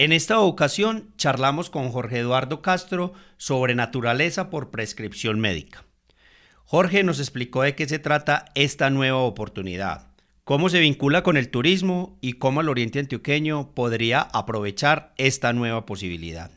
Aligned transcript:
En 0.00 0.12
esta 0.12 0.40
ocasión 0.40 1.10
charlamos 1.18 1.68
con 1.68 1.90
Jorge 1.90 2.20
Eduardo 2.20 2.62
Castro 2.62 3.12
sobre 3.36 3.74
naturaleza 3.74 4.48
por 4.48 4.70
prescripción 4.70 5.38
médica. 5.40 5.84
Jorge 6.64 7.04
nos 7.04 7.18
explicó 7.18 7.60
de 7.60 7.74
qué 7.74 7.86
se 7.86 7.98
trata 7.98 8.46
esta 8.54 8.88
nueva 8.88 9.18
oportunidad, 9.18 10.06
cómo 10.44 10.70
se 10.70 10.80
vincula 10.80 11.22
con 11.22 11.36
el 11.36 11.50
turismo 11.50 12.16
y 12.22 12.32
cómo 12.32 12.62
el 12.62 12.70
Oriente 12.70 12.98
Antioqueño 12.98 13.72
podría 13.74 14.22
aprovechar 14.22 15.12
esta 15.18 15.52
nueva 15.52 15.84
posibilidad. 15.84 16.50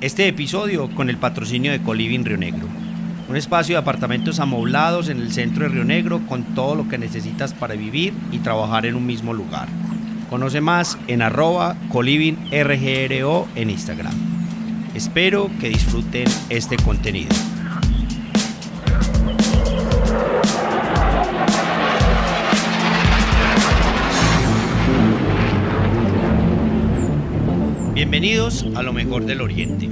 Este 0.00 0.26
episodio 0.26 0.88
con 0.94 1.10
el 1.10 1.18
patrocinio 1.18 1.70
de 1.70 1.82
Coliving 1.82 2.24
Río 2.24 2.38
Negro, 2.38 2.66
un 3.28 3.36
espacio 3.36 3.74
de 3.74 3.82
apartamentos 3.82 4.40
amoblados 4.40 5.10
en 5.10 5.20
el 5.20 5.32
centro 5.32 5.64
de 5.64 5.68
Río 5.68 5.84
Negro 5.84 6.22
con 6.26 6.54
todo 6.54 6.76
lo 6.76 6.88
que 6.88 6.96
necesitas 6.96 7.52
para 7.52 7.74
vivir 7.74 8.14
y 8.30 8.38
trabajar 8.38 8.86
en 8.86 8.94
un 8.94 9.04
mismo 9.04 9.34
lugar. 9.34 9.68
Conoce 10.32 10.62
más 10.62 10.96
en 11.08 11.20
arroba 11.20 11.76
en 13.54 13.68
Instagram. 13.68 14.14
Espero 14.94 15.50
que 15.60 15.68
disfruten 15.68 16.24
este 16.48 16.76
contenido. 16.78 17.28
Bienvenidos 27.92 28.64
a 28.74 28.82
lo 28.82 28.94
mejor 28.94 29.26
del 29.26 29.42
Oriente, 29.42 29.90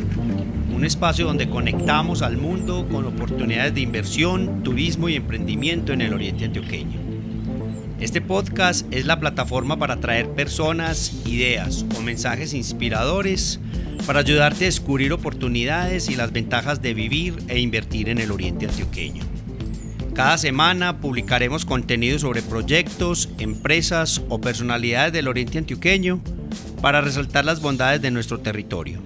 un 0.74 0.86
espacio 0.86 1.26
donde 1.26 1.50
conectamos 1.50 2.22
al 2.22 2.38
mundo 2.38 2.88
con 2.90 3.04
oportunidades 3.04 3.74
de 3.74 3.82
inversión, 3.82 4.62
turismo 4.62 5.10
y 5.10 5.16
emprendimiento 5.16 5.92
en 5.92 6.00
el 6.00 6.14
Oriente 6.14 6.46
Antioqueño. 6.46 7.09
Este 8.00 8.20
podcast 8.22 8.86
es 8.94 9.04
la 9.04 9.20
plataforma 9.20 9.78
para 9.78 10.00
traer 10.00 10.30
personas, 10.30 11.12
ideas 11.26 11.84
o 11.98 12.00
mensajes 12.00 12.54
inspiradores 12.54 13.60
para 14.06 14.20
ayudarte 14.20 14.64
a 14.64 14.68
descubrir 14.68 15.12
oportunidades 15.12 16.08
y 16.08 16.16
las 16.16 16.32
ventajas 16.32 16.80
de 16.80 16.94
vivir 16.94 17.36
e 17.48 17.60
invertir 17.60 18.08
en 18.08 18.16
el 18.16 18.30
Oriente 18.30 18.64
Antioqueño. 18.64 19.22
Cada 20.14 20.38
semana 20.38 20.98
publicaremos 20.98 21.66
contenido 21.66 22.18
sobre 22.18 22.40
proyectos, 22.40 23.28
empresas 23.36 24.22
o 24.30 24.40
personalidades 24.40 25.12
del 25.12 25.28
Oriente 25.28 25.58
Antioqueño 25.58 26.22
para 26.80 27.02
resaltar 27.02 27.44
las 27.44 27.60
bondades 27.60 28.00
de 28.00 28.10
nuestro 28.10 28.40
territorio. 28.40 29.02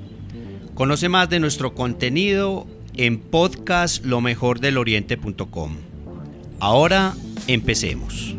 Conoce 0.75 1.09
más 1.09 1.29
de 1.29 1.41
nuestro 1.41 1.75
contenido 1.75 2.69
en 2.97 3.19
podcastlomejordeloriente.com. 3.19 5.77
Ahora 6.61 7.15
empecemos. 7.49 8.37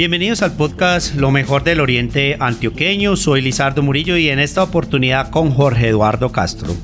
Bienvenidos 0.00 0.40
al 0.40 0.52
podcast 0.52 1.14
Lo 1.16 1.30
mejor 1.30 1.62
del 1.62 1.78
Oriente 1.78 2.38
Antioqueño. 2.40 3.16
Soy 3.16 3.42
Lizardo 3.42 3.82
Murillo 3.82 4.16
y 4.16 4.30
en 4.30 4.38
esta 4.38 4.62
oportunidad 4.62 5.28
con 5.28 5.50
Jorge 5.50 5.88
Eduardo 5.88 6.32
Castro. 6.32 6.74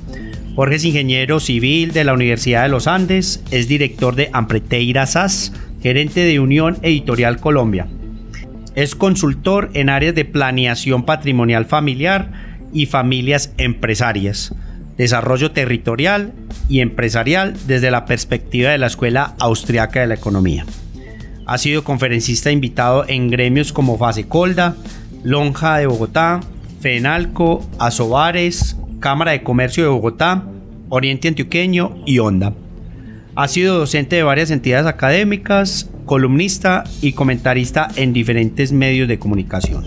Jorge 0.55 0.75
es 0.75 0.84
ingeniero 0.84 1.41
civil 1.41 1.94
de 1.94 2.05
la 2.05 2.12
Universidad 2.12 2.64
de 2.64 2.69
los 2.69 2.87
Andes, 2.87 3.42
es 3.50 3.69
director 3.69 4.17
de 4.17 4.28
Ampreteira 4.34 5.06
SAS, 5.06 5.55
gerente 5.83 6.27
de 6.27 6.41
Unión 6.41 6.77
Editorial 6.83 7.41
Colombia. 7.41 7.87
Es 8.75 8.94
consultor 8.94 9.70
en 9.72 9.89
áreas 9.89 10.14
de 10.14 10.27
planeación 10.27 11.06
patrimonial 11.06 11.64
familiar 11.64 12.33
y 12.75 12.84
familias 12.84 13.55
empresarias, 13.56 14.55
desarrollo 14.98 15.53
territorial 15.53 16.34
y 16.69 16.81
empresarial 16.81 17.55
desde 17.67 17.91
la 17.91 18.05
perspectiva 18.05 18.72
de 18.72 18.77
la 18.77 18.89
Escuela 18.89 19.34
Austriaca 19.39 20.00
de 20.00 20.06
la 20.06 20.17
Economía. 20.17 20.67
Ha 21.47 21.58
sido 21.58 21.84
conferencista 21.84 22.50
invitado 22.50 23.05
en 23.06 23.30
gremios 23.30 23.72
como 23.72 23.97
Fase 23.97 24.27
Colda, 24.27 24.75
Lonja 25.22 25.78
de 25.78 25.86
Bogotá, 25.86 26.41
FENALCO, 26.80 27.64
Asobares, 27.78 28.77
Cámara 28.98 29.30
de 29.30 29.44
Comercio 29.44 29.84
de 29.84 29.91
Bogotá, 29.91 30.42
Oriente 30.88 31.28
Antioqueño 31.28 31.98
y 32.04 32.19
Onda. 32.19 32.53
Ha 33.37 33.47
sido 33.47 33.78
docente 33.78 34.16
de 34.16 34.25
varias 34.25 34.50
entidades 34.50 34.88
académicas, 34.88 35.88
columnista 36.04 36.82
y 37.00 37.12
comentarista 37.12 37.88
en 37.94 38.12
diferentes 38.12 38.72
medios 38.72 39.06
de 39.06 39.21
comunicación. 39.21 39.84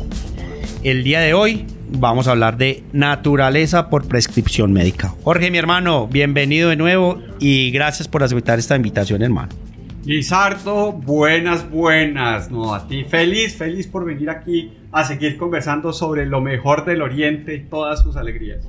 El 0.84 1.04
día 1.04 1.20
de 1.20 1.34
hoy 1.34 1.66
vamos 1.92 2.30
a 2.30 2.32
hablar 2.32 2.58
de 2.58 2.84
naturaleza 2.94 3.90
por 3.90 4.08
prescripción 4.08 4.72
médica. 4.72 5.14
Jorge, 5.24 5.52
mi 5.52 5.58
hermano, 5.58 6.08
bienvenido 6.08 6.70
de 6.70 6.78
nuevo 6.78 7.22
y 7.40 7.72
gracias 7.72 8.08
por 8.08 8.24
aceptar 8.24 8.60
esta 8.60 8.78
invitación, 8.78 9.22
hermano. 9.24 9.69
Lizardo, 10.06 10.94
buenas, 10.94 11.70
buenas. 11.70 12.50
No, 12.50 12.74
a 12.74 12.88
ti 12.88 13.04
feliz, 13.04 13.56
feliz 13.56 13.88
por 13.88 14.06
venir 14.06 14.30
aquí 14.30 14.72
a 14.92 15.04
seguir 15.04 15.38
conversando 15.38 15.94
sobre 15.94 16.26
lo 16.26 16.42
mejor 16.42 16.86
del 16.86 17.02
Oriente 17.02 17.56
y 17.56 17.60
todas 17.62 18.02
sus 18.02 18.16
alegrías. 18.16 18.66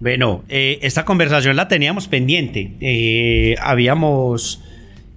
Bueno, 0.00 0.44
eh, 0.48 0.78
esta 0.82 1.04
conversación 1.04 1.56
la 1.56 1.68
teníamos 1.68 2.08
pendiente. 2.08 2.74
Eh, 2.80 3.54
habíamos 3.60 4.62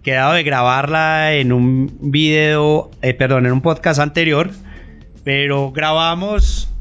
quedado 0.04 0.34
de 0.34 0.44
grabarla 0.44 1.34
en 1.34 1.52
un 1.52 1.98
video, 2.00 2.90
eh, 3.02 3.14
perdón, 3.14 3.46
en 3.46 3.52
un 3.52 3.62
podcast 3.62 4.00
anterior, 4.00 4.50
pero 5.24 5.72
grabamos 5.72 6.74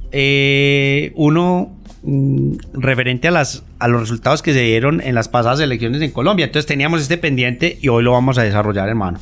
uno 1.15 1.76
Mm, 2.09 2.59
referente 2.75 3.27
a, 3.27 3.33
las, 3.33 3.65
a 3.81 3.89
los 3.89 4.01
resultados 4.01 4.41
que 4.41 4.53
se 4.53 4.61
dieron 4.61 5.01
en 5.01 5.17
las 5.17 5.29
pasadas 5.29 5.59
elecciones 5.59 6.01
en 6.03 6.13
Colombia. 6.13 6.47
Entonces 6.47 6.65
teníamos 6.65 7.03
este 7.03 7.19
pendiente 7.19 7.79
y 7.83 7.89
hoy 7.89 8.05
lo 8.05 8.13
vamos 8.13 8.39
a 8.39 8.45
desarrollar, 8.45 8.89
hermano. 8.89 9.19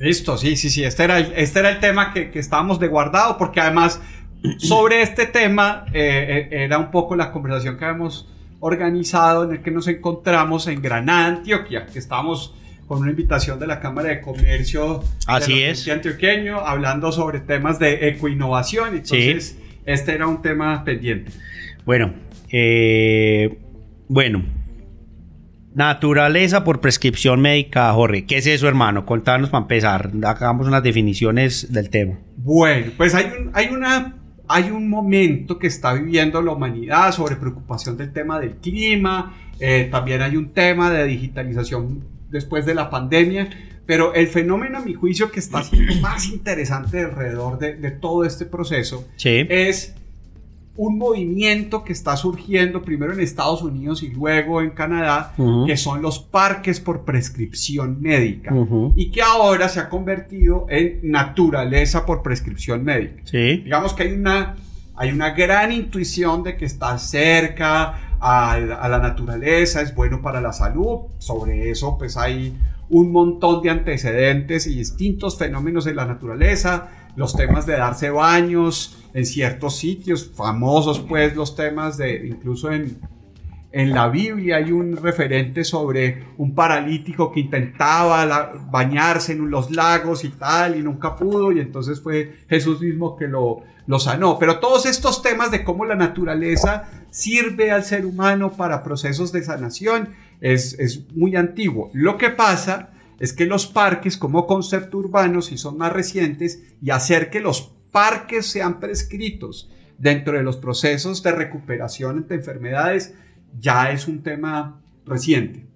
Listo, 0.00 0.36
sí, 0.36 0.56
sí, 0.56 0.68
sí. 0.68 0.82
Este 0.82 1.04
era 1.04 1.18
el, 1.20 1.32
este 1.36 1.60
era 1.60 1.70
el 1.70 1.78
tema 1.78 2.12
que, 2.12 2.32
que 2.32 2.40
estábamos 2.40 2.80
de 2.80 2.88
guardado, 2.88 3.38
porque 3.38 3.60
además 3.60 4.00
sobre 4.58 5.02
este 5.02 5.26
tema 5.26 5.84
eh, 5.92 6.48
eh, 6.50 6.64
era 6.64 6.78
un 6.78 6.90
poco 6.90 7.14
la 7.14 7.30
conversación 7.30 7.78
que 7.78 7.84
habíamos 7.84 8.28
organizado 8.58 9.44
en 9.44 9.52
el 9.52 9.62
que 9.62 9.70
nos 9.70 9.86
encontramos 9.86 10.66
en 10.66 10.82
Granada, 10.82 11.26
Antioquia, 11.26 11.86
que 11.86 12.00
estábamos 12.00 12.52
con 12.88 12.98
una 12.98 13.10
invitación 13.10 13.60
de 13.60 13.68
la 13.68 13.78
Cámara 13.78 14.08
de 14.08 14.20
Comercio 14.20 15.04
Así 15.28 15.62
es. 15.62 15.88
antioqueño 15.88 16.58
hablando 16.58 17.12
sobre 17.12 17.38
temas 17.38 17.78
de 17.78 18.08
ecoinnovación. 18.08 18.96
Entonces, 18.96 19.58
este 19.84 20.12
era 20.12 20.26
un 20.26 20.42
tema 20.42 20.82
pendiente. 20.82 21.30
Bueno, 21.86 22.12
eh, 22.50 23.58
bueno. 24.08 24.44
Naturaleza 25.72 26.64
por 26.64 26.80
prescripción 26.80 27.40
médica, 27.40 27.92
Jorge. 27.92 28.24
¿Qué 28.24 28.38
es 28.38 28.46
eso, 28.48 28.66
hermano? 28.66 29.06
Contanos 29.06 29.50
para 29.50 29.62
empezar. 29.62 30.10
Hagamos 30.24 30.66
unas 30.66 30.82
definiciones 30.82 31.72
del 31.72 31.90
tema. 31.90 32.18
Bueno, 32.38 32.90
pues 32.96 33.14
hay 33.14 33.26
un, 33.26 33.50
hay 33.52 33.68
una, 33.68 34.16
hay 34.48 34.70
un 34.70 34.88
momento 34.88 35.58
que 35.58 35.68
está 35.68 35.92
viviendo 35.92 36.42
la 36.42 36.52
humanidad 36.52 37.12
sobre 37.12 37.36
preocupación 37.36 37.96
del 37.96 38.12
tema 38.12 38.40
del 38.40 38.56
clima. 38.56 39.36
Eh, 39.60 39.88
también 39.88 40.22
hay 40.22 40.36
un 40.36 40.52
tema 40.52 40.90
de 40.90 41.04
digitalización 41.04 42.04
después 42.30 42.66
de 42.66 42.74
la 42.74 42.90
pandemia. 42.90 43.48
Pero 43.84 44.12
el 44.14 44.26
fenómeno, 44.26 44.78
a 44.78 44.80
mi 44.80 44.94
juicio, 44.94 45.30
que 45.30 45.38
está 45.38 45.62
siendo 45.62 45.94
más 46.00 46.26
interesante 46.26 47.04
alrededor 47.04 47.58
de, 47.60 47.76
de 47.76 47.92
todo 47.92 48.24
este 48.24 48.44
proceso 48.44 49.06
es 49.22 49.94
un 50.76 50.98
movimiento 50.98 51.84
que 51.84 51.92
está 51.92 52.16
surgiendo 52.16 52.82
primero 52.82 53.12
en 53.12 53.20
Estados 53.20 53.62
Unidos 53.62 54.02
y 54.02 54.08
luego 54.08 54.60
en 54.60 54.70
Canadá, 54.70 55.32
que 55.66 55.76
son 55.76 56.02
los 56.02 56.18
parques 56.18 56.80
por 56.80 57.04
prescripción 57.04 58.00
médica. 58.00 58.54
Y 58.94 59.10
que 59.10 59.22
ahora 59.22 59.68
se 59.68 59.80
ha 59.80 59.88
convertido 59.88 60.66
en 60.68 61.00
naturaleza 61.02 62.04
por 62.04 62.22
prescripción 62.22 62.84
médica. 62.84 63.22
Digamos 63.64 63.94
que 63.94 64.04
hay 64.04 64.12
una, 64.12 64.56
hay 64.94 65.10
una 65.10 65.30
gran 65.30 65.72
intuición 65.72 66.42
de 66.42 66.56
que 66.56 66.64
está 66.66 66.98
cerca 66.98 68.16
a, 68.20 68.52
a 68.52 68.88
la 68.88 68.98
naturaleza, 68.98 69.80
es 69.80 69.94
bueno 69.94 70.20
para 70.20 70.40
la 70.40 70.52
salud, 70.52 71.06
sobre 71.18 71.70
eso 71.70 71.96
pues 71.98 72.16
hay 72.16 72.56
un 72.88 73.10
montón 73.10 73.62
de 73.62 73.70
antecedentes 73.70 74.66
y 74.66 74.76
distintos 74.76 75.36
fenómenos 75.38 75.86
en 75.86 75.96
la 75.96 76.04
naturaleza, 76.06 76.88
los 77.16 77.34
temas 77.34 77.66
de 77.66 77.74
darse 77.74 78.10
baños 78.10 79.02
en 79.14 79.26
ciertos 79.26 79.76
sitios, 79.76 80.30
famosos 80.34 81.00
pues 81.00 81.34
los 81.34 81.56
temas 81.56 81.96
de, 81.96 82.26
incluso 82.26 82.70
en, 82.70 82.98
en 83.72 83.90
la 83.92 84.08
Biblia 84.08 84.56
hay 84.56 84.72
un 84.72 84.96
referente 84.96 85.64
sobre 85.64 86.24
un 86.36 86.54
paralítico 86.54 87.32
que 87.32 87.40
intentaba 87.40 88.52
bañarse 88.70 89.32
en 89.32 89.50
los 89.50 89.70
lagos 89.70 90.24
y 90.24 90.28
tal 90.30 90.76
y 90.76 90.82
nunca 90.82 91.16
pudo 91.16 91.52
y 91.52 91.60
entonces 91.60 92.00
fue 92.00 92.36
Jesús 92.48 92.80
mismo 92.80 93.16
que 93.16 93.26
lo, 93.26 93.62
lo 93.86 93.98
sanó. 93.98 94.38
Pero 94.38 94.58
todos 94.58 94.86
estos 94.86 95.22
temas 95.22 95.50
de 95.50 95.64
cómo 95.64 95.84
la 95.84 95.94
naturaleza 95.94 96.88
sirve 97.10 97.70
al 97.70 97.84
ser 97.84 98.04
humano 98.04 98.52
para 98.52 98.82
procesos 98.82 99.32
de 99.32 99.42
sanación 99.42 100.10
es, 100.40 101.06
muy 101.14 101.36
antiguo. 101.36 101.90
Lo 101.92 102.18
que 102.18 102.30
pasa 102.30 102.90
es 103.18 103.32
que 103.32 103.46
los 103.46 103.66
parques 103.66 104.16
como 104.16 104.46
concepto 104.46 104.98
urbano, 104.98 105.42
si 105.42 105.56
son 105.58 105.78
más 105.78 105.92
recientes, 105.92 106.62
y 106.82 106.90
hacer 106.90 107.30
que 107.30 107.40
los 107.40 107.72
parques 107.90 108.46
sean 108.46 108.80
prescritos 108.80 109.70
dentro 109.98 110.36
de 110.36 110.42
los 110.42 110.56
procesos 110.56 111.22
de 111.22 111.32
recuperación 111.32 112.18
ante 112.18 112.34
enfermedades, 112.34 113.14
ya 113.58 113.90
es 113.90 114.06
un 114.06 114.22
tema 114.22 114.80
reciente. 115.06 115.66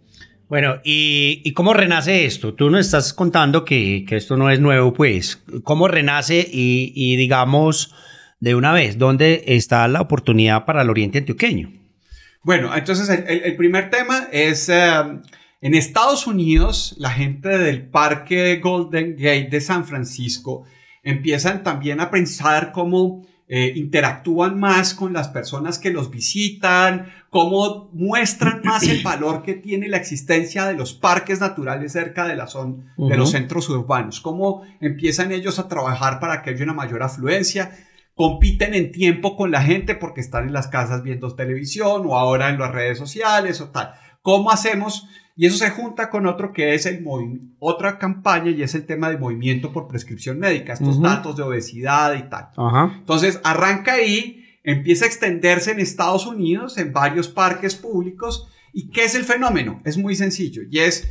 Bueno, 0.49 0.81
¿y, 0.83 1.53
cómo 1.53 1.75
renace 1.75 2.25
esto? 2.27 2.55
Tú 2.55 2.71
nos 2.71 2.81
estás 2.81 3.13
contando 3.13 3.65
que, 3.65 4.05
esto 4.11 4.37
no 4.37 4.51
es 4.51 4.59
nuevo, 4.59 4.93
pues. 4.93 5.43
¿Cómo 5.63 5.87
renace 5.87 6.45
y, 6.51 7.15
digamos, 7.15 7.95
de 8.41 8.57
una 8.57 8.73
vez, 8.73 8.99
dónde 8.99 9.45
está 9.47 9.87
la 9.87 10.01
oportunidad 10.01 10.65
para 10.65 10.83
el 10.83 10.91
Oriente 10.91 11.19
Antioqueño? 11.19 11.73
Bueno, 12.43 12.77
entonces 12.77 13.09
el, 13.09 13.55
primer 13.57 13.91
tema 13.91 14.29
es, 14.33 14.69
eh, 14.69 14.89
en 15.62 15.75
Estados 15.75 16.27
Unidos, 16.27 16.95
la 16.99 17.11
gente 17.11 17.49
del 17.51 17.87
Parque 17.87 18.61
Golden 18.62 19.15
Gate 19.17 19.49
de 19.51 19.61
San 19.61 19.85
Francisco 19.85 20.65
empiezan 21.03 21.62
también 21.62 22.01
a 22.01 22.11
pensar 22.11 22.73
cómo 22.73 23.27
eh, 23.47 23.73
interactúan 23.77 24.59
más 24.59 24.95
con 24.95 25.12
las 25.12 25.29
personas 25.29 25.79
que 25.79 25.91
los 25.91 26.11
visitan, 26.11 27.12
cómo 27.31 27.91
muestran 27.93 28.62
más 28.65 28.85
el 28.85 29.03
valor 29.03 29.43
que 29.43 29.55
tiene 29.55 29.89
la 29.89 29.97
existencia 29.97 30.67
de 30.67 30.75
los 30.75 30.95
parques 30.95 31.41
naturales 31.41 31.93
cerca 31.93 32.27
de 32.27 32.37
la 32.37 32.47
zona, 32.47 32.95
de 32.97 33.17
los 33.17 33.33
centros 33.33 33.69
urbanos, 33.69 34.21
cómo 34.21 34.62
empiezan 34.81 35.33
ellos 35.33 35.59
a 35.59 35.69
trabajar 35.69 36.21
para 36.21 36.43
que 36.43 36.51
haya 36.51 36.65
una 36.65 36.75
mayor 36.75 37.03
afluencia, 37.03 37.77
compiten 38.15 38.73
en 38.73 38.93
tiempo 38.93 39.37
con 39.37 39.51
la 39.51 39.62
gente 39.62 39.95
porque 39.95 40.21
están 40.21 40.47
en 40.47 40.53
las 40.53 40.69
casas 40.69 41.03
viendo 41.03 41.35
televisión 41.35 42.05
o 42.07 42.17
ahora 42.17 42.49
en 42.51 42.59
las 42.59 42.71
redes 42.71 42.99
sociales 42.99 43.61
o 43.61 43.71
tal. 43.71 43.93
¿Cómo 44.23 44.51
hacemos 44.53 45.09
y 45.41 45.47
eso 45.47 45.57
se 45.57 45.71
junta 45.71 46.11
con 46.11 46.27
otro 46.27 46.53
que 46.53 46.75
es 46.75 46.85
el 46.85 47.03
otra 47.61 47.99
campaña 47.99 48.51
y 48.51 48.63
es 48.63 48.75
el 48.75 48.85
tema 48.85 49.09
de 49.09 49.17
movimiento 49.17 49.73
por 49.73 49.89
prescripción 49.89 50.39
médica, 50.39 50.75
estos 50.75 51.01
datos 51.01 51.35
de 51.35 51.43
obesidad 51.43 52.15
y 52.15 52.29
tal. 52.29 52.51
Entonces 52.99 53.41
arranca 53.43 53.95
ahí, 53.95 54.45
empieza 54.65 55.07
a 55.07 55.09
extenderse 55.09 55.71
en 55.71 55.81
Estados 55.81 56.27
Unidos, 56.27 56.77
en 56.77 56.93
varios 56.93 57.29
parques 57.29 57.75
públicos. 57.75 58.49
¿Y 58.75 58.91
qué 58.91 59.05
es 59.05 59.15
el 59.15 59.25
fenómeno? 59.25 59.81
Es 59.87 59.97
muy 59.97 60.15
sencillo 60.15 60.61
y 60.71 60.81
es 60.81 61.09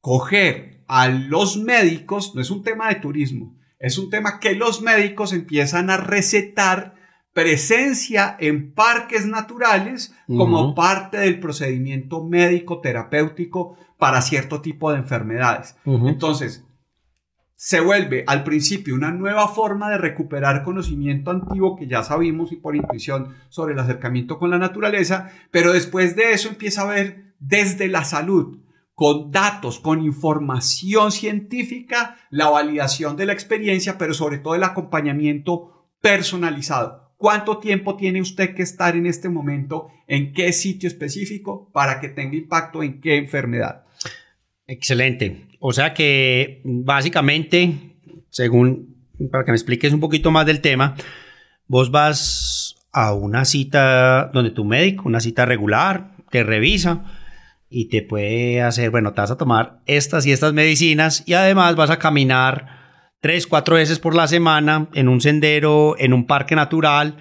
coger 0.00 0.82
a 0.88 1.08
los 1.08 1.58
médicos, 1.58 2.34
no 2.34 2.40
es 2.40 2.50
un 2.50 2.62
tema 2.62 2.88
de 2.88 3.00
turismo, 3.00 3.54
es 3.78 3.98
un 3.98 4.08
tema 4.08 4.40
que 4.40 4.54
los 4.54 4.80
médicos 4.80 5.34
empiezan 5.34 5.90
a 5.90 5.98
recetar 5.98 6.94
presencia 7.32 8.36
en 8.38 8.74
parques 8.74 9.26
naturales 9.26 10.14
como 10.26 10.74
parte 10.74 11.18
del 11.18 11.40
procedimiento 11.40 12.24
médico 12.24 12.80
terapéutico 12.80 13.76
para 13.98 14.20
cierto 14.20 14.60
tipo 14.60 14.92
de 14.92 14.98
enfermedades. 14.98 15.76
Entonces, 15.84 16.66
se 17.64 17.80
vuelve 17.80 18.24
al 18.26 18.42
principio 18.42 18.94
una 18.94 19.12
nueva 19.12 19.46
forma 19.46 19.88
de 19.88 19.98
recuperar 19.98 20.64
conocimiento 20.64 21.30
antiguo 21.30 21.76
que 21.76 21.86
ya 21.86 22.02
sabíamos 22.02 22.50
y 22.50 22.56
por 22.56 22.74
intuición 22.74 23.36
sobre 23.50 23.74
el 23.74 23.78
acercamiento 23.78 24.38
con 24.38 24.50
la 24.50 24.58
naturaleza, 24.58 25.30
pero 25.52 25.72
después 25.72 26.16
de 26.16 26.32
eso 26.32 26.48
empieza 26.48 26.82
a 26.82 26.86
ver 26.86 27.34
desde 27.38 27.86
la 27.86 28.04
salud, 28.04 28.58
con 28.94 29.30
datos, 29.30 29.78
con 29.78 30.02
información 30.02 31.12
científica, 31.12 32.16
la 32.30 32.50
validación 32.50 33.16
de 33.16 33.26
la 33.26 33.32
experiencia, 33.32 33.96
pero 33.96 34.12
sobre 34.12 34.38
todo 34.38 34.54
el 34.54 34.64
acompañamiento 34.64 35.88
personalizado. 36.00 37.01
¿Cuánto 37.22 37.58
tiempo 37.58 37.94
tiene 37.94 38.20
usted 38.20 38.52
que 38.52 38.62
estar 38.62 38.96
en 38.96 39.06
este 39.06 39.28
momento 39.28 39.92
en 40.08 40.32
qué 40.32 40.52
sitio 40.52 40.88
específico 40.88 41.70
para 41.72 42.00
que 42.00 42.08
tenga 42.08 42.34
impacto 42.34 42.82
en 42.82 43.00
qué 43.00 43.16
enfermedad? 43.16 43.84
Excelente. 44.66 45.46
O 45.60 45.72
sea 45.72 45.94
que 45.94 46.62
básicamente, 46.64 47.94
según, 48.28 49.06
para 49.30 49.44
que 49.44 49.52
me 49.52 49.56
expliques 49.56 49.92
un 49.92 50.00
poquito 50.00 50.32
más 50.32 50.46
del 50.46 50.60
tema, 50.60 50.96
vos 51.68 51.92
vas 51.92 52.74
a 52.90 53.14
una 53.14 53.44
cita 53.44 54.32
donde 54.34 54.50
tu 54.50 54.64
médico, 54.64 55.04
una 55.06 55.20
cita 55.20 55.46
regular, 55.46 56.16
te 56.32 56.42
revisa 56.42 57.04
y 57.70 57.84
te 57.84 58.02
puede 58.02 58.62
hacer, 58.62 58.90
bueno, 58.90 59.12
te 59.12 59.20
vas 59.20 59.30
a 59.30 59.36
tomar 59.38 59.80
estas 59.86 60.26
y 60.26 60.32
estas 60.32 60.54
medicinas 60.54 61.22
y 61.24 61.34
además 61.34 61.76
vas 61.76 61.90
a 61.90 62.00
caminar 62.00 62.81
tres, 63.22 63.46
cuatro 63.46 63.76
veces 63.76 64.00
por 64.00 64.16
la 64.16 64.26
semana 64.26 64.88
en 64.94 65.08
un 65.08 65.20
sendero, 65.20 65.94
en 65.96 66.12
un 66.12 66.26
parque 66.26 66.56
natural, 66.56 67.16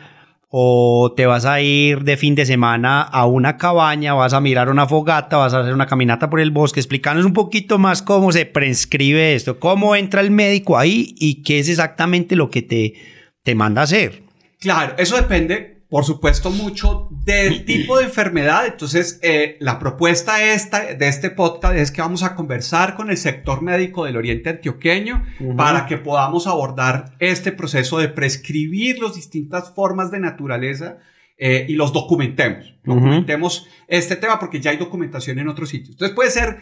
o 0.50 1.14
te 1.16 1.28
vas 1.28 1.46
a 1.46 1.62
ir 1.62 2.04
de 2.04 2.18
fin 2.18 2.34
de 2.34 2.46
semana 2.46 3.04
a 3.04 3.28
una 3.28 3.56
cabaña, 3.56 4.16
vas 4.16 4.34
a 4.34 4.42
mirar 4.42 4.70
una 4.70 4.88
fogata, 4.88 5.38
vas 5.38 5.54
a 5.54 5.60
hacer 5.60 5.74
una 5.74 5.86
caminata 5.86 6.30
por 6.30 6.42
el 6.42 6.50
bosque. 6.50 6.80
Explícanos 6.80 7.24
un 7.24 7.34
poquito 7.34 7.78
más 7.78 8.02
cómo 8.02 8.32
se 8.32 8.48
prescribe 8.48 9.36
esto, 9.36 9.60
cómo 9.60 9.96
entra 9.96 10.22
el 10.22 10.32
médico 10.32 10.78
ahí 10.78 11.14
y 11.20 11.44
qué 11.44 11.60
es 11.60 11.70
exactamente 11.70 12.36
lo 12.36 12.50
que 12.50 12.64
te, 12.64 12.96
te 13.44 13.54
manda 13.54 13.84
hacer. 13.84 14.24
Claro, 14.60 14.96
eso 14.98 15.16
depende 15.16 15.81
por 15.92 16.06
supuesto, 16.06 16.52
mucho 16.52 17.10
del 17.12 17.66
tipo 17.66 17.98
de 17.98 18.06
enfermedad. 18.06 18.66
Entonces, 18.66 19.20
eh, 19.22 19.58
la 19.60 19.78
propuesta 19.78 20.42
esta, 20.42 20.94
de 20.94 21.10
este 21.10 21.30
podcast 21.30 21.76
es 21.76 21.92
que 21.92 22.02
vamos 22.02 22.24
a 22.24 22.34
conversar 22.34 22.96
con 22.96 23.10
el 23.10 23.18
sector 23.18 23.62
médico 23.62 24.06
del 24.06 24.16
Oriente 24.16 24.52
Antioqueño 24.52 25.26
para 25.58 25.88
que 25.88 25.98
podamos 25.98 26.48
abordar 26.48 27.18
este 27.20 27.52
proceso 27.52 28.00
de 28.00 28.08
prescribir 28.08 29.00
las 29.00 29.16
distintas 29.16 29.76
formas 29.76 30.12
de 30.12 30.22
naturaleza 30.22 31.00
eh, 31.38 31.66
y 31.68 31.74
los 31.74 31.92
documentemos. 31.92 32.74
Documentemos 32.86 33.68
este 33.90 34.16
tema 34.16 34.40
porque 34.40 34.62
ya 34.62 34.72
hay 34.72 34.78
documentación 34.78 35.40
en 35.40 35.50
otros 35.50 35.68
sitios. 35.68 35.96
Entonces, 35.96 36.16
puede 36.16 36.32
ser 36.32 36.62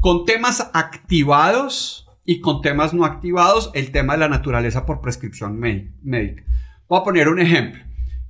con 0.00 0.24
temas 0.24 0.68
activados 0.74 2.08
y 2.24 2.40
con 2.40 2.60
temas 2.60 2.92
no 2.92 3.04
activados 3.04 3.70
el 3.72 3.92
tema 3.92 4.14
de 4.14 4.18
la 4.18 4.28
naturaleza 4.28 4.84
por 4.84 5.00
prescripción 5.00 5.60
médica. 5.60 6.42
Voy 6.88 7.00
a 7.00 7.04
poner 7.04 7.28
un 7.28 7.38
ejemplo. 7.38 7.82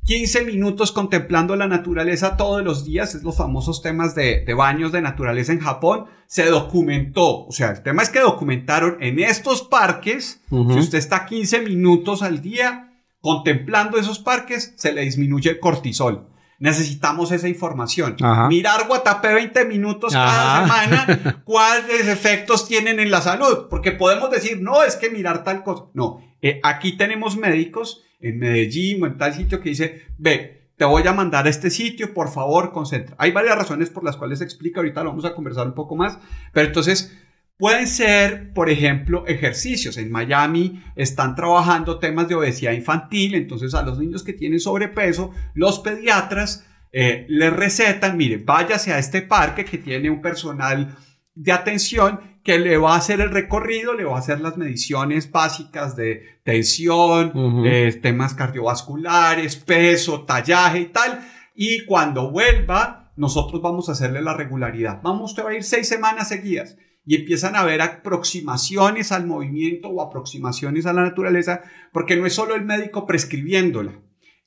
15 0.05 0.45
minutos 0.47 0.91
contemplando 0.91 1.55
la 1.55 1.69
naturaleza 1.69 2.39
todos 2.39 2.65
los 2.65 2.87
días, 2.87 3.15
es 3.15 3.23
los 3.23 3.37
famosos 3.37 3.83
temas 3.83 4.15
de, 4.15 4.43
baños 4.57 4.91
de 4.91 5.03
naturaleza 5.03 5.53
en 5.53 5.61
Japón, 5.61 6.07
se 6.27 6.47
documentó, 6.47 7.45
o 7.45 7.53
sea, 7.53 7.73
el 7.73 7.83
tema 7.83 8.03
es 8.03 8.09
que 8.09 8.21
documentaron 8.21 8.97
en 9.01 9.19
estos 9.21 9.63
parques, 9.63 10.41
si 10.49 10.79
usted 10.79 10.97
está 10.97 11.27
15 11.27 11.61
minutos 11.61 12.23
al 12.23 12.41
día 12.41 12.91
contemplando 13.21 13.99
esos 13.99 14.19
parques, 14.19 14.73
se 14.77 14.93
le 14.95 15.03
disminuye 15.03 15.51
el 15.51 15.61
cortisol. 15.61 16.31
Necesitamos 16.59 17.31
esa 17.31 17.49
información. 17.49 18.17
Mirar 18.49 18.89
Guatapé 18.89 19.35
20 19.35 19.67
minutos 19.67 20.15
cada 20.15 20.63
semana, 20.63 21.43
cuáles 21.45 22.09
efectos 22.09 22.67
tienen 22.67 22.99
en 22.99 23.11
la 23.11 23.21
salud, 23.21 23.67
porque 23.69 23.93
podemos 23.93 24.31
decir, 24.31 24.61
no, 24.63 24.83
es 24.83 24.97
que 24.97 25.11
mirar 25.11 25.45
tal 25.45 25.63
cosa. 25.63 25.85
No, 25.93 26.23
eh, 26.41 26.61
aquí 26.65 26.97
tenemos 26.97 27.37
médicos 27.37 28.05
en 28.21 28.39
Medellín 28.39 29.03
o 29.03 29.07
en 29.07 29.17
tal 29.17 29.35
sitio 29.35 29.61
que 29.61 29.71
dice, 29.71 30.03
ve, 30.19 30.71
te 30.77 30.85
voy 30.85 31.07
a 31.07 31.13
mandar 31.13 31.47
a 31.47 31.51
este 31.51 31.71
sitio, 31.71 32.15
por 32.15 32.31
favor, 32.31 32.73
concentra. 32.73 33.17
Hay 33.19 33.33
varias 33.33 33.57
razones 33.57 33.91
por 33.91 34.05
las 34.05 34.17
cuales 34.17 34.39
se 34.39 34.45
explica, 34.45 34.81
ahorita 34.81 35.03
lo 35.03 35.11
vamos 35.11 35.25
a 35.25 35.35
conversar 35.35 35.67
un 35.67 35.75
poco 35.75 35.97
más, 35.97 36.19
pero 36.53 36.69
entonces 36.69 37.17
pueden 37.57 37.89
ser, 37.89 38.53
por 38.53 38.71
ejemplo, 38.71 39.27
ejercicios. 39.27 39.97
En 39.97 40.11
Miami 40.11 40.83
están 40.95 41.35
trabajando 41.35 41.99
temas 41.99 42.29
de 42.29 42.37
obesidad 42.37 42.73
infantil, 42.73 43.35
entonces 43.35 43.75
a 43.75 43.83
los 43.83 43.99
niños 43.99 44.23
que 44.23 44.33
tienen 44.33 44.61
sobrepeso, 44.61 45.33
los 45.55 45.81
pediatras 45.81 46.65
eh, 46.93 47.27
les 47.29 47.53
recetan, 47.53 48.17
mire, 48.17 48.39
váyase 48.39 48.93
a 48.93 48.99
este 48.99 49.23
parque 49.23 49.65
que 49.65 49.79
tiene 49.79 50.11
un 50.11 50.23
personal 50.23 50.97
de 51.35 51.53
atención 51.53 52.21
que 52.49 52.59
le 52.59 52.79
va 52.79 52.95
a 52.95 52.97
hacer 52.97 53.21
el 53.21 53.31
recorrido, 53.31 53.93
le 53.93 54.05
va 54.05 54.17
a 54.17 54.21
hacer 54.21 54.41
las 54.41 54.57
mediciones 54.57 55.31
básicas 55.31 55.97
de 55.97 56.39
tensión, 56.45 57.31
eh, 57.67 57.93
temas 58.01 58.33
cardiovasculares, 58.33 59.57
peso, 59.57 60.23
tallaje 60.23 60.81
y 60.81 60.87
tal. 60.87 61.29
Y 61.55 61.85
cuando 61.85 62.31
vuelva, 62.31 63.13
nosotros 63.17 63.61
vamos 63.61 63.91
a 63.91 63.93
hacerle 63.93 64.23
la 64.23 64.33
regularidad. 64.33 65.03
Vamos, 65.03 65.33
usted 65.33 65.45
va 65.45 65.51
a 65.51 65.57
ir 65.57 65.63
seis 65.63 65.87
semanas 65.87 66.29
seguidas 66.29 66.79
y 67.05 67.17
empiezan 67.17 67.55
a 67.55 67.65
ver 67.65 67.83
aproximaciones 67.83 69.13
al 69.13 69.27
movimiento 69.27 69.89
o 69.91 70.01
aproximaciones 70.01 70.87
a 70.87 70.95
la 70.95 71.03
naturaleza, 71.03 71.61
porque 71.93 72.17
no 72.17 72.25
es 72.25 72.33
solo 72.33 72.55
el 72.55 72.65
médico 72.65 73.05
prescribiéndola, 73.05 73.93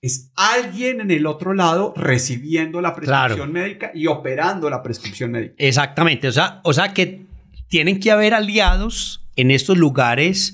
es 0.01 0.31
alguien 0.35 1.01
en 1.01 1.11
el 1.11 1.27
otro 1.27 1.53
lado 1.53 1.93
recibiendo 1.95 2.81
la 2.81 2.95
prescripción 2.95 3.51
médica 3.51 3.91
y 3.93 4.07
operando 4.07 4.71
la 4.71 4.81
prescripción 4.81 5.29
médica. 5.29 5.53
Exactamente, 5.59 6.27
o 6.27 6.31
sea, 6.31 6.61
o 6.63 6.73
sea 6.73 6.95
que 6.95 7.29
tienen 7.71 8.01
que 8.01 8.11
haber 8.11 8.33
aliados 8.33 9.25
en 9.37 9.49
estos 9.49 9.77
lugares 9.77 10.53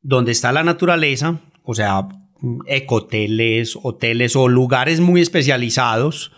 donde 0.00 0.32
está 0.32 0.50
la 0.50 0.64
naturaleza, 0.64 1.42
o 1.62 1.74
sea, 1.74 2.08
ecoteles, 2.66 3.78
hoteles 3.80 4.34
o 4.34 4.48
lugares 4.48 4.98
muy 4.98 5.20
especializados 5.20 6.32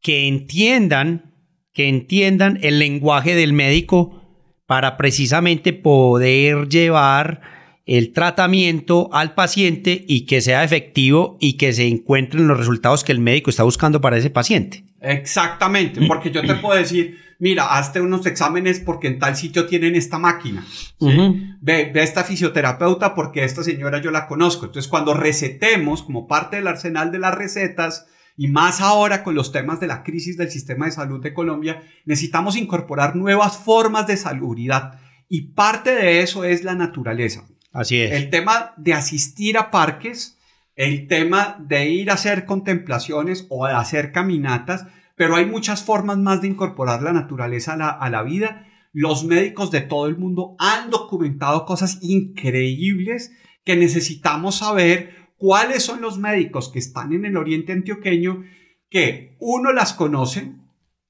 que 0.00 0.28
entiendan, 0.28 1.34
que 1.72 1.88
entiendan 1.88 2.60
el 2.62 2.78
lenguaje 2.78 3.34
del 3.34 3.52
médico 3.52 4.22
para 4.66 4.96
precisamente 4.96 5.72
poder 5.72 6.68
llevar 6.68 7.40
el 7.86 8.12
tratamiento 8.12 9.10
al 9.12 9.34
paciente 9.34 10.04
y 10.06 10.26
que 10.26 10.42
sea 10.42 10.62
efectivo 10.62 11.38
y 11.40 11.54
que 11.54 11.72
se 11.72 11.88
encuentren 11.88 12.46
los 12.46 12.56
resultados 12.56 13.02
que 13.02 13.10
el 13.10 13.18
médico 13.18 13.50
está 13.50 13.64
buscando 13.64 14.00
para 14.00 14.16
ese 14.16 14.30
paciente. 14.30 14.84
Exactamente, 15.00 16.06
porque 16.06 16.30
yo 16.30 16.42
te 16.42 16.54
puedo 16.54 16.78
decir, 16.78 17.23
mira, 17.38 17.76
hazte 17.76 18.00
unos 18.00 18.26
exámenes 18.26 18.80
porque 18.80 19.08
en 19.08 19.18
tal 19.18 19.36
sitio 19.36 19.66
tienen 19.66 19.94
esta 19.94 20.18
máquina. 20.18 20.64
ve, 21.00 21.90
ve 21.92 22.02
esta 22.02 22.24
fisioterapeuta 22.24 23.14
porque 23.14 23.44
esta 23.44 23.62
señora 23.62 24.00
yo 24.00 24.10
la 24.10 24.26
conozco. 24.26 24.66
Entonces, 24.66 24.90
cuando 24.90 25.14
recetemos 25.14 26.02
como 26.02 26.26
parte 26.26 26.56
del 26.56 26.66
arsenal 26.66 27.12
de 27.12 27.18
las 27.18 27.34
recetas, 27.34 28.06
y 28.36 28.48
más 28.48 28.80
ahora 28.80 29.22
con 29.22 29.34
los 29.34 29.52
temas 29.52 29.80
de 29.80 29.86
la 29.86 30.02
crisis 30.02 30.36
del 30.36 30.50
sistema 30.50 30.86
de 30.86 30.92
salud 30.92 31.22
de 31.22 31.34
Colombia, 31.34 31.82
necesitamos 32.04 32.56
incorporar 32.56 33.14
nuevas 33.16 33.56
formas 33.56 34.06
de 34.06 34.16
salubridad 34.16 34.98
y 35.28 35.52
parte 35.52 35.94
de 35.94 36.20
eso 36.20 36.44
es 36.44 36.64
la 36.64 36.74
naturaleza. 36.74 37.46
Así 37.72 38.00
es. 38.00 38.12
El 38.12 38.30
tema 38.30 38.74
de 38.76 38.94
asistir 38.94 39.58
a 39.58 39.70
parques, 39.70 40.38
el 40.76 41.06
tema 41.06 41.56
de 41.60 41.88
ir 41.88 42.10
a 42.10 42.14
hacer 42.14 42.44
contemplaciones 42.44 43.46
o 43.50 43.66
de 43.66 43.72
hacer 43.72 44.12
caminatas, 44.12 44.86
pero 45.16 45.36
hay 45.36 45.46
muchas 45.46 45.82
formas 45.82 46.18
más 46.18 46.42
de 46.42 46.48
incorporar 46.48 47.02
la 47.02 47.12
naturaleza 47.12 47.74
a 47.74 47.76
la, 47.76 47.90
a 47.90 48.10
la 48.10 48.22
vida. 48.22 48.66
Los 48.92 49.24
médicos 49.24 49.70
de 49.70 49.80
todo 49.80 50.06
el 50.06 50.16
mundo 50.16 50.56
han 50.58 50.90
documentado 50.90 51.64
cosas 51.66 51.98
increíbles 52.02 53.32
que 53.64 53.76
necesitamos 53.76 54.56
saber 54.56 55.32
cuáles 55.36 55.82
son 55.82 56.00
los 56.00 56.18
médicos 56.18 56.70
que 56.70 56.78
están 56.78 57.12
en 57.12 57.24
el 57.24 57.36
oriente 57.36 57.72
antioqueño 57.72 58.44
que 58.88 59.36
uno 59.40 59.72
las 59.72 59.92
conocen 59.92 60.64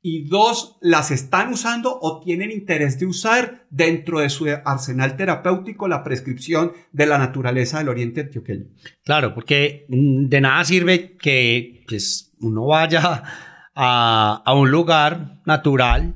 y 0.07 0.29
dos 0.29 0.77
las 0.83 1.11
están 1.11 1.51
usando 1.51 1.99
o 1.99 2.21
tienen 2.21 2.51
interés 2.51 2.99
de 2.99 3.07
usar 3.07 3.67
dentro 3.71 4.21
de 4.21 4.29
su 4.29 4.47
arsenal 4.65 5.17
terapéutico 5.17 5.89
la 5.89 6.05
prescripción 6.05 6.73
de 6.93 7.07
la 7.07 7.17
naturaleza 7.17 7.79
del 7.79 7.89
oriente 7.89 8.21
antioqueño. 8.21 8.67
Claro, 9.03 9.35
porque 9.35 9.87
mm, 9.89 10.27
de 10.27 10.41
nada 10.43 10.63
sirve 10.65 11.17
que 11.17 11.85
pues, 11.89 12.35
uno 12.41 12.67
vaya 12.67 13.23
a, 13.75 14.43
un 14.55 14.71
lugar 14.71 15.41
natural, 15.47 16.15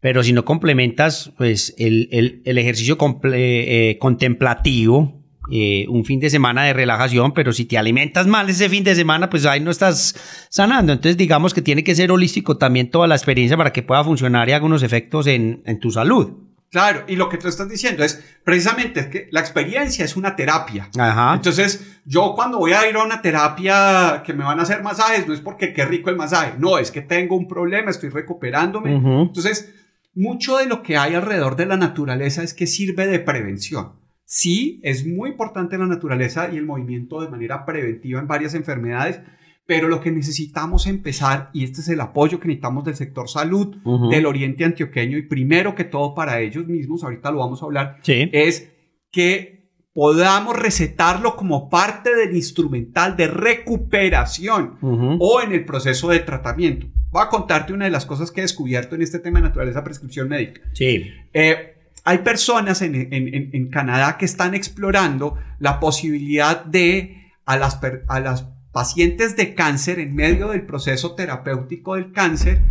pero 0.00 0.22
si 0.22 0.32
no 0.32 0.44
complementas 0.44 1.32
pues, 1.36 1.74
el, 1.78 2.42
ejercicio 2.44 2.98
eh, 3.32 3.98
contemplativo, 4.00 5.20
eh, 5.52 5.86
un 5.88 6.04
fin 6.04 6.20
de 6.20 6.30
semana 6.30 6.62
de 6.62 6.72
relajación, 6.72 7.32
pero 7.32 7.52
si 7.52 7.64
te 7.64 7.76
alimentas 7.76 8.28
mal 8.28 8.48
ese 8.48 8.68
fin 8.68 8.84
de 8.84 8.94
semana, 8.94 9.28
pues 9.28 9.46
ahí 9.46 9.58
no 9.58 9.72
estás 9.72 10.14
sanando. 10.48 10.92
Entonces 10.92 11.16
digamos 11.16 11.54
que 11.54 11.60
tiene 11.60 11.82
que 11.82 11.94
ser 11.96 12.12
holístico 12.12 12.56
también 12.56 12.88
toda 12.88 13.08
la 13.08 13.16
experiencia 13.16 13.56
para 13.56 13.72
que 13.72 13.82
pueda 13.82 14.04
funcionar 14.04 14.48
y 14.48 14.52
haga 14.52 14.64
unos 14.64 14.84
efectos 14.84 15.26
en, 15.26 15.62
tu 15.80 15.90
salud. 15.90 16.49
Claro, 16.70 17.02
y 17.08 17.16
lo 17.16 17.28
que 17.28 17.36
tú 17.36 17.48
estás 17.48 17.68
diciendo 17.68 18.04
es 18.04 18.22
precisamente 18.44 19.10
que 19.10 19.28
la 19.32 19.40
experiencia 19.40 20.04
es 20.04 20.16
una 20.16 20.36
terapia. 20.36 20.88
Ajá. 20.96 21.34
Entonces, 21.34 22.00
yo 22.04 22.34
cuando 22.36 22.58
voy 22.58 22.72
a 22.72 22.88
ir 22.88 22.94
a 22.94 23.02
una 23.02 23.20
terapia 23.20 24.22
que 24.24 24.32
me 24.32 24.44
van 24.44 24.60
a 24.60 24.62
hacer 24.62 24.80
masajes, 24.82 25.26
no 25.26 25.34
es 25.34 25.40
porque 25.40 25.72
qué 25.72 25.84
rico 25.84 26.10
el 26.10 26.16
masaje, 26.16 26.54
no, 26.58 26.78
es 26.78 26.92
que 26.92 27.02
tengo 27.02 27.34
un 27.34 27.48
problema, 27.48 27.90
estoy 27.90 28.10
recuperándome. 28.10 28.94
Entonces, 28.94 29.74
mucho 30.14 30.58
de 30.58 30.66
lo 30.66 30.82
que 30.82 30.96
hay 30.96 31.14
alrededor 31.14 31.56
de 31.56 31.66
la 31.66 31.76
naturaleza 31.76 32.44
es 32.44 32.54
que 32.54 32.68
sirve 32.68 33.08
de 33.08 33.18
prevención. 33.18 34.00
Sí, 34.24 34.80
es 34.84 35.04
muy 35.04 35.30
importante 35.30 35.76
la 35.76 35.86
naturaleza 35.86 36.50
y 36.52 36.56
el 36.56 36.64
movimiento 36.64 37.20
de 37.20 37.28
manera 37.28 37.66
preventiva 37.66 38.20
en 38.20 38.28
varias 38.28 38.54
enfermedades, 38.54 39.20
pero 39.70 39.86
lo 39.86 40.00
que 40.00 40.10
necesitamos 40.10 40.88
empezar, 40.88 41.48
y 41.52 41.62
este 41.62 41.80
es 41.80 41.88
el 41.90 42.00
apoyo 42.00 42.40
que 42.40 42.48
necesitamos 42.48 42.84
del 42.84 42.96
sector 42.96 43.28
salud 43.28 43.76
del 44.10 44.26
oriente 44.26 44.64
antioqueño, 44.64 45.16
y 45.16 45.22
primero 45.22 45.76
que 45.76 45.84
todo 45.84 46.12
para 46.12 46.40
ellos 46.40 46.66
mismos, 46.66 47.04
ahorita 47.04 47.30
lo 47.30 47.38
vamos 47.38 47.62
a 47.62 47.66
hablar, 47.66 48.00
es 48.04 48.72
que 49.12 49.70
podamos 49.92 50.58
recetarlo 50.58 51.36
como 51.36 51.70
parte 51.70 52.16
del 52.16 52.34
instrumental 52.34 53.16
de 53.16 53.28
recuperación 53.28 54.76
o 55.20 55.40
en 55.40 55.52
el 55.52 55.64
proceso 55.64 56.08
de 56.08 56.18
tratamiento. 56.18 56.88
Voy 57.12 57.22
a 57.22 57.28
contarte 57.28 57.72
una 57.72 57.84
de 57.84 57.92
las 57.92 58.06
cosas 58.06 58.32
que 58.32 58.40
he 58.40 58.42
descubierto 58.42 58.96
en 58.96 59.02
este 59.02 59.20
tema 59.20 59.38
de 59.38 59.50
naturaleza 59.50 59.84
prescripción 59.84 60.28
médica. 60.28 60.62
Sí. 60.72 61.06
Eh, 61.32 61.76
hay 62.02 62.18
personas 62.18 62.82
en, 62.82 63.68
Canadá 63.70 64.18
que 64.18 64.24
están 64.24 64.56
explorando 64.56 65.36
la 65.60 65.78
posibilidad 65.78 66.64
de 66.64 67.18
a 67.46 67.56
las, 67.56 67.78
a 68.08 68.18
las 68.18 68.48
pacientes 68.72 69.36
de 69.36 69.54
cáncer 69.54 69.98
en 69.98 70.14
medio 70.14 70.48
del 70.48 70.66
proceso 70.66 71.14
terapéutico 71.14 71.94
del 71.94 72.12
cáncer 72.12 72.62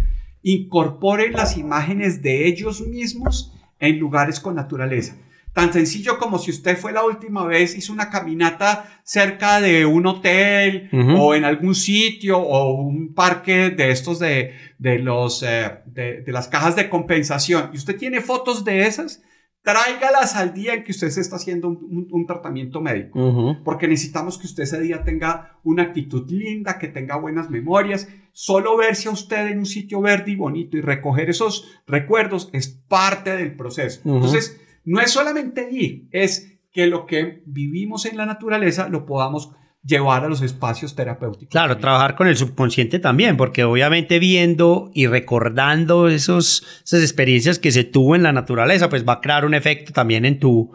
incorporen 0.42 1.34
las 1.34 1.58
imágenes 1.58 2.22
de 2.22 2.48
ellos 2.48 2.82
mismos 2.82 3.54
en 3.80 4.00
lugares 4.00 4.40
con 4.40 4.56
naturaleza. 4.56 5.16
Tan 5.54 5.74
sencillo 5.74 6.20
como 6.20 6.38
si 6.38 6.52
usted 6.52 6.78
fue 6.78 6.92
la 6.94 7.04
última 7.04 7.44
vez, 7.44 7.76
hizo 7.76 7.92
una 7.92 8.10
caminata 8.10 9.02
cerca 9.04 9.60
de 9.60 9.86
un 9.86 10.06
hotel 10.06 10.90
o 11.18 11.34
en 11.34 11.44
algún 11.44 11.74
sitio 11.74 12.38
o 12.38 12.74
un 12.74 13.14
parque 13.14 13.72
de 13.72 13.92
estos 13.92 14.20
de, 14.20 14.54
de 14.78 15.00
los, 15.00 15.44
eh, 15.44 15.80
de, 15.86 16.24
las 16.28 16.48
cajas 16.48 16.76
de 16.76 16.88
compensación 16.88 17.72
y 17.74 17.78
usted 17.78 17.98
tiene 17.98 18.22
fotos 18.22 18.64
de 18.64 18.86
esas, 18.86 19.24
tráigalas 19.62 20.36
al 20.36 20.54
día 20.54 20.74
en 20.74 20.84
que 20.84 20.92
usted 20.92 21.10
se 21.10 21.22
está 21.22 21.36
haciendo 21.36 21.70
un, 21.70 22.26
tratamiento 22.26 22.82
médico. 22.82 23.62
Porque 23.64 23.88
necesitamos 23.88 24.38
que 24.38 24.48
usted 24.48 24.64
ese 24.64 24.80
día 24.80 25.04
tenga 25.04 25.60
una 25.64 25.84
actitud 25.84 26.30
linda, 26.30 26.80
que 26.80 26.88
tenga 26.88 27.18
buenas 27.18 27.50
memorias. 27.50 28.08
Solo 28.32 28.78
verse 28.78 29.10
a 29.10 29.12
usted 29.12 29.48
en 29.48 29.60
un 29.60 29.66
sitio 29.66 30.02
verde 30.02 30.32
y 30.32 30.36
bonito 30.36 30.78
y 30.78 30.82
recoger 30.82 31.30
esos 31.30 31.82
recuerdos 31.86 32.50
es 32.54 32.68
parte 32.68 33.36
del 33.36 33.56
proceso. 33.56 34.02
Entonces, 34.06 34.62
no 34.86 35.02
es 35.02 35.12
solamente 35.12 35.70
ir, 35.72 36.08
es 36.12 36.60
que 36.72 36.88
lo 36.88 37.06
que 37.06 37.44
vivimos 37.46 38.06
en 38.06 38.18
la 38.18 38.26
naturaleza 38.26 38.90
lo 38.90 39.06
podamos 39.06 39.52
llevar 39.84 40.26
a 40.26 40.30
los 40.30 40.42
espacios 40.42 40.96
terapéuticos. 40.96 41.52
Claro, 41.52 41.78
trabajar 41.78 42.16
con 42.16 42.28
el 42.28 42.36
subconsciente 42.36 43.00
también, 43.00 43.38
porque 43.38 43.64
obviamente 43.64 44.20
viendo 44.20 44.92
y 44.94 45.08
recordando 45.08 46.10
esos, 46.10 46.66
esas 46.84 47.02
experiencias 47.02 47.60
que 47.60 47.72
se 47.72 47.84
tuvo 47.84 48.16
en 48.16 48.24
la 48.24 48.34
naturaleza, 48.34 48.90
pues 48.90 49.08
va 49.08 49.14
a 49.14 49.22
crear 49.22 49.46
un 49.46 49.54
efecto 49.54 49.94
también 49.94 50.26
en 50.26 50.40
tu, 50.40 50.72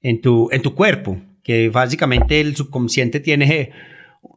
en 0.00 0.20
tu, 0.20 0.48
en 0.52 0.62
tu 0.62 0.74
cuerpo, 0.74 1.20
que 1.42 1.68
básicamente 1.68 2.40
el 2.40 2.54
subconsciente 2.54 3.20
tiene 3.20 3.72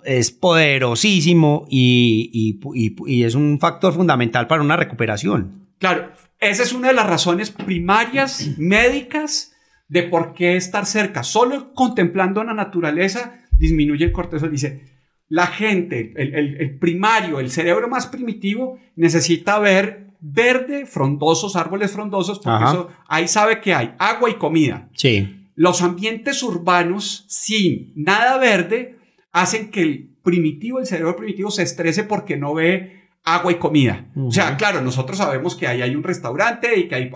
es 0.03 0.31
poderosísimo 0.31 1.65
y, 1.69 2.29
y, 2.73 2.95
y, 3.05 3.23
es 3.23 3.35
un 3.35 3.59
factor 3.59 3.93
fundamental 3.93 4.47
para 4.47 4.61
una 4.61 4.75
recuperación. 4.75 5.67
Claro, 5.79 6.11
esa 6.39 6.63
es 6.63 6.73
una 6.73 6.89
de 6.89 6.93
las 6.93 7.07
razones 7.07 7.51
primarias 7.51 8.49
médicas 8.57 9.53
de 9.87 10.03
por 10.03 10.33
qué 10.33 10.55
estar 10.55 10.85
cerca. 10.85 11.23
Solo 11.23 11.73
contemplando 11.73 12.43
la 12.43 12.53
naturaleza 12.53 13.41
disminuye 13.57 14.05
el 14.05 14.11
cortisol. 14.11 14.51
Dice, 14.51 14.83
la 15.29 15.47
gente, 15.47 16.13
el, 16.15 16.77
primario, 16.79 17.39
el 17.39 17.51
cerebro 17.51 17.87
más 17.87 18.07
primitivo, 18.07 18.79
necesita 18.95 19.59
ver 19.59 20.07
verde, 20.19 20.85
frondosos, 20.85 21.55
árboles 21.55 21.91
frondosos, 21.91 22.39
porque 22.39 22.63
eso, 22.63 22.89
ahí 23.07 23.27
sabe 23.27 23.61
que 23.61 23.73
hay 23.73 23.93
agua 23.99 24.29
y 24.29 24.35
comida. 24.35 24.89
Sí. 24.93 25.49
Los 25.55 25.81
ambientes 25.81 26.41
urbanos 26.43 27.25
sin 27.27 27.91
nada 27.95 28.37
verde 28.37 28.97
hacen 29.31 29.69
que 29.69 29.81
el 29.81 30.17
primitivo, 30.23 30.79
el 30.79 30.85
cerebro 30.85 31.15
primitivo, 31.15 31.51
se 31.51 31.63
estrese 31.63 32.03
porque 32.03 32.37
no 32.37 32.53
ve 32.53 33.09
agua 33.23 33.51
y 33.51 33.55
comida. 33.55 34.05
O 34.15 34.31
sea, 34.31 34.55
claro, 34.55 34.81
nosotros 34.81 35.17
sabemos 35.17 35.55
que 35.55 35.67
ahí 35.67 35.81
hay 35.81 35.95
un 35.95 36.03
restaurante 36.03 36.79
y 36.79 36.87
que 36.87 36.95
hay, 36.95 37.11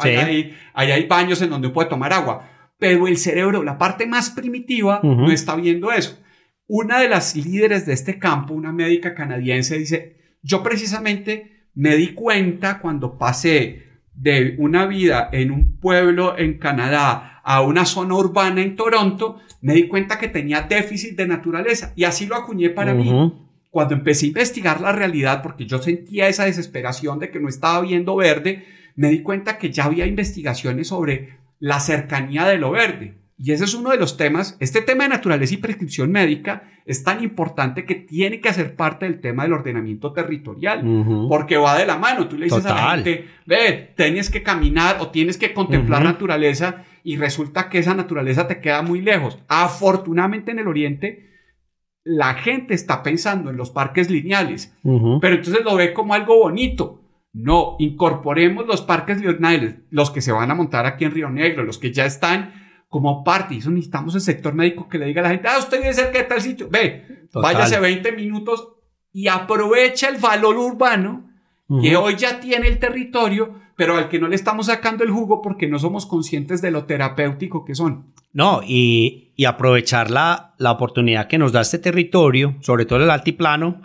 hay, 0.74 0.91
hay, 0.91 1.07
baños 1.07 1.41
en 1.41 1.50
donde 1.50 1.69
puede 1.69 1.88
tomar 1.88 2.12
agua, 2.12 2.50
pero 2.77 3.07
el 3.07 3.17
cerebro, 3.17 3.63
la 3.63 3.77
parte 3.77 4.05
más 4.05 4.29
primitiva, 4.29 5.00
no 5.03 5.31
está 5.31 5.55
viendo 5.55 5.91
eso. 5.91 6.19
Una 6.73 7.01
de 7.01 7.09
las 7.09 7.35
líderes 7.35 7.85
de 7.85 7.91
este 7.91 8.17
campo, 8.17 8.53
una 8.53 8.71
médica 8.71 9.13
canadiense, 9.13 9.77
dice, 9.77 10.15
yo 10.41 10.63
precisamente 10.63 11.65
me 11.73 11.97
di 11.97 12.13
cuenta 12.13 12.79
cuando 12.79 13.17
pasé 13.17 13.87
de 14.13 14.55
una 14.57 14.85
vida 14.85 15.27
en 15.33 15.51
un 15.51 15.75
pueblo 15.81 16.37
en 16.37 16.59
Canadá 16.59 17.41
a 17.43 17.59
una 17.59 17.83
zona 17.83 18.15
urbana 18.15 18.61
en 18.61 18.77
Toronto, 18.77 19.41
me 19.59 19.73
di 19.73 19.89
cuenta 19.89 20.17
que 20.17 20.29
tenía 20.29 20.61
déficit 20.61 21.17
de 21.17 21.27
naturaleza 21.27 21.91
y 21.97 22.05
así 22.05 22.25
lo 22.25 22.37
acuñé 22.37 22.69
para 22.69 22.93
mí 22.93 23.33
cuando 23.69 23.93
empecé 23.93 24.27
a 24.27 24.29
investigar 24.29 24.79
la 24.79 24.93
realidad, 24.93 25.43
porque 25.43 25.65
yo 25.65 25.81
sentía 25.81 26.29
esa 26.29 26.45
desesperación 26.45 27.19
de 27.19 27.31
que 27.31 27.41
no 27.41 27.49
estaba 27.49 27.81
viendo 27.81 28.15
verde, 28.15 28.63
me 28.95 29.09
di 29.09 29.23
cuenta 29.23 29.57
que 29.57 29.71
ya 29.71 29.83
había 29.83 30.05
investigaciones 30.05 30.87
sobre 30.87 31.37
la 31.59 31.81
cercanía 31.81 32.45
de 32.45 32.57
lo 32.57 32.71
verde. 32.71 33.20
Y 33.43 33.53
ese 33.53 33.63
es 33.63 33.74
uno 33.74 33.89
de 33.89 33.98
los 33.98 34.17
temas, 34.17 34.55
este 34.60 34.83
tema 34.83 35.03
de 35.03 35.10
naturaleza 35.10 35.55
y 35.55 35.57
prescripción 35.57 36.12
médica 36.12 36.62
es 36.86 37.03
tan 37.03 37.24
importante 37.24 37.86
que 37.86 37.95
tiene 37.95 38.39
que 38.39 38.50
hacer 38.50 38.75
parte 38.75 39.07
del 39.07 39.19
tema 39.19 39.41
del 39.41 39.53
ordenamiento 39.53 40.13
territorial, 40.13 40.83
porque 41.27 41.57
va 41.57 41.75
de 41.75 41.88
la 41.88 41.98
mano. 41.98 42.27
Tú 42.27 42.38
le 42.38 42.45
dices 42.45 42.63
a 42.67 42.75
la 42.75 42.91
gente, 42.91 43.29
ve, 43.48 43.95
tienes 43.98 44.29
que 44.29 44.43
caminar 44.43 44.98
o 45.00 45.10
tienes 45.10 45.39
que 45.39 45.55
contemplar 45.55 46.03
naturaleza 46.03 46.83
y 47.03 47.17
resulta 47.17 47.67
que 47.67 47.79
esa 47.79 47.95
naturaleza 47.95 48.48
te 48.48 48.62
queda 48.62 48.83
muy 48.83 49.01
lejos. 49.01 49.39
Afortunadamente 49.48 50.51
en 50.51 50.60
el 50.60 50.67
oriente 50.67 51.31
la 52.03 52.36
gente 52.36 52.75
está 52.75 53.01
pensando 53.01 53.50
en 53.50 53.57
los 53.57 53.71
parques 53.71 54.12
lineales, 54.12 54.77
pero 54.83 55.36
entonces 55.36 55.63
lo 55.65 55.75
ve 55.75 55.93
como 55.93 56.13
algo 56.13 56.38
bonito. 56.38 57.00
No, 57.33 57.75
incorporemos 57.79 58.67
los 58.67 58.83
parques 58.83 59.19
lineales, 59.19 59.77
los 59.89 60.12
que 60.12 60.21
se 60.21 60.31
van 60.31 60.51
a 60.51 60.55
montar 60.55 60.86
aquí 60.86 61.05
en 61.05 61.12
Río 61.12 61.29
Negro, 61.31 61.63
los 61.63 61.79
que 61.79 61.91
ya 61.91 62.05
están 62.05 62.62
como 62.91 63.24
parte. 63.24 63.55
Y 63.55 63.60
eso 63.60 63.71
necesitamos 63.71 64.13
el 64.15 64.21
sector 64.21 64.53
médico 64.53 64.88
que 64.89 65.00
le 65.00 65.05
diga 65.05 65.21
a 65.21 65.24
la 65.24 65.29
gente, 65.29 65.48
ah, 65.48 65.57
usted 65.57 65.79
vive 65.79 65.93
cerca 65.93 66.17
de 66.19 66.25
tal 66.25 66.41
sitio, 66.41 66.67
ve, 66.69 67.25
váyase 67.33 67.79
20 67.79 68.12
minutos 68.12 68.67
y 69.13 69.29
aprovecha 69.29 70.10
el 70.10 70.17
valor 70.17 70.57
urbano 70.57 71.29
que 71.81 71.95
hoy 71.95 72.17
ya 72.17 72.41
tiene 72.41 72.67
el 72.67 72.79
territorio, 72.79 73.55
pero 73.77 73.95
al 73.95 74.10
que 74.10 74.19
no 74.19 74.27
le 74.27 74.36
estamos 74.36 74.65
sacando 74.65 75.05
el 75.05 75.10
jugo 75.10 75.41
porque 75.41 75.67
no 75.67 75.79
somos 75.79 76.05
conscientes 76.05 76.62
de 76.62 76.69
lo 76.69 76.83
terapéutico 76.83 77.63
que 77.63 77.75
son. 77.75 78.13
No, 78.33 78.60
y, 78.62 79.33
aprovechar 79.48 80.12
la, 80.12 80.53
la, 80.57 80.71
oportunidad 80.71 81.27
que 81.27 81.38
nos 81.38 81.53
da 81.53 81.62
este 81.62 81.79
territorio, 81.79 82.57
sobre 82.60 82.86
todo 82.86 83.01
el 83.01 83.10
altiplano, 83.10 83.81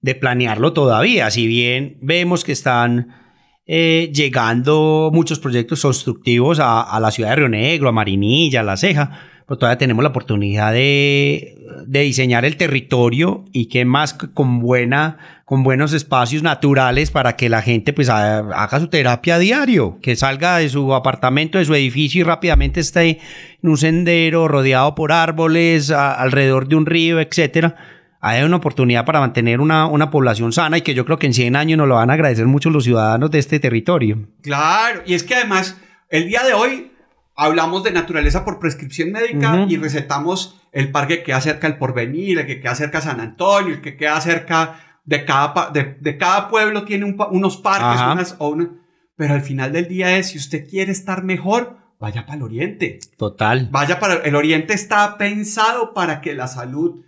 de 0.00 0.14
planearlo 0.14 0.72
todavía, 0.72 1.28
si 1.32 1.48
bien 1.48 1.98
vemos 2.00 2.44
que 2.44 2.52
están 2.52 3.27
eh, 3.70 4.10
llegando 4.14 5.10
muchos 5.12 5.38
proyectos 5.38 5.82
constructivos 5.82 6.58
a, 6.58 6.98
la 7.00 7.10
ciudad 7.10 7.28
de 7.28 7.36
Río 7.36 7.48
Negro, 7.50 7.90
a 7.90 7.92
Marinilla, 7.92 8.60
a 8.60 8.62
La 8.62 8.78
Ceja, 8.78 9.10
pero 9.46 9.58
todavía 9.58 9.76
tenemos 9.76 10.02
la 10.02 10.08
oportunidad 10.08 10.72
de, 10.72 11.54
diseñar 11.86 12.46
el 12.46 12.56
territorio 12.56 13.44
y 13.52 13.66
que 13.66 13.84
más 13.84 14.14
con 14.14 14.60
buena, 14.60 15.18
con 15.44 15.64
buenos 15.64 15.92
espacios 15.92 16.42
naturales 16.42 17.10
para 17.10 17.36
que 17.36 17.50
la 17.50 17.60
gente 17.60 17.92
pues 17.92 18.08
haga 18.08 18.80
su 18.80 18.88
terapia 18.88 19.34
a 19.34 19.38
diario, 19.38 19.98
que 20.00 20.16
salga 20.16 20.56
de 20.56 20.70
su 20.70 20.94
apartamento, 20.94 21.58
de 21.58 21.66
su 21.66 21.74
edificio 21.74 22.22
y 22.22 22.24
rápidamente 22.24 22.80
esté 22.80 23.20
en 23.62 23.68
un 23.68 23.76
sendero 23.76 24.48
rodeado 24.48 24.94
por 24.94 25.12
árboles, 25.12 25.90
alrededor 25.90 26.68
de 26.68 26.76
un 26.76 26.86
río, 26.86 27.20
etcétera 27.20 27.76
hay 28.20 28.42
una 28.42 28.56
oportunidad 28.56 29.04
para 29.04 29.20
mantener 29.20 29.60
una, 29.60 29.86
una, 29.86 30.10
población 30.10 30.52
sana 30.52 30.78
y 30.78 30.82
que 30.82 30.94
yo 30.94 31.04
creo 31.04 31.18
que 31.18 31.26
en 31.26 31.34
100 31.34 31.56
años 31.56 31.78
nos 31.78 31.88
lo 31.88 31.94
van 31.94 32.10
a 32.10 32.14
agradecer 32.14 32.46
mucho 32.46 32.70
los 32.70 32.84
ciudadanos 32.84 33.30
de 33.30 33.38
este 33.38 33.60
territorio. 33.60 34.26
Claro, 34.42 35.02
y 35.06 35.14
es 35.14 35.22
que 35.22 35.36
además 35.36 35.76
el 36.08 36.28
día 36.28 36.42
de 36.42 36.54
hoy 36.54 36.92
hablamos 37.36 37.84
de 37.84 37.92
naturaleza 37.92 38.44
por 38.44 38.58
prescripción 38.58 39.12
médica 39.12 39.66
y 39.68 39.76
recetamos 39.76 40.60
el 40.72 40.90
parque 40.90 41.18
que 41.18 41.24
queda 41.24 41.40
cerca 41.40 41.68
del 41.68 41.78
Porvenir, 41.78 42.40
el 42.40 42.46
que 42.46 42.60
queda 42.60 42.74
cerca 42.74 42.98
de 42.98 43.04
San 43.04 43.20
Antonio, 43.20 43.74
el 43.74 43.80
que 43.80 43.96
queda 43.96 44.20
cerca 44.20 44.80
de 45.04 45.24
cada, 45.24 45.70
de, 45.70 45.96
de 46.00 46.18
cada 46.18 46.48
pueblo 46.48 46.84
tiene 46.84 47.16
unos 47.30 47.56
parques, 47.58 48.02
unas, 48.12 48.36
o 48.38 48.48
una, 48.48 48.70
pero 49.16 49.34
al 49.34 49.42
final 49.42 49.72
del 49.72 49.88
día 49.88 50.18
es, 50.18 50.28
si 50.30 50.38
usted 50.38 50.68
quiere 50.68 50.92
estar 50.92 51.22
mejor, 51.22 51.78
vaya 52.00 52.26
para 52.26 52.38
el 52.38 52.42
oriente. 52.42 52.98
Total. 53.16 53.68
Vaya 53.70 54.00
para 54.00 54.14
el 54.16 54.34
oriente 54.34 54.74
está 54.74 55.16
pensado 55.16 55.94
para 55.94 56.20
que 56.20 56.34
la 56.34 56.48
salud 56.48 57.04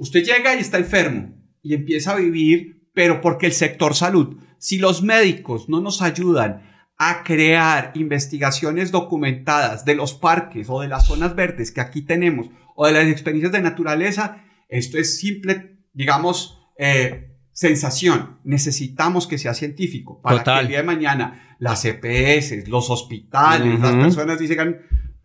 Usted 0.00 0.24
llega 0.24 0.54
y 0.56 0.60
está 0.60 0.78
enfermo 0.78 1.34
y 1.62 1.74
empieza 1.74 2.12
a 2.12 2.16
vivir, 2.16 2.86
pero 2.94 3.20
porque 3.20 3.44
el 3.44 3.52
sector 3.52 3.94
salud, 3.94 4.38
si 4.56 4.78
los 4.78 5.02
médicos 5.02 5.68
no 5.68 5.82
nos 5.82 6.00
ayudan 6.00 6.62
a 6.96 7.22
crear 7.22 7.92
investigaciones 7.96 8.92
documentadas 8.92 9.84
de 9.84 9.94
los 9.94 10.14
parques 10.14 10.68
o 10.70 10.80
de 10.80 10.88
las 10.88 11.06
zonas 11.06 11.34
verdes 11.36 11.70
que 11.70 11.82
aquí 11.82 12.00
tenemos 12.00 12.48
o 12.76 12.86
de 12.86 12.92
las 12.92 13.08
experiencias 13.08 13.52
de 13.52 13.60
naturaleza, 13.60 14.42
esto 14.70 14.96
es 14.96 15.18
simple, 15.18 15.80
digamos, 15.92 16.58
eh, 16.78 17.36
sensación. 17.52 18.38
Necesitamos 18.42 19.26
que 19.26 19.36
sea 19.36 19.52
científico 19.52 20.18
para 20.22 20.42
que 20.42 20.60
el 20.60 20.68
día 20.68 20.78
de 20.78 20.84
mañana 20.84 21.56
las 21.58 21.84
EPS, 21.84 22.66
los 22.68 22.88
hospitales, 22.88 23.78
las 23.78 23.96
personas 23.96 24.38
digan, 24.38 24.78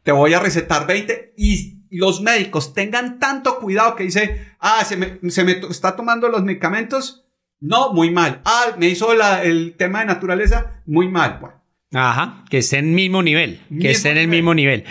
te 0.03 0.11
voy 0.11 0.33
a 0.33 0.39
recetar 0.41 0.85
20 0.85 1.33
y 1.37 1.74
los 1.89 2.21
médicos 2.21 2.73
tengan 2.73 3.19
tanto 3.19 3.59
cuidado 3.59 3.95
que 3.95 4.03
dice, 4.03 4.47
ah, 4.59 4.83
se 4.83 4.97
me, 4.97 5.19
está 5.69 5.95
tomando 5.95 6.29
los 6.29 6.43
medicamentos, 6.43 7.25
no, 7.59 7.93
muy 7.93 8.11
mal. 8.11 8.41
Ah, 8.45 8.75
me 8.77 8.87
hizo 8.87 9.11
el 9.43 9.75
tema 9.77 9.99
de 9.99 10.05
naturaleza, 10.05 10.81
muy 10.85 11.07
mal. 11.07 11.39
Ajá, 11.93 12.43
que 12.49 12.59
esté 12.59 12.77
en 12.77 12.89
el 12.89 12.93
mismo 12.93 13.23
nivel, 13.23 13.61
que 13.79 13.91
esté 13.91 14.11
en 14.11 14.17
el 14.17 14.27
mismo 14.27 14.53
nivel. 14.53 14.83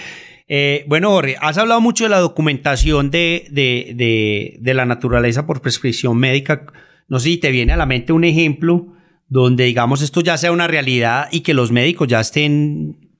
Eh, 0.47 0.85
bueno, 0.89 1.11
Jorge, 1.11 1.37
has 1.41 1.59
hablado 1.59 1.81
mucho 1.81 2.05
de 2.05 2.11
la 2.11 2.19
documentación 2.19 3.11
de, 3.11 3.47
de, 3.51 4.75
la 4.75 4.85
naturaleza 4.85 5.47
por 5.47 5.61
prescripción 5.61 6.17
médica. 6.19 6.67
No 7.09 7.19
sé 7.19 7.31
si 7.31 7.37
te 7.39 7.51
viene 7.51 7.73
a 7.73 7.77
la 7.77 7.87
mente 7.87 8.13
un 8.13 8.25
ejemplo 8.25 8.95
donde, 9.29 9.65
digamos, 9.65 10.03
esto 10.03 10.21
ya 10.21 10.37
sea 10.37 10.53
una 10.53 10.67
realidad 10.67 11.29
y 11.33 11.41
que 11.41 11.55
los 11.55 11.73
médicos 11.73 12.09
ya 12.09 12.21
estén 12.21 13.11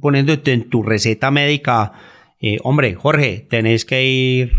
poniendo 0.00 0.32
en 0.44 0.68
tu 0.68 0.82
receta 0.82 1.30
médica 1.30 1.92
hombre, 2.62 2.94
Jorge, 2.94 3.46
tenéis 3.48 3.84
que 3.84 4.04
ir 4.04 4.52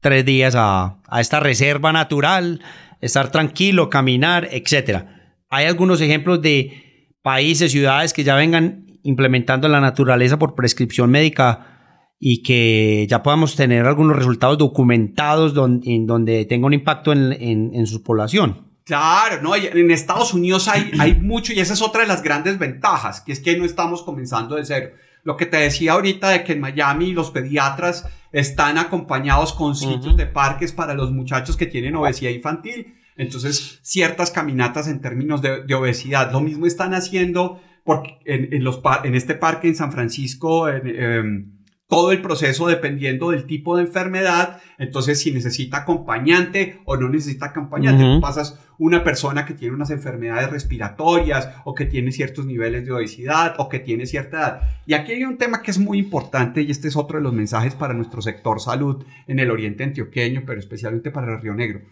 tres 0.00 0.24
días 0.24 0.54
a, 0.56 0.98
esta 1.18 1.40
reserva 1.40 1.92
natural, 1.92 2.62
estar 3.00 3.30
tranquilo, 3.30 3.90
caminar, 3.90 4.48
etc. 4.52 5.04
Hay 5.50 5.66
algunos 5.66 6.00
ejemplos 6.00 6.40
de 6.40 7.10
países, 7.22 7.72
ciudades 7.72 8.12
que 8.12 8.24
ya 8.24 8.36
vengan 8.36 8.86
implementando 9.02 9.68
la 9.68 9.80
naturaleza 9.80 10.38
por 10.38 10.54
prescripción 10.54 11.10
médica 11.10 12.12
y 12.18 12.42
que 12.42 13.06
ya 13.08 13.22
podamos 13.22 13.56
tener 13.56 13.84
algunos 13.84 14.16
resultados 14.16 14.58
documentados 14.58 15.54
en 15.84 16.06
donde 16.06 16.44
tenga 16.46 16.66
un 16.66 16.72
impacto 16.72 17.12
en, 17.12 17.86
su 17.86 18.02
población. 18.02 18.78
Claro, 18.84 19.42
no, 19.42 19.56
en 19.56 19.90
Estados 19.90 20.32
Unidos 20.32 20.68
hay, 20.68 20.92
hay 20.98 21.14
mucho 21.16 21.52
y 21.52 21.58
esa 21.58 21.74
es 21.74 21.82
otra 21.82 22.02
de 22.02 22.06
las 22.06 22.22
grandes 22.22 22.58
ventajas, 22.58 23.20
que 23.20 23.32
es 23.32 23.40
que 23.40 23.58
no 23.58 23.64
estamos 23.64 24.02
comenzando 24.02 24.54
de 24.54 24.64
cero 24.64 24.90
lo 25.26 25.36
que 25.36 25.44
te 25.44 25.56
decía 25.56 25.94
ahorita 25.94 26.30
de 26.30 26.44
que 26.44 26.52
en 26.52 26.60
Miami 26.60 27.12
los 27.12 27.32
pediatras 27.32 28.08
están 28.30 28.78
acompañados 28.78 29.52
con 29.52 29.74
sitios 29.74 30.16
de 30.16 30.26
parques 30.26 30.72
para 30.72 30.94
los 30.94 31.10
muchachos 31.10 31.56
que 31.56 31.66
tienen 31.66 31.96
obesidad 31.96 32.30
infantil. 32.30 32.94
Entonces, 33.16 33.80
ciertas 33.82 34.30
caminatas 34.30 34.86
en 34.86 35.00
términos 35.00 35.42
de, 35.42 35.74
obesidad. 35.74 36.30
Lo 36.30 36.40
mismo 36.40 36.64
están 36.64 36.94
haciendo 36.94 37.60
porque 37.82 38.18
en, 38.24 38.62
los, 38.62 38.80
en 39.02 39.16
este 39.16 39.34
parque 39.34 39.66
en 39.66 39.74
San 39.74 39.90
Francisco, 39.90 40.68
en, 40.68 40.86
em, 40.86 41.55
todo 41.88 42.10
el 42.10 42.20
proceso 42.20 42.66
dependiendo 42.66 43.30
del 43.30 43.46
tipo 43.46 43.76
de 43.76 43.84
enfermedad. 43.84 44.60
Entonces, 44.78 45.20
si 45.20 45.30
necesita 45.30 45.78
acompañante 45.78 46.80
o 46.84 46.96
no 46.96 47.08
necesita 47.08 47.46
acompañante, 47.46 48.02
tú 48.02 48.20
pasas 48.20 48.60
una 48.78 49.04
persona 49.04 49.46
que 49.46 49.54
tiene 49.54 49.74
unas 49.74 49.90
enfermedades 49.90 50.50
respiratorias 50.50 51.48
o 51.64 51.74
que 51.74 51.86
tiene 51.86 52.12
ciertos 52.12 52.44
niveles 52.44 52.84
de 52.84 52.92
obesidad 52.92 53.54
o 53.58 53.68
que 53.68 53.78
tiene 53.78 54.06
cierta 54.06 54.38
edad. 54.38 54.60
Y 54.86 54.94
aquí 54.94 55.12
hay 55.12 55.24
un 55.24 55.38
tema 55.38 55.62
que 55.62 55.70
es 55.70 55.78
muy 55.78 55.98
importante 55.98 56.62
y 56.62 56.70
este 56.70 56.88
es 56.88 56.96
otro 56.96 57.18
de 57.18 57.24
los 57.24 57.32
mensajes 57.32 57.74
para 57.74 57.94
nuestro 57.94 58.20
sector 58.20 58.60
salud 58.60 59.04
en 59.26 59.38
el 59.38 59.50
oriente 59.50 59.84
antioqueño, 59.84 60.42
pero 60.44 60.58
especialmente 60.58 61.10
para 61.10 61.34
el 61.34 61.40
Río 61.40 61.54
Negro. 61.54 61.82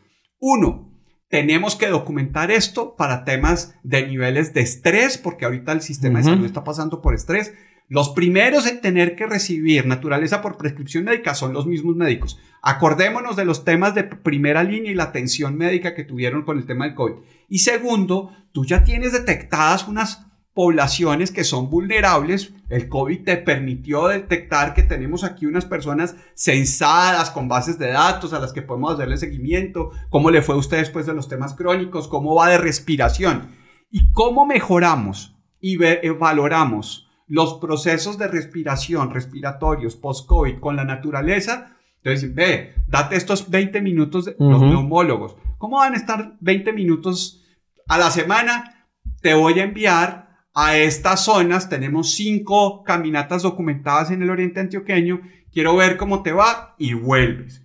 Uno, 0.40 0.92
tenemos 1.28 1.76
que 1.76 1.88
documentar 1.88 2.50
esto 2.50 2.96
para 2.96 3.24
temas 3.24 3.76
de 3.82 4.06
niveles 4.06 4.52
de 4.52 4.60
estrés, 4.60 5.18
porque 5.18 5.44
ahorita 5.44 5.72
el 5.72 5.80
sistema 5.80 6.18
de 6.18 6.24
salud 6.26 6.44
está 6.44 6.64
pasando 6.64 7.00
por 7.00 7.14
estrés 7.14 7.54
los 7.94 8.08
primeros 8.08 8.66
en 8.66 8.80
tener 8.80 9.14
que 9.14 9.24
recibir 9.24 9.86
naturaleza 9.86 10.42
por 10.42 10.56
prescripción 10.56 11.04
médica 11.04 11.32
son 11.32 11.52
los 11.52 11.64
mismos 11.64 11.94
médicos. 11.94 12.40
Acordémonos 12.60 13.36
de 13.36 13.44
los 13.44 13.64
temas 13.64 13.94
de 13.94 14.02
primera 14.02 14.64
línea 14.64 14.90
y 14.90 14.96
la 14.96 15.04
atención 15.04 15.56
médica 15.56 15.94
que 15.94 16.02
tuvieron 16.02 16.42
con 16.42 16.58
el 16.58 16.66
tema 16.66 16.86
del 16.86 16.96
COVID. 16.96 17.14
Y 17.48 17.60
segundo, 17.60 18.32
tú 18.50 18.64
ya 18.64 18.82
tienes 18.82 19.12
detectadas 19.12 19.86
unas 19.86 20.26
poblaciones 20.54 21.30
que 21.30 21.44
son 21.44 21.70
vulnerables. 21.70 22.52
El 22.68 22.88
COVID 22.88 23.22
te 23.22 23.36
permitió 23.36 24.08
detectar 24.08 24.74
que 24.74 24.82
tenemos 24.82 25.22
aquí 25.22 25.46
unas 25.46 25.64
personas 25.64 26.16
censadas 26.34 27.30
con 27.30 27.46
bases 27.46 27.78
de 27.78 27.92
datos 27.92 28.32
a 28.32 28.40
las 28.40 28.52
que 28.52 28.62
podemos 28.62 28.94
hacerle 28.94 29.18
seguimiento, 29.18 29.92
cómo 30.10 30.32
le 30.32 30.42
fue 30.42 30.56
a 30.56 30.58
usted 30.58 30.78
después 30.78 31.06
de 31.06 31.14
los 31.14 31.28
temas 31.28 31.54
crónicos, 31.54 32.08
cómo 32.08 32.34
va 32.34 32.48
de 32.48 32.58
respiración 32.58 33.52
y 33.88 34.10
cómo 34.10 34.46
mejoramos 34.46 35.36
y 35.60 35.76
valoramos 35.76 37.03
los 37.26 37.54
procesos 37.54 38.18
de 38.18 38.28
respiración, 38.28 39.10
respiratorios, 39.10 39.96
post-COVID 39.96 40.58
con 40.60 40.76
la 40.76 40.84
naturaleza, 40.84 41.74
entonces, 42.04 42.34
ve, 42.34 42.74
date 42.86 43.16
estos 43.16 43.48
20 43.48 43.80
minutos, 43.80 44.26
de, 44.26 44.36
los 44.38 44.60
neumólogos. 44.60 45.36
¿Cómo 45.56 45.78
van 45.78 45.94
a 45.94 45.96
estar 45.96 46.34
20 46.40 46.74
minutos 46.74 47.42
a 47.88 47.96
la 47.96 48.10
semana? 48.10 48.86
Te 49.22 49.32
voy 49.32 49.58
a 49.58 49.64
enviar 49.64 50.28
a 50.52 50.76
estas 50.76 51.24
zonas. 51.24 51.70
Tenemos 51.70 52.14
cinco 52.14 52.84
caminatas 52.84 53.42
documentadas 53.42 54.10
en 54.10 54.20
el 54.20 54.28
oriente 54.28 54.60
antioqueño. 54.60 55.22
Quiero 55.50 55.76
ver 55.76 55.96
cómo 55.96 56.22
te 56.22 56.32
va 56.32 56.74
y 56.78 56.92
vuelves. 56.92 57.62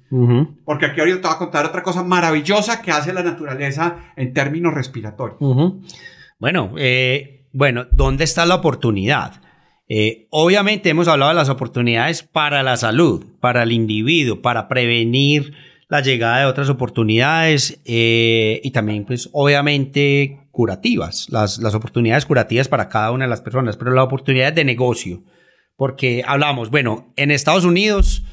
Porque 0.64 0.86
aquí 0.86 1.02
ahorita 1.02 1.22
te 1.22 1.28
voy 1.28 1.36
a 1.36 1.40
contar 1.40 1.66
otra 1.66 1.84
cosa 1.84 2.02
maravillosa 2.04 2.82
que 2.82 2.92
hace 2.92 3.12
la 3.12 3.24
naturaleza 3.24 4.14
en 4.16 4.34
términos 4.34 4.74
respiratorios. 4.74 5.38
Bueno, 6.40 6.76
eh, 6.78 7.46
bueno, 7.52 7.88
¿dónde 7.92 8.24
está 8.24 8.46
la 8.46 8.56
oportunidad? 8.56 9.42
Eh, 9.92 10.28
obviamente 10.30 10.90
hemos 10.90 11.08
hablado 11.08 11.32
de 11.32 11.36
las 11.36 11.50
oportunidades 11.50 12.22
para 12.22 12.62
la 12.62 12.78
salud, 12.78 13.26
para 13.40 13.64
el 13.64 13.72
individuo, 13.72 14.40
para 14.40 14.68
prevenir 14.68 15.54
la 15.90 16.02
llegada 16.02 16.42
de 16.42 16.46
otras 16.46 16.70
oportunidades 16.70 17.82
eh, 17.86 18.62
y 18.64 18.70
también 18.70 19.04
pues 19.06 19.30
obviamente 19.34 20.48
curativas, 20.52 21.28
las, 21.32 21.58
las 21.58 21.74
oportunidades 21.74 22.28
curativas 22.28 22.68
para 22.68 22.88
cada 22.88 23.12
una 23.12 23.26
de 23.26 23.30
las 23.30 23.42
personas, 23.42 23.78
pero 23.78 23.92
las 23.92 24.06
oportunidades 24.06 24.54
de 24.54 24.64
negocio, 24.64 25.24
porque 25.76 26.22
hablamos, 26.24 26.70
bueno, 26.70 27.12
en 27.16 27.32
Estados 27.32 27.66
Unidos 27.66 28.24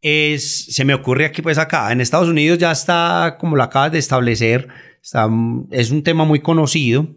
es, 0.00 0.66
se 0.66 0.84
me 0.84 0.94
ocurre 0.94 1.24
aquí 1.24 1.42
pues 1.42 1.58
acá, 1.58 1.90
en 1.90 2.00
Estados 2.00 2.28
Unidos 2.28 2.58
ya 2.58 2.70
está, 2.70 3.36
como 3.40 3.56
lo 3.56 3.64
acabas 3.64 3.90
de 3.90 3.98
establecer, 3.98 4.68
es 5.72 5.90
un 5.90 6.02
tema 6.04 6.24
muy 6.24 6.38
conocido, 6.38 7.08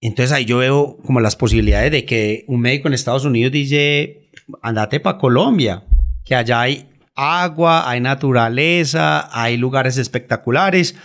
entonces 0.00 0.32
ahí 0.32 0.44
yo 0.44 0.58
veo 0.58 0.96
como 1.04 1.20
las 1.20 1.36
posibilidades 1.36 1.92
de 1.92 2.04
que 2.04 2.44
un 2.48 2.60
médico 2.60 2.88
en 2.88 2.94
Estados 2.94 3.24
Unidos 3.24 3.52
dice, 3.52 4.30
andate 4.62 5.00
para 5.00 5.18
Colombia, 5.18 5.84
que 6.24 6.34
allá 6.34 6.62
hay 6.62 6.88
agua, 7.14 7.90
hay 7.90 8.00
naturaleza, 8.00 9.28
hay 9.32 9.56
lugares 9.56 9.98
espectaculares 9.98 10.96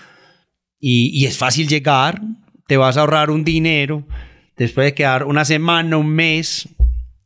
y, 0.79 1.25
es 1.25 1.38
fácil 1.38 1.67
llegar, 1.67 2.21
te 2.67 2.77
vas 2.77 2.97
a 2.97 3.01
ahorrar 3.01 3.31
un 3.31 3.43
dinero, 3.43 4.05
después 4.55 4.86
de 4.86 4.93
quedar 4.93 5.25
una 5.25 5.45
semana, 5.45 5.97
un 5.97 6.10
mes 6.10 6.69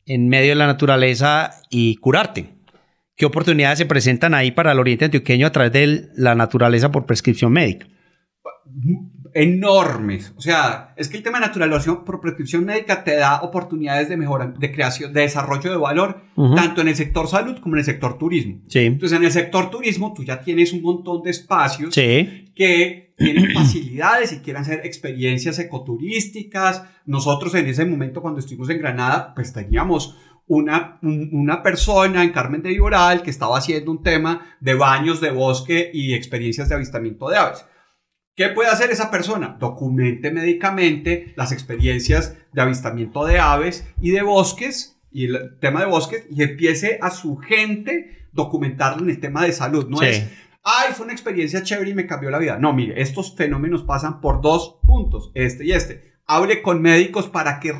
en 0.05 0.27
medio 0.27 0.49
de 0.49 0.55
la 0.55 0.67
naturaleza 0.67 1.62
y 1.69 1.97
curarte 1.97 2.60
¿Qué 3.19 3.25
oportunidades 3.25 3.79
se 3.79 3.86
presentan 3.86 4.34
ahí 4.34 4.51
para 4.51 4.71
el 4.71 4.79
Oriente 4.79 5.03
Antioqueño 5.03 5.45
a 5.45 5.51
través 5.51 5.73
de 5.73 6.10
la 6.15 6.36
naturaleza 6.36 6.89
por 6.89 7.05
prescripción 7.05 7.51
médica? 7.51 7.86
Enormes. 9.41 10.34
O 10.36 10.41
sea, 10.41 10.93
es 10.97 11.08
que 11.08 11.15
el 11.15 11.23
tema 11.23 11.39
de 11.39 11.47
naturalización 11.47 12.04
por 12.04 12.19
prescripción 12.19 12.65
médica 12.65 13.06
te 13.06 13.15
da 13.15 13.41
oportunidades 13.41 14.10
de 14.10 14.17
mejora, 14.17 14.47
de 14.47 14.71
creación, 14.71 15.13
de 15.13 15.21
desarrollo 15.21 15.71
de 15.71 15.78
valor, 15.78 16.21
tanto 16.56 16.82
en 16.82 16.89
el 16.89 16.95
sector 16.95 17.28
salud 17.28 17.58
como 17.60 17.75
en 17.75 17.80
el 17.80 17.86
sector 17.86 18.17
turismo. 18.17 18.62
Sí. 18.67 18.80
Entonces, 18.80 19.17
en 19.17 19.23
el 19.23 19.32
sector 19.32 19.69
turismo, 19.69 20.13
tú 20.13 20.23
ya 20.23 20.41
tienes 20.41 20.73
un 20.73 20.82
montón 20.82 21.21
de 21.23 21.32
espacios 21.32 21.95
que 21.95 23.13
tienen 23.17 23.52
facilidades 23.54 24.34
y 24.34 24.39
quieren 24.39 24.62
hacer 24.62 24.82
experiencias 24.86 25.58
ecoturísticas. 25.60 26.84
Nosotros 27.06 27.56
en 27.56 27.67
ese 27.67 27.86
momento, 27.86 28.21
cuando 28.21 28.41
estuvimos 28.41 28.69
en 28.69 28.80
Granada, 28.80 29.34
pues 29.34 29.54
teníamos 29.54 30.17
una, 30.47 30.99
una 31.02 31.63
persona 31.63 32.23
en 32.23 32.32
Carmen 32.32 32.62
de 32.62 32.69
Viboral 32.69 33.21
que 33.21 33.30
estaba 33.30 33.58
haciendo 33.58 33.91
un 33.91 34.04
tema 34.04 34.58
de 34.60 34.73
baños 34.73 35.21
de 35.21 35.32
bosque 35.32 35.91
y 35.93 36.13
experiencias 36.13 36.67
de 36.67 36.75
avistamiento 36.75 37.30
de 37.30 37.38
aves. 37.38 37.65
¿Qué 38.39 38.47
puede 38.47 38.69
hacer 38.69 38.89
esa 38.89 39.12
persona? 39.12 39.58
Documente 39.60 40.32
médicamente 40.32 41.34
las 41.36 41.52
experiencias 41.52 42.38
de 42.54 42.62
avistamiento 42.62 43.25
de 43.25 43.38
aves 43.38 43.86
y 43.99 44.12
de 44.12 44.21
bosques 44.21 44.97
y 45.12 45.25
el 45.25 45.60
tema 45.60 45.82
de 45.82 45.88
bosques 45.88 46.25
y 46.32 46.41
empiece 46.41 46.99
a 47.02 47.12
su 47.12 47.36
gente 47.36 48.30
documentarlo 48.32 49.04
en 49.04 49.10
el 49.10 49.19
tema 49.19 49.43
de 49.43 49.52
salud. 49.52 49.89
No 49.89 50.02
es, 50.02 50.25
ay, 50.63 50.93
fue 50.93 51.04
una 51.04 51.12
experiencia 51.12 51.63
chévere 51.63 51.89
y 51.91 51.93
me 51.93 52.08
cambió 52.08 52.30
la 52.30 52.39
vida. 52.39 52.58
No, 52.58 52.71
mire, 52.71 53.02
estos 53.02 53.36
fenómenos 53.36 53.84
pasan 53.84 54.21
por 54.21 54.39
dos 54.39 54.80
puntos, 54.84 55.32
este 55.34 55.65
y 55.65 55.73
este. 55.73 56.13
Hable 56.25 56.62
con 56.62 56.82
médicos 56.82 57.28
para 57.28 57.60
que 57.60 57.73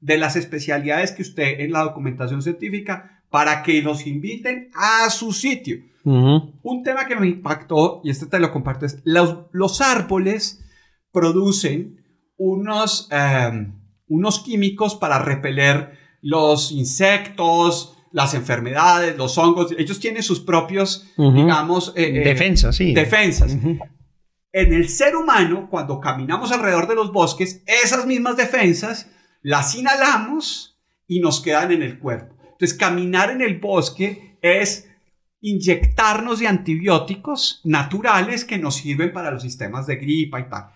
de 0.00 0.16
las 0.16 0.34
especialidades 0.34 1.12
que 1.12 1.20
usted 1.20 1.60
en 1.60 1.72
la 1.72 1.82
documentación 1.82 2.40
científica 2.40 3.15
para 3.30 3.62
que 3.62 3.82
los 3.82 4.06
inviten 4.06 4.70
a 4.74 5.10
su 5.10 5.32
sitio. 5.32 5.78
Un 6.04 6.82
tema 6.84 7.06
que 7.06 7.16
me 7.16 7.26
impactó, 7.26 8.00
y 8.04 8.10
este 8.10 8.26
te 8.26 8.38
lo 8.38 8.52
comparto, 8.52 8.86
es 8.86 9.00
los, 9.04 9.46
los 9.50 9.80
árboles 9.80 10.64
producen 11.10 12.04
unos, 12.36 13.08
em, 13.10 13.72
unos 14.06 14.38
químicos 14.38 14.94
para 14.94 15.18
repeler 15.18 15.98
los 16.22 16.70
insectos, 16.70 17.96
las 18.12 18.34
enfermedades, 18.34 19.16
los 19.16 19.36
hongos. 19.36 19.74
Ellos 19.76 19.98
tienen 19.98 20.22
sus 20.22 20.40
propios, 20.40 21.06
digamos... 21.16 21.92
Eh, 21.96 22.04
eh, 22.04 22.24
defensas, 22.24 22.76
sí. 22.76 22.94
Defensas. 22.94 23.56
En 24.52 24.72
el 24.72 24.88
ser 24.88 25.16
humano, 25.16 25.68
cuando 25.70 26.00
caminamos 26.00 26.52
alrededor 26.52 26.86
de 26.86 26.94
los 26.94 27.12
bosques, 27.12 27.62
esas 27.66 28.06
mismas 28.06 28.36
defensas 28.36 29.10
las 29.42 29.74
inhalamos 29.74 30.80
y 31.06 31.20
nos 31.20 31.40
quedan 31.40 31.72
en 31.72 31.82
el 31.82 31.98
cuerpo. 31.98 32.35
Entonces, 32.56 32.78
caminar 32.78 33.30
en 33.30 33.42
el 33.42 33.58
bosque 33.58 34.38
es 34.40 34.88
inyectarnos 35.40 36.40
de 36.40 36.48
antibióticos 36.48 37.60
naturales 37.64 38.44
que 38.44 38.58
nos 38.58 38.76
sirven 38.76 39.12
para 39.12 39.30
los 39.30 39.42
sistemas 39.42 39.86
de 39.86 39.96
gripa 39.96 40.40
y 40.40 40.48
tal. 40.48 40.70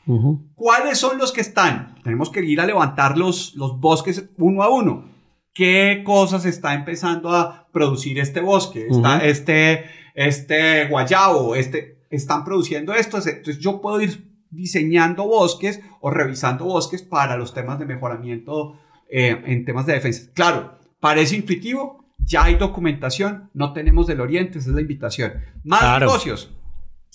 ¿Cuáles 0.55 0.99
son 0.99 1.19
los 1.19 1.33
que 1.33 1.41
están? 1.41 1.97
Tenemos 2.05 2.31
que 2.31 2.45
ir 2.45 2.61
a 2.61 2.67
levantar 2.67 3.17
los, 3.17 3.55
los 3.57 3.81
bosques 3.81 4.29
uno 4.37 4.63
a 4.63 4.69
uno. 4.69 5.11
¿Qué 5.53 6.03
cosas 6.05 6.45
está 6.45 6.75
empezando 6.75 7.31
a 7.31 7.69
producir 7.73 8.19
este 8.21 8.41
bosque? 8.41 8.87
Está 8.89 9.25
este, 9.25 9.87
este 10.15 10.87
guayabo, 10.87 11.57
este, 11.57 12.05
están 12.11 12.45
produciendo 12.45 12.95
esto. 12.95 13.17
Entonces 13.17 13.59
yo 13.59 13.81
puedo 13.81 14.01
ir 14.01 14.31
diseñando 14.51 15.27
bosques 15.27 15.81
o 16.01 16.11
revisando 16.11 16.67
bosques 16.67 17.03
para 17.03 17.37
los 17.37 17.55
temas 17.55 17.79
de 17.79 17.87
mejoramiento 17.87 18.79
eh, 19.11 19.43
en 19.47 19.65
temas 19.65 19.87
de 19.87 19.95
defensa. 19.95 20.31
Claro, 20.35 20.79
parece 21.01 21.37
intuitivo, 21.37 22.15
ya 22.19 22.45
hay 22.45 22.55
documentación, 22.55 23.51
no 23.55 23.73
tenemos 23.73 24.07
del 24.07 24.21
Oriente, 24.21 24.59
esa 24.59 24.69
es 24.69 24.75
la 24.75 24.83
invitación. 24.83 25.33
Más 25.65 26.01
negocios. 26.01 26.55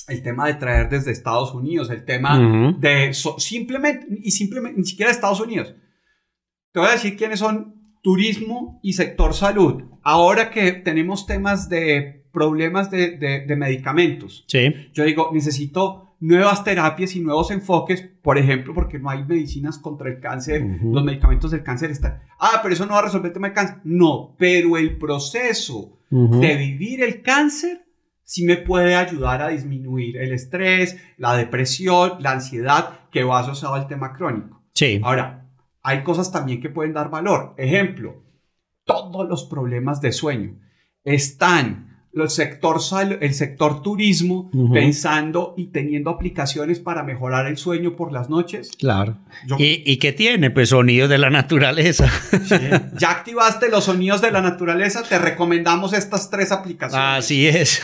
El 0.08 0.22
tema 0.22 0.48
de 0.48 0.56
traer 0.56 0.90
desde 0.90 1.12
Estados 1.12 1.54
Unidos, 1.54 1.90
el 1.90 2.04
tema 2.04 2.74
de 2.78 3.14
simplemente, 3.14 4.06
y 4.10 4.32
simplemente, 4.32 4.80
ni 4.80 4.86
siquiera 4.86 5.12
Estados 5.12 5.40
Unidos. 5.40 5.74
Te 6.72 6.80
voy 6.80 6.90
a 6.90 6.94
decir 6.94 7.16
quiénes 7.16 7.40
son 7.40 7.96
turismo 8.04 8.80
y 8.84 8.94
sector 8.94 9.34
salud. 9.34 9.84
Ahora 10.04 10.52
que 10.52 10.74
tenemos 10.74 11.26
temas 11.26 11.70
de 11.70 12.28
problemas 12.32 12.92
de, 12.92 13.18
de 13.18 13.56
medicamentos, 13.56 14.44
sí. 14.48 14.74
yo 14.94 15.06
digo, 15.06 15.32
necesito 15.34 16.05
nuevas 16.20 16.64
terapias 16.64 17.16
y 17.16 17.20
nuevos 17.20 17.52
enfoques, 17.52 18.10
por 18.22 18.38
ejemplo, 18.38 18.74
porque 18.74 19.00
no 19.00 19.10
hay 19.10 19.24
medicinas 19.24 19.78
contra 19.78 20.10
el 20.10 20.20
cáncer, 20.20 20.66
los 20.84 21.04
medicamentos 21.04 21.52
del 21.52 21.64
cáncer 21.64 21.92
están. 21.92 22.22
Ah, 22.40 22.60
pero 22.62 22.74
eso 22.74 22.86
no 22.86 22.94
va 22.94 23.00
a 23.00 23.04
resolver 23.04 23.28
el 23.28 23.34
tema 23.34 23.48
del 23.48 23.56
cáncer. 23.56 23.78
No, 23.84 24.36
pero 24.38 24.78
el 24.78 24.98
proceso 24.98 26.00
de 26.10 26.56
vivir 26.56 27.04
el 27.04 27.22
cáncer 27.22 27.86
sí 28.24 28.46
me 28.46 28.58
puede 28.58 28.96
ayudar 28.96 29.42
a 29.42 29.50
disminuir 29.50 30.18
el 30.18 30.34
estrés, 30.34 30.98
la 31.18 31.36
depresión, 31.36 32.14
la 32.20 32.32
ansiedad 32.32 33.02
que 33.12 33.24
va 33.24 33.40
asociado 33.40 33.76
al 33.76 33.88
tema 33.88 34.14
crónico. 34.14 34.64
Sí. 34.74 35.00
Ahora, 35.04 35.48
hay 35.84 36.04
cosas 36.04 36.32
también 36.32 36.62
que 36.62 36.70
pueden 36.70 36.94
dar 36.94 37.10
valor. 37.10 37.54
Ejemplo, 37.58 38.24
todos 38.84 39.30
los 39.30 39.46
problemas 39.46 40.02
de 40.02 40.12
sueño 40.12 40.60
están 41.04 41.95
el 42.24 42.30
sector, 42.30 42.80
el 43.20 43.34
sector 43.34 43.82
turismo 43.82 44.50
pensando 44.72 45.54
y 45.58 45.68
teniendo 45.68 46.10
aplicaciones 46.10 46.80
para 46.80 47.04
mejorar 47.04 47.48
el 47.48 47.58
sueño 47.58 47.96
por 47.96 48.12
las 48.12 48.30
noches. 48.30 48.72
Claro. 48.78 49.18
¿Y, 49.58 49.98
qué 49.98 50.14
tiene? 50.14 50.50
Pues 50.50 50.70
sonidos 50.70 51.10
de 51.10 51.18
la 51.18 51.30
naturaleza. 51.30 52.10
Ya 52.98 53.12
activaste 53.12 53.70
los 53.70 53.86
sonidos 53.86 54.22
de 54.22 54.32
la 54.32 54.42
naturaleza, 54.42 55.04
te 55.04 55.20
recomendamos 55.20 55.94
estas 55.94 56.30
tres 56.30 56.52
aplicaciones. 56.52 57.26
Así 57.26 57.48
es. 57.48 57.82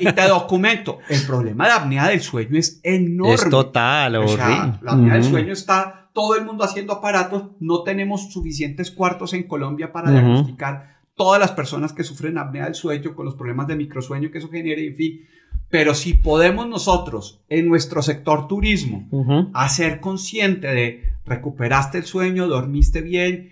Y 0.00 0.12
te 0.12 0.22
documento. 0.28 0.98
El 1.08 1.22
problema 1.22 1.66
de 1.66 1.72
apnea 1.72 2.08
del 2.08 2.20
sueño 2.20 2.58
es 2.58 2.80
enorme. 2.82 3.34
Es 3.34 3.48
total, 3.48 4.16
o 4.16 4.28
sea, 4.28 4.78
La 4.82 4.92
apnea 4.92 5.14
del 5.14 5.24
sueño 5.24 5.52
está 5.52 6.08
todo 6.12 6.36
el 6.36 6.44
mundo 6.44 6.64
haciendo 6.64 6.94
aparatos. 6.94 7.44
No 7.60 7.82
tenemos 7.82 8.32
suficientes 8.32 8.90
cuartos 8.90 9.34
en 9.34 9.44
Colombia 9.44 9.92
para 9.92 10.10
diagnosticar 10.10 10.97
todas 11.18 11.38
las 11.38 11.52
personas 11.52 11.92
que 11.92 12.04
sufren 12.04 12.38
apnea 12.38 12.64
del 12.64 12.74
sueño, 12.74 13.14
con 13.14 13.26
los 13.26 13.34
problemas 13.34 13.66
de 13.66 13.76
microsueño 13.76 14.30
que 14.30 14.38
eso 14.38 14.48
genera, 14.48 14.80
en 14.80 14.96
fin. 14.96 15.20
Pero 15.68 15.94
si 15.94 16.14
podemos 16.14 16.66
nosotros, 16.66 17.44
en 17.50 17.68
nuestro 17.68 18.00
sector 18.00 18.48
turismo, 18.48 19.06
hacer 19.52 20.00
consciente 20.00 20.68
de 20.68 21.02
recuperaste 21.26 21.98
el 21.98 22.04
sueño, 22.04 22.46
dormiste 22.46 23.02
bien 23.02 23.50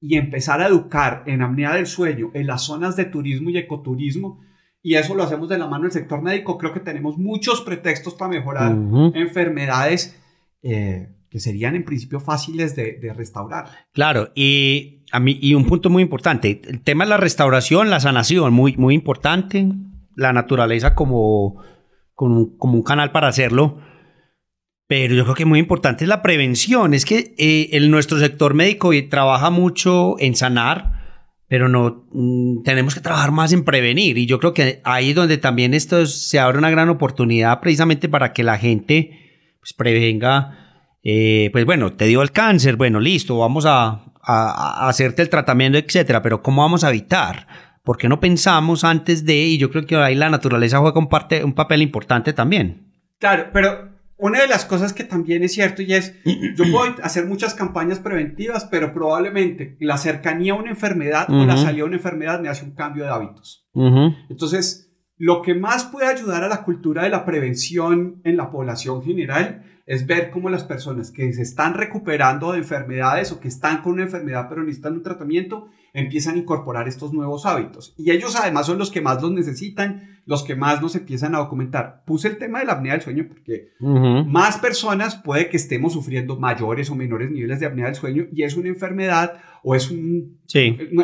y 0.00 0.16
empezar 0.16 0.60
a 0.60 0.68
educar 0.68 1.24
en 1.26 1.42
apnea 1.42 1.74
del 1.74 1.86
sueño 1.86 2.30
en 2.34 2.46
las 2.46 2.62
zonas 2.62 2.94
de 2.94 3.06
turismo 3.06 3.50
y 3.50 3.58
ecoturismo, 3.58 4.40
y 4.80 4.94
eso 4.94 5.16
lo 5.16 5.24
hacemos 5.24 5.48
de 5.48 5.58
la 5.58 5.66
mano 5.66 5.84
del 5.84 5.92
sector 5.92 6.22
médico, 6.22 6.58
creo 6.58 6.72
que 6.72 6.80
tenemos 6.80 7.18
muchos 7.18 7.60
pretextos 7.62 8.14
para 8.14 8.30
mejorar 8.30 8.76
enfermedades. 9.14 10.16
Eh, 10.62 11.08
que 11.32 11.40
serían 11.40 11.74
en 11.74 11.84
principio 11.84 12.20
fáciles 12.20 12.76
de, 12.76 13.10
restaurar. 13.16 13.64
Claro, 13.92 14.32
y, 14.34 15.01
a 15.12 15.20
mí, 15.20 15.38
y 15.40 15.54
un 15.54 15.66
punto 15.66 15.90
muy 15.90 16.02
importante, 16.02 16.62
el 16.66 16.80
tema 16.80 17.04
de 17.04 17.10
la 17.10 17.16
restauración, 17.18 17.90
la 17.90 18.00
sanación, 18.00 18.52
muy, 18.52 18.76
muy 18.76 18.94
importante, 18.94 19.68
la 20.16 20.32
naturaleza 20.32 20.94
como, 20.94 21.62
como, 22.14 22.72
un 22.72 22.82
canal 22.82 23.12
para 23.12 23.28
hacerlo, 23.28 23.78
pero 24.86 25.14
yo 25.14 25.24
creo 25.24 25.34
que 25.34 25.44
muy 25.44 25.58
importante 25.58 26.04
es 26.04 26.08
la 26.08 26.22
prevención, 26.22 26.94
es 26.94 27.04
que 27.04 27.34
eh, 27.36 27.78
nuestro 27.88 28.18
sector 28.18 28.54
médico 28.54 28.90
trabaja 29.10 29.50
mucho 29.50 30.16
en 30.18 30.34
sanar, 30.34 30.92
pero 31.46 31.68
no 31.68 32.06
mm, 32.12 32.62
tenemos 32.62 32.94
que 32.94 33.00
trabajar 33.00 33.32
más 33.32 33.52
en 33.52 33.64
prevenir, 33.64 34.16
y 34.16 34.24
yo 34.24 34.38
creo 34.38 34.54
que 34.54 34.80
ahí 34.82 35.10
es 35.10 35.14
donde 35.14 35.36
también 35.36 35.74
esto 35.74 36.06
se 36.06 36.38
abre 36.38 36.56
una 36.56 36.70
gran 36.70 36.88
oportunidad 36.88 37.60
precisamente 37.60 38.08
para 38.08 38.32
que 38.32 38.44
la 38.44 38.56
gente 38.56 39.10
pues, 39.60 39.74
prevenga 39.74 40.62
eh, 41.04 41.50
pues 41.52 41.64
bueno, 41.64 41.94
te 41.94 42.06
dio 42.06 42.22
el 42.22 42.30
cáncer, 42.30 42.76
bueno, 42.76 43.00
listo, 43.00 43.38
vamos 43.38 43.66
a, 44.22 44.88
hacerte 44.88 45.22
el 45.22 45.28
tratamiento, 45.28 45.78
etcétera, 45.78 46.22
pero 46.22 46.42
¿cómo 46.42 46.62
vamos 46.62 46.84
a 46.84 46.90
evitar? 46.90 47.46
¿Por 47.82 47.98
qué 47.98 48.08
no 48.08 48.20
pensamos 48.20 48.84
antes 48.84 49.24
de? 49.24 49.34
Y 49.34 49.58
yo 49.58 49.70
creo 49.70 49.86
que 49.86 49.96
ahí 49.96 50.14
la 50.14 50.30
naturaleza 50.30 50.78
juega 50.78 50.98
un, 50.98 51.08
parte, 51.08 51.44
un 51.44 51.54
papel 51.54 51.82
importante 51.82 52.32
también. 52.32 52.92
Claro, 53.18 53.46
pero 53.52 53.90
una 54.16 54.40
de 54.40 54.46
las 54.46 54.64
cosas 54.64 54.92
que 54.92 55.02
también 55.02 55.42
es 55.42 55.52
cierto 55.52 55.82
y 55.82 55.92
es, 55.94 56.14
yo 56.56 56.64
puedo 56.70 56.94
hacer 57.02 57.26
muchas 57.26 57.54
campañas 57.54 57.98
preventivas, 57.98 58.66
pero 58.70 58.92
probablemente 58.94 59.76
la 59.80 59.96
cercanía 59.96 60.52
a 60.52 60.56
una 60.56 60.70
enfermedad 60.70 61.28
o 61.28 61.44
la 61.44 61.56
salida 61.56 61.82
a 61.82 61.86
una 61.86 61.96
enfermedad 61.96 62.40
me 62.40 62.48
hace 62.48 62.64
un 62.64 62.72
cambio 62.72 63.02
de 63.04 63.10
hábitos. 63.10 63.66
Entonces, 64.28 64.91
lo 65.22 65.40
que 65.40 65.54
más 65.54 65.84
puede 65.84 66.08
ayudar 66.08 66.42
a 66.42 66.48
la 66.48 66.64
cultura 66.64 67.04
de 67.04 67.08
la 67.08 67.24
prevención 67.24 68.20
en 68.24 68.36
la 68.36 68.50
población 68.50 69.04
general 69.04 69.62
es 69.86 70.04
ver 70.04 70.32
cómo 70.32 70.50
las 70.50 70.64
personas 70.64 71.12
que 71.12 71.32
se 71.32 71.42
están 71.42 71.74
recuperando 71.74 72.50
de 72.50 72.58
enfermedades 72.58 73.30
o 73.30 73.38
que 73.38 73.46
están 73.46 73.82
con 73.82 73.92
una 73.92 74.02
enfermedad 74.02 74.46
pero 74.48 74.64
necesitan 74.64 74.94
un 74.94 75.04
tratamiento, 75.04 75.68
empiezan 75.92 76.34
a 76.34 76.38
incorporar 76.38 76.88
estos 76.88 77.12
nuevos 77.12 77.46
hábitos. 77.46 77.94
Y 77.96 78.10
ellos 78.10 78.34
además 78.34 78.66
son 78.66 78.78
los 78.78 78.90
que 78.90 79.00
más 79.00 79.22
los 79.22 79.30
necesitan, 79.30 80.20
los 80.26 80.42
que 80.42 80.56
más 80.56 80.82
nos 80.82 80.96
empiezan 80.96 81.36
a 81.36 81.38
documentar. 81.38 82.02
Puse 82.04 82.26
el 82.26 82.38
tema 82.38 82.58
de 82.58 82.64
la 82.64 82.72
apnea 82.72 82.94
del 82.94 83.02
sueño 83.02 83.26
porque 83.28 83.68
más 83.78 84.58
personas 84.58 85.14
puede 85.14 85.48
que 85.48 85.56
estemos 85.56 85.92
sufriendo 85.92 86.36
mayores 86.36 86.90
o 86.90 86.96
menores 86.96 87.30
niveles 87.30 87.60
de 87.60 87.66
apnea 87.66 87.86
del 87.86 87.94
sueño 87.94 88.26
y 88.32 88.42
es 88.42 88.56
una 88.56 88.70
enfermedad 88.70 89.34
o 89.62 89.76
es, 89.76 89.88
un, 89.88 90.40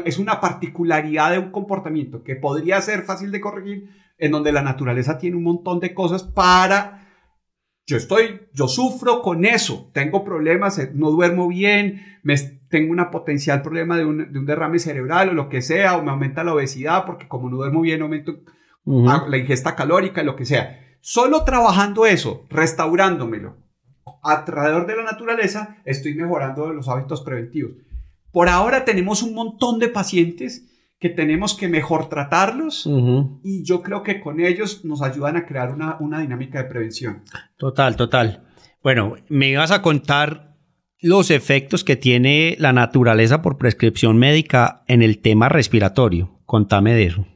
es 0.05 0.19
una 0.19 0.41
particularidad 0.41 1.31
de 1.31 1.39
un 1.39 1.53
comportamiento 1.53 2.25
que 2.25 2.35
podría 2.35 2.81
ser 2.81 3.03
fácil 3.03 3.31
de 3.31 3.41
corregir, 3.41 4.08
en 4.19 4.33
donde 4.33 4.53
la 4.53 4.63
naturaleza 4.63 5.19
tiene 5.19 5.37
un 5.37 5.45
montón 5.45 5.81
de 5.81 5.95
cosas 5.95 6.23
para 6.23 6.99
yo 7.89 7.97
estoy, 7.97 8.43
yo 8.53 8.69
sufro 8.69 9.23
con 9.23 9.47
eso, 9.47 9.91
tengo 9.95 10.23
problemas, 10.23 10.79
eh, 10.79 10.91
no 10.93 11.11
duermo 11.11 11.49
bien, 11.49 12.19
me, 12.23 12.37
tengo 12.69 12.93
una 12.93 13.11
potencial 13.11 13.63
problema 13.63 13.97
de 13.97 14.05
un, 14.05 14.31
de 14.31 14.39
un, 14.39 14.45
derrame 14.45 14.79
cerebral 14.79 15.31
o 15.31 15.33
lo 15.33 15.49
que 15.49 15.63
sea, 15.63 15.97
o 15.97 16.03
me 16.03 16.11
aumenta 16.11 16.45
la 16.45 16.53
obesidad 16.53 17.07
porque 17.07 17.29
como 17.29 17.49
no 17.49 17.57
duermo 17.57 17.81
bien 17.81 18.03
aumento 18.03 18.41
la 18.85 19.39
ingesta 19.39 19.75
calórica, 19.75 20.23
lo 20.23 20.37
que 20.37 20.45
sea. 20.45 20.81
Solo 21.01 21.45
trabajando 21.45 22.05
eso, 22.05 22.47
restaurándomelo 22.51 23.57
alrededor 24.23 24.87
de 24.87 24.97
la 24.97 25.05
naturaleza, 25.05 25.79
estoy 25.87 26.15
mejorando 26.15 26.73
los 26.75 26.89
hábitos 26.89 27.23
preventivos. 27.23 27.73
Por 28.33 28.51
ahora 28.51 28.85
tenemos 28.85 29.23
un 29.23 29.35
montón 29.35 29.79
de 29.79 29.89
pacientes 29.89 30.69
que 31.01 31.09
tenemos 31.09 31.55
que 31.55 31.69
mejor 31.69 32.09
tratarlos 32.09 32.89
y 33.45 33.65
yo 33.65 33.83
creo 33.83 34.03
que 34.03 34.21
con 34.21 34.41
ellos 34.41 34.85
nos 34.85 35.01
ayudan 35.01 35.37
a 35.37 35.47
crear 35.47 35.73
una, 35.73 35.97
una 36.01 36.21
dinámica 36.21 36.63
de 36.63 36.69
prevención. 36.69 37.23
Total, 37.57 37.95
total. 37.97 38.43
Bueno, 38.83 39.15
me 39.29 39.49
ibas 39.49 39.71
a 39.71 39.81
contar 39.81 40.57
los 41.01 41.31
efectos 41.31 41.85
que 41.85 41.95
tiene 41.95 42.57
la 42.59 42.73
naturaleza 42.73 43.43
por 43.43 43.59
prescripción 43.59 44.19
médica 44.19 44.83
en 44.89 45.03
el 45.03 45.21
tema 45.21 45.49
respiratorio. 45.49 46.41
Contame 46.47 46.95
de 46.95 47.05
eso. 47.05 47.27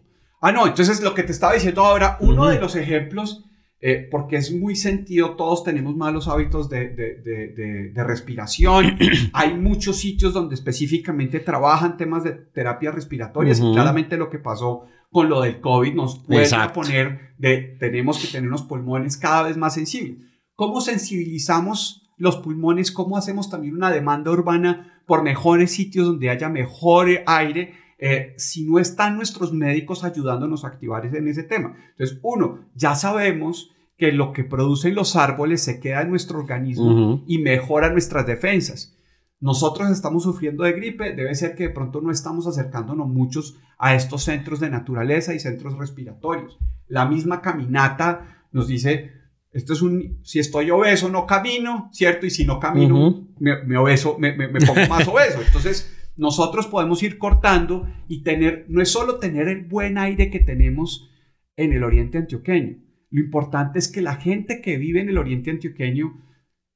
Ah, 0.41 0.51
no, 0.51 0.67
entonces 0.67 1.01
lo 1.01 1.15
que 1.15 1.23
te 1.23 1.31
estaba 1.31 1.55
diciendo 1.55 1.83
ahora, 1.83 2.17
uno 2.21 2.49
de 2.49 2.59
los 2.59 2.75
ejemplos 2.75 3.45
eh, 3.85 4.07
porque 4.09 4.37
es 4.37 4.55
muy 4.55 4.77
sentido, 4.77 5.35
todos 5.35 5.65
tenemos 5.65 5.97
malos 5.97 6.29
hábitos 6.29 6.69
de, 6.71 6.91
de, 6.91 7.91
de, 7.93 8.05
respiración. 8.05 8.97
Hay 9.33 9.55
muchos 9.55 9.97
sitios 9.97 10.33
donde 10.33 10.55
específicamente 10.55 11.41
trabajan 11.41 11.97
temas 11.97 12.23
de 12.23 12.31
terapias 12.31 12.95
respiratorias 12.95 13.59
y 13.59 13.73
claramente 13.73 14.17
lo 14.17 14.31
que 14.31 14.39
pasó 14.39 14.85
con 15.11 15.29
lo 15.29 15.41
del 15.41 15.61
COVID 15.61 15.95
nos 15.95 16.21
puede 16.21 16.49
poner 16.73 17.35
de 17.39 17.77
tenemos 17.81 18.21
que 18.21 18.29
tener 18.29 18.49
unos 18.49 18.63
pulmones 18.63 19.17
cada 19.17 19.43
vez 19.43 19.57
más 19.57 19.75
sensibles. 19.75 20.25
¿Cómo 20.55 20.81
sensibilizamos 20.81 22.09
los 22.19 22.37
pulmones? 22.37 22.93
¿Cómo 22.93 23.17
hacemos 23.17 23.51
también 23.51 23.75
una 23.75 23.91
demanda 23.91 24.31
urbana 24.31 25.03
por 25.09 25.25
mejores 25.25 25.73
sitios 25.73 26.07
donde 26.07 26.31
haya 26.31 26.49
mejor 26.49 27.09
aire? 27.27 27.75
Eh, 28.05 28.35
si 28.37 28.65
no 28.65 28.81
están 28.81 29.15
nuestros 29.15 29.53
médicos 29.53 30.03
ayudándonos 30.03 30.65
a 30.65 30.67
activar 30.67 31.07
en 31.07 31.29
ese 31.29 31.45
tema. 31.45 31.77
Entonces, 31.91 32.19
uno, 32.25 32.59
ya 32.75 32.97
sabemos 32.97 33.71
que 33.97 34.11
lo 34.11 34.33
que 34.33 34.43
producen 34.43 34.97
los 34.97 35.15
árboles 35.15 35.63
se 35.63 35.79
queda 35.79 36.03
en 36.03 36.11
nuestro 36.11 36.41
organismo 36.41 37.23
y 37.29 37.39
mejora 37.39 37.93
nuestras 37.93 38.27
defensas. 38.27 38.99
Nosotros 39.39 39.89
estamos 39.89 40.25
sufriendo 40.25 40.65
de 40.65 40.73
gripe, 40.73 41.13
debe 41.15 41.33
ser 41.37 41.55
que 41.55 41.69
de 41.69 41.75
pronto 41.75 42.01
no 42.01 42.11
estamos 42.11 42.49
acercándonos 42.49 43.07
muchos 43.07 43.57
a 43.79 43.95
estos 43.95 44.25
centros 44.25 44.59
de 44.59 44.71
naturaleza 44.71 45.33
y 45.33 45.39
centros 45.39 45.79
respiratorios. 45.79 46.59
La 46.89 47.07
misma 47.07 47.41
caminata 47.41 48.47
nos 48.51 48.67
dice, 48.67 49.13
esto 49.53 49.75
es 49.75 49.83
un, 49.83 50.19
si 50.25 50.41
estoy 50.41 50.73
obeso 50.73 51.09
no 51.09 51.25
camino, 51.25 51.89
¿cierto? 51.93 52.27
Y 52.27 52.31
si 52.31 52.45
no 52.45 52.59
camino, 52.59 53.29
me, 53.39 53.77
obeso, 53.77 54.17
me, 54.19 54.33
me, 54.37 54.49
pongo 54.49 54.89
más 54.89 55.07
obeso. 55.09 55.41
Entonces, 55.41 55.92
nosotros 56.17 56.67
podemos 56.67 57.03
ir 57.03 57.19
cortando 57.19 57.89
y 58.09 58.23
tener, 58.23 58.67
no 58.69 58.83
es 58.83 58.91
solo 58.91 59.19
tener 59.19 59.49
el 59.49 59.65
buen 59.65 59.99
aire 59.99 60.31
que 60.31 60.41
tenemos 60.41 61.11
en 61.57 61.73
el 61.73 61.85
oriente 61.85 62.19
antioqueño, 62.19 62.79
lo 63.11 63.21
importante 63.21 63.79
es 63.79 63.89
que 63.89 64.01
la 64.01 64.17
gente 64.17 64.61
que 64.63 64.79
vive 64.79 65.01
en 65.01 65.11
el 65.11 65.19
oriente 65.19 65.51
antioqueño 65.51 66.23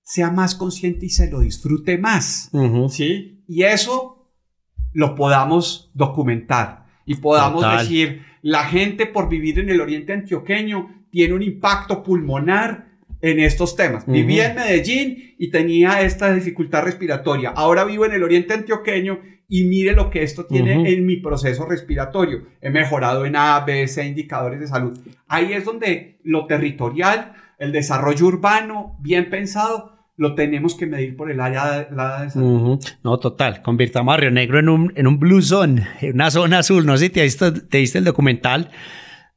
sea 0.02 0.30
más 0.30 0.54
consciente 0.54 1.06
y 1.06 1.10
se 1.10 1.30
lo 1.30 1.40
disfrute 1.40 1.98
más, 1.98 2.50
¿sí? 2.90 3.42
Y 3.48 3.62
eso 3.62 4.32
lo 4.92 5.14
podamos 5.14 5.90
documentar 5.94 6.86
y 7.06 7.16
podamos 7.16 7.64
decir, 7.78 8.22
la 8.42 8.64
gente 8.64 9.06
por 9.06 9.28
vivir 9.28 9.58
en 9.58 9.70
el 9.70 9.80
oriente 9.80 10.12
antioqueño 10.12 11.06
tiene 11.10 11.34
un 11.34 11.42
impacto 11.42 12.02
pulmonar 12.02 12.95
en 13.20 13.40
estos 13.40 13.76
temas. 13.76 14.06
Vivía 14.06 14.50
en 14.50 14.56
Medellín 14.56 15.34
y 15.38 15.50
tenía 15.50 16.02
esta 16.02 16.32
dificultad 16.34 16.82
respiratoria. 16.82 17.50
Ahora 17.50 17.84
vivo 17.84 18.06
en 18.06 18.12
el 18.12 18.22
oriente 18.22 18.54
antioqueño 18.54 19.20
y 19.48 19.64
mire 19.64 19.92
lo 19.92 20.10
que 20.10 20.22
esto 20.22 20.46
tiene 20.46 20.92
en 20.92 21.06
mi 21.06 21.16
proceso 21.16 21.66
respiratorio. 21.66 22.46
He 22.60 22.70
mejorado 22.70 23.24
en 23.24 23.36
A, 23.36 23.60
B, 23.60 23.86
C 23.86 24.04
indicadores 24.06 24.60
de 24.60 24.66
salud. 24.66 24.98
Ahí 25.28 25.52
es 25.52 25.64
donde 25.64 26.18
lo 26.24 26.46
territorial, 26.46 27.32
el 27.58 27.72
desarrollo 27.72 28.26
urbano, 28.26 28.96
bien 29.00 29.30
pensado, 29.30 29.92
lo 30.16 30.34
tenemos 30.34 30.74
que 30.74 30.86
medir 30.86 31.16
por 31.16 31.30
el 31.30 31.40
área 31.40 31.84
de, 31.84 32.30
salud. 32.30 32.80
No, 33.04 33.18
total. 33.18 33.62
Convirtamos 33.62 34.14
a 34.14 34.16
Río 34.16 34.30
Negro 34.30 34.58
en 34.58 34.68
un, 34.68 34.92
en 34.96 35.06
un 35.06 35.18
blue 35.18 35.42
zone, 35.42 35.86
en 36.00 36.14
una 36.14 36.30
zona 36.30 36.60
azul. 36.60 36.86
No 36.86 36.96
sé 36.96 37.06
si 37.06 37.10
te 37.10 37.52
te 37.52 37.78
viste 37.78 37.98
el 37.98 38.04
documental 38.04 38.70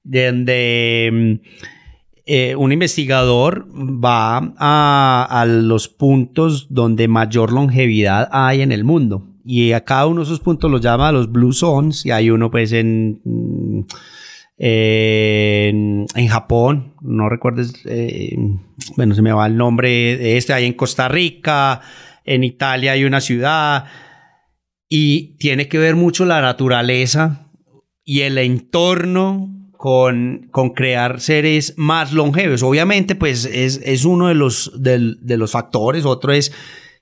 donde 0.03 1.09
mm, 1.11 1.49
eh, 2.31 2.55
un 2.55 2.71
investigador 2.71 3.67
va 3.73 4.53
a, 4.59 5.45
los 5.47 5.87
puntos 5.87 6.67
donde 6.69 7.07
mayor 7.07 7.51
longevidad 7.51 8.29
hay 8.31 8.61
en 8.61 8.71
el 8.71 8.83
mundo. 8.83 9.25
Y 9.43 9.71
a 9.71 9.83
cada 9.83 10.05
uno 10.05 10.19
de 10.19 10.25
esos 10.25 10.39
puntos 10.39 10.69
los 10.69 10.79
llama 10.79 11.11
los 11.11 11.31
Blue 11.31 11.53
Zones. 11.53 12.05
Y 12.05 12.11
hay 12.11 12.29
uno 12.29 12.51
pues 12.51 12.71
en, 12.71 13.19
en, 14.59 16.27
Japón, 16.27 16.93
no 17.01 17.29
recuerdes, 17.29 17.73
eh, 17.85 18.37
bueno, 18.95 19.15
se 19.15 19.23
me 19.23 19.31
va 19.31 19.47
el 19.47 19.57
nombre 19.57 19.89
de 19.89 20.37
este, 20.37 20.53
hay 20.53 20.65
en 20.65 20.73
Costa 20.73 21.07
Rica, 21.07 21.81
en 22.25 22.43
Italia 22.43 22.91
hay 22.91 23.05
una 23.05 23.21
ciudad. 23.21 23.85
Y 24.87 25.35
tiene 25.39 25.67
que 25.67 25.79
ver 25.79 25.95
mucho 25.95 26.25
la 26.25 26.41
naturaleza 26.41 27.49
y 28.05 28.21
el 28.21 28.37
entorno 28.37 29.58
con, 29.79 30.49
con, 30.51 30.71
crear 30.71 31.21
seres 31.21 31.75
más 31.77 32.11
longevos. 32.11 32.63
Obviamente, 32.63 33.15
pues 33.15 33.45
es, 33.45 33.79
es 33.85 34.03
uno 34.03 34.27
de 34.27 34.35
los, 34.35 34.73
de, 34.77 35.15
de 35.21 35.37
los 35.37 35.53
factores. 35.53 36.03
Otro 36.03 36.33
es 36.33 36.51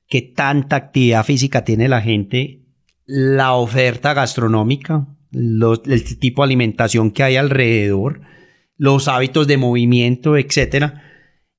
qué 0.08 0.22
tanta 0.22 0.76
actividad 0.76 1.26
física 1.26 1.64
tiene 1.64 1.88
la 1.88 2.02
gente, 2.02 2.68
la 3.08 3.54
oferta 3.54 4.14
gastronómica, 4.14 5.08
el 5.32 6.20
tipo 6.20 6.44
de 6.44 6.46
alimentación 6.46 7.10
que 7.10 7.24
hay 7.24 7.36
alrededor, 7.36 8.22
los 8.78 9.08
hábitos 9.08 9.48
de 9.48 9.58
movimiento, 9.58 10.38
etc. 10.38 10.94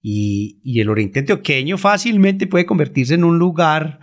Y, 0.01 0.61
y, 0.63 0.79
el 0.79 0.89
oriente 0.89 1.19
antioqueño 1.19 1.79
fácilmente 1.79 2.47
puede 2.47 2.65
convertirse 2.65 3.15
en 3.15 3.25
un 3.25 3.41
lugar 3.41 3.99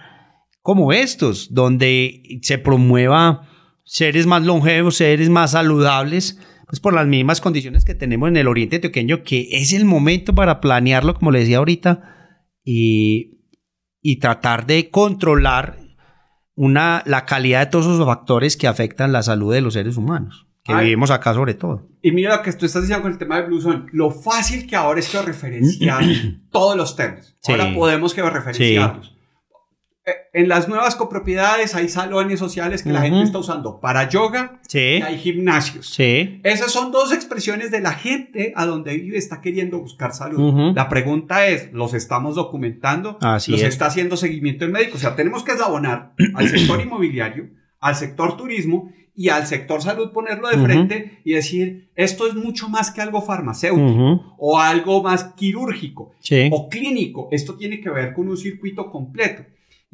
como 0.61 0.91
estos, 0.91 1.53
donde 1.53 2.39
se 2.41 2.57
promueva 2.57 3.47
seres 3.85 4.25
más 4.25 4.43
longevos, 4.43 4.97
seres 4.97 5.29
más 5.29 5.51
saludables, 5.51 6.41
pues 6.67 6.79
por 6.79 6.93
las 6.93 7.07
mismas 7.07 7.41
condiciones 7.41 7.85
que 7.85 7.95
tenemos 7.95 8.29
en 8.29 8.37
el 8.37 8.47
oriente 8.47 8.77
antioqueño, 8.77 9.23
que 9.23 9.47
es 9.51 9.73
el 9.73 9.85
momento 9.85 10.33
para 10.33 10.61
planearlo, 10.61 11.15
como 11.15 11.31
le 11.31 11.39
decía 11.39 11.57
ahorita, 11.57 12.41
y 12.63 13.35
y 14.07 14.17
tratar 14.17 14.67
de 14.67 14.91
controlar 14.91 15.79
una, 16.53 17.01
la 17.07 17.25
calidad 17.25 17.61
de 17.61 17.65
todos 17.71 17.87
esos 17.87 18.05
factores 18.05 18.55
que 18.55 18.67
afectan 18.67 19.11
la 19.11 19.23
salud 19.23 19.51
de 19.51 19.61
los 19.61 19.73
seres 19.73 19.97
humanos, 19.97 20.45
que 20.63 20.75
vivimos 20.75 21.09
acá 21.09 21.33
sobre 21.33 21.55
todo. 21.55 21.89
Y 22.03 22.11
mira 22.11 22.37
lo 22.37 22.43
que 22.43 22.53
tú 22.53 22.67
estás 22.67 22.83
diciendo 22.83 23.01
con 23.01 23.13
el 23.13 23.17
tema 23.17 23.37
de 23.37 23.47
Blue 23.47 23.59
Zone, 23.59 23.87
lo 23.93 24.11
fácil 24.11 24.67
que 24.67 24.75
ahora 24.75 24.99
es 24.99 25.09
que 25.09 25.19
referenciar 25.23 26.03
todos 26.51 26.77
los 26.77 26.95
temas. 26.95 27.35
Ahora 27.47 27.73
podemos 27.73 28.13
que 28.13 28.21
referenciarlos. 28.21 29.07
Eh, 29.07 29.14
en 30.33 30.49
las 30.49 30.67
nuevas 30.67 30.95
copropiedades 30.95 31.73
hay 31.73 31.89
salones 31.89 32.39
sociales 32.39 32.83
que 32.83 32.91
la 32.91 33.01
gente 33.01 33.23
está 33.23 33.39
usando 33.39 33.79
para 33.79 34.07
yoga 34.07 34.59
y 34.71 34.77
hay 34.77 35.17
gimnasios. 35.17 35.89
Sí. 35.89 36.41
Esas 36.43 36.71
son 36.71 36.91
dos 36.91 37.11
expresiones 37.11 37.71
de 37.71 37.79
la 37.79 37.93
gente 37.93 38.53
a 38.55 38.65
donde 38.65 38.95
vive 38.97 39.17
está 39.17 39.41
queriendo 39.41 39.79
buscar 39.79 40.13
salud. 40.13 40.73
La 40.75 40.89
pregunta 40.89 41.47
es, 41.47 41.71
¿los 41.73 41.93
estamos 41.93 42.35
documentando? 42.35 43.17
Así 43.21 43.51
¿Los 43.51 43.61
está 43.63 43.87
haciendo 43.87 44.17
seguimiento 44.17 44.65
el 44.65 44.71
médico? 44.71 44.97
O 44.97 44.99
sea, 44.99 45.15
tenemos 45.15 45.43
que 45.43 45.53
eslabonar 45.53 46.13
al 46.35 46.49
sector 46.55 46.81
inmobiliario, 46.81 47.49
al 47.79 47.95
sector 47.95 48.37
turismo 48.37 48.91
y 49.15 49.29
al 49.29 49.47
sector 49.47 49.81
salud 49.81 50.11
ponerlo 50.11 50.49
de 50.49 50.57
frente 50.57 51.21
y 51.23 51.33
decir, 51.33 51.89
esto 51.95 52.27
es 52.27 52.35
mucho 52.35 52.67
más 52.67 52.91
que 52.91 53.01
algo 53.01 53.21
farmacéutico 53.21 54.35
o 54.37 54.59
algo 54.59 55.01
más 55.01 55.33
quirúrgico 55.35 56.11
o 56.51 56.69
clínico. 56.69 57.29
Esto 57.31 57.55
tiene 57.55 57.79
que 57.79 57.89
ver 57.89 58.13
con 58.13 58.27
un 58.27 58.37
circuito 58.37 58.91
completo. 58.91 59.43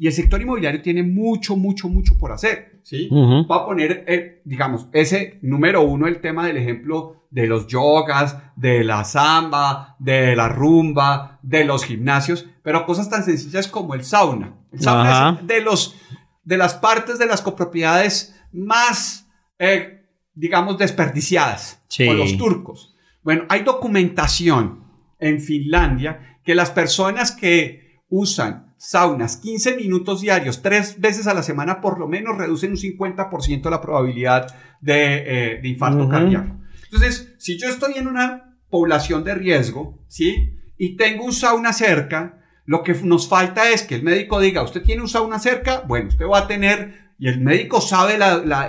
Y 0.02 0.08
el 0.08 0.12
sector 0.12 0.42
inmobiliario 0.42 0.82
tiene 0.82 1.04
mucho, 1.04 1.54
mucho, 1.54 1.88
mucho 1.88 2.18
por 2.18 2.32
hacer, 2.32 2.80
¿sí? 2.82 3.08
Va 3.08 3.54
a 3.54 3.66
poner, 3.66 4.04
eh, 4.08 4.42
digamos, 4.44 4.88
ese 4.92 5.38
número 5.42 5.82
uno, 5.82 6.08
el 6.08 6.20
tema 6.20 6.44
del 6.44 6.56
ejemplo 6.56 7.28
de 7.30 7.46
los 7.46 7.68
yogas, 7.68 8.36
de 8.56 8.82
la 8.82 9.04
samba, 9.04 9.94
de 10.00 10.34
la 10.34 10.48
rumba, 10.48 11.38
de 11.42 11.64
los 11.64 11.84
gimnasios, 11.84 12.48
pero 12.64 12.84
cosas 12.84 13.08
tan 13.08 13.22
sencillas 13.22 13.68
como 13.68 13.94
el 13.94 14.02
sauna. 14.02 14.56
El 14.72 14.80
sauna 14.80 15.38
es 15.40 15.46
de, 15.46 15.60
los, 15.60 15.94
de 16.42 16.56
las 16.56 16.74
partes 16.74 17.20
de 17.20 17.26
las 17.26 17.40
copropiedades 17.40 18.34
más, 18.52 19.30
eh, 19.60 20.04
digamos, 20.34 20.78
desperdiciadas 20.78 21.80
por 21.96 22.16
los 22.16 22.36
turcos. 22.36 22.96
Bueno, 23.22 23.44
hay 23.48 23.62
documentación 23.62 24.82
en 25.20 25.40
Finlandia 25.40 26.40
que 26.42 26.56
las 26.56 26.72
personas 26.72 27.30
que 27.30 27.91
usan 28.12 28.74
saunas 28.76 29.38
15 29.38 29.76
minutos 29.76 30.20
diarios, 30.20 30.60
tres 30.60 31.00
veces 31.00 31.26
a 31.26 31.34
la 31.34 31.42
semana 31.42 31.80
por 31.80 31.98
lo 31.98 32.06
menos, 32.06 32.36
reducen 32.36 32.72
un 32.72 32.76
50% 32.76 33.70
la 33.70 33.80
probabilidad 33.80 34.54
de, 34.82 35.54
eh, 35.54 35.60
infarto 35.64 36.08
cardíaco. 36.08 36.60
Entonces, 36.84 37.34
si 37.38 37.58
yo 37.58 37.68
estoy 37.68 37.94
en 37.96 38.06
una 38.06 38.58
población 38.68 39.24
de 39.24 39.34
riesgo, 39.34 39.98
¿sí? 40.08 40.58
Y 40.76 40.96
tengo 40.96 41.24
un 41.24 41.32
sauna 41.32 41.72
cerca, 41.72 42.38
lo 42.66 42.82
que 42.82 42.92
nos 43.02 43.28
falta 43.28 43.70
es 43.70 43.82
que 43.82 43.94
el 43.94 44.02
médico 44.02 44.40
diga, 44.40 44.62
usted 44.62 44.82
tiene 44.82 45.00
un 45.00 45.08
sauna 45.08 45.38
cerca, 45.38 45.82
bueno, 45.88 46.08
usted 46.08 46.26
va 46.26 46.40
a 46.40 46.46
tener, 46.46 47.12
y 47.18 47.28
el 47.28 47.40
médico 47.40 47.80
sabe 47.80 48.18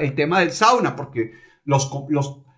el 0.01 0.15
tema 0.15 0.39
del 0.39 0.51
sauna, 0.51 0.95
porque 0.95 1.34
los, 1.65 1.91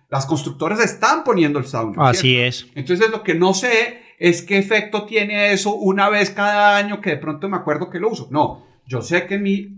las 0.08 0.26
constructoras 0.26 0.78
están 0.78 1.24
poniendo 1.24 1.58
el 1.58 1.66
sauna. 1.66 2.10
Así 2.10 2.38
es. 2.38 2.68
Entonces, 2.76 3.10
lo 3.10 3.24
que 3.24 3.34
no 3.34 3.54
sé 3.54 4.05
es 4.18 4.42
qué 4.42 4.58
efecto 4.58 5.04
tiene 5.04 5.52
eso 5.52 5.74
una 5.74 6.08
vez 6.08 6.30
cada 6.30 6.76
año 6.76 7.00
que 7.00 7.10
de 7.10 7.16
pronto 7.18 7.48
me 7.48 7.56
acuerdo 7.56 7.90
que 7.90 8.00
lo 8.00 8.10
uso. 8.10 8.28
No, 8.30 8.66
yo 8.86 9.02
sé 9.02 9.26
que 9.26 9.34
en 9.34 9.42
mi, 9.42 9.76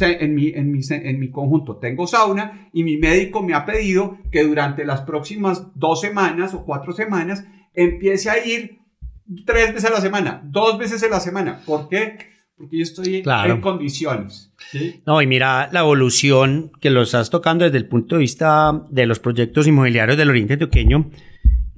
en 0.00 0.34
mi, 0.34 0.48
en 0.48 0.72
mi, 0.72 0.80
en 0.90 1.20
mi 1.20 1.30
conjunto 1.30 1.76
tengo 1.76 2.06
sauna 2.06 2.68
y 2.72 2.84
mi 2.84 2.96
médico 2.96 3.42
me 3.42 3.54
ha 3.54 3.64
pedido 3.64 4.18
que 4.30 4.44
durante 4.44 4.84
las 4.84 5.02
próximas 5.02 5.66
dos 5.74 6.00
semanas 6.00 6.54
o 6.54 6.64
cuatro 6.64 6.92
semanas 6.92 7.44
empiece 7.74 8.30
a 8.30 8.44
ir 8.44 8.78
tres 9.44 9.74
veces 9.74 9.90
a 9.90 9.94
la 9.94 10.00
semana, 10.00 10.42
dos 10.44 10.78
veces 10.78 11.02
a 11.02 11.08
la 11.08 11.20
semana. 11.20 11.60
¿Por 11.64 11.88
qué? 11.88 12.18
Porque 12.56 12.78
yo 12.78 12.82
estoy 12.82 13.22
en 13.24 13.60
condiciones. 13.60 14.52
No, 15.06 15.22
y 15.22 15.28
mira 15.28 15.68
la 15.72 15.80
evolución 15.80 16.72
que 16.80 16.90
lo 16.90 17.02
estás 17.02 17.30
tocando 17.30 17.64
desde 17.64 17.78
el 17.78 17.86
punto 17.86 18.16
de 18.16 18.20
vista 18.20 18.82
de 18.90 19.06
los 19.06 19.20
proyectos 19.20 19.68
inmobiliarios 19.68 20.18
del 20.18 20.28
Oriente 20.28 20.54
Antioqueño 20.54 21.10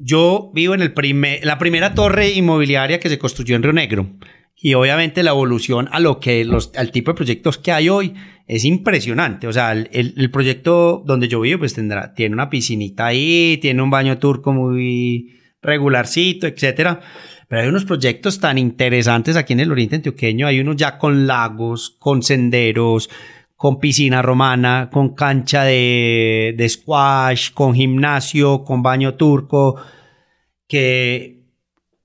yo 0.01 0.51
vivo 0.55 0.75
en 0.75 0.83
el 0.83 0.95
la 1.43 1.59
primera 1.59 1.95
torre 1.95 2.31
inmobiliaria 2.31 3.01
que 3.01 3.09
se 3.09 3.19
construyó 3.19 3.57
en 3.57 3.63
Río 3.63 3.73
Negro. 3.73 4.11
Y 4.63 4.75
obviamente 4.75 5.23
la 5.23 5.31
evolución 5.31 5.89
a 5.91 6.01
lo 6.01 6.21
que 6.21 6.47
al 6.77 6.91
tipo 6.91 7.13
de 7.13 7.17
proyectos 7.17 7.57
que 7.57 7.73
hay 7.73 7.89
hoy 7.89 8.15
es 8.47 8.65
impresionante. 8.65 9.47
O 9.47 9.53
sea, 9.53 9.73
el, 9.73 9.89
el, 9.93 10.31
proyecto 10.31 11.03
donde 11.07 11.29
yo 11.29 11.41
vivo, 11.41 11.61
pues 11.61 11.73
tendrá, 11.73 12.13
tiene 12.13 12.35
una 12.35 12.51
piscinita 12.51 13.07
ahí, 13.07 13.59
tiene 13.63 13.81
un 13.81 13.89
baño 13.89 14.19
turco 14.19 14.53
muy 14.53 15.41
regularcito, 15.63 16.47
etcétera. 16.47 17.01
Pero 17.49 17.63
hay 17.63 17.69
unos 17.69 17.85
proyectos 17.85 18.39
tan 18.39 18.59
interesantes 18.59 19.37
aquí 19.37 19.55
en 19.55 19.61
el 19.61 19.73
Oriente 19.73 19.97
Antioqueño. 19.97 20.47
Hay 20.47 20.61
unos 20.61 20.77
ya 20.77 20.99
con 20.99 21.27
lagos, 21.27 21.97
con 21.99 22.23
senderos, 22.23 23.09
con 23.61 23.79
piscina 23.79 24.23
romana, 24.23 24.89
con 24.91 25.15
cancha 25.15 25.65
de, 25.65 26.67
squash, 26.67 27.51
con 27.53 27.75
gimnasio, 27.75 28.65
con 28.65 28.83
baño 28.83 29.17
turco, 29.17 29.77
que 30.67 31.43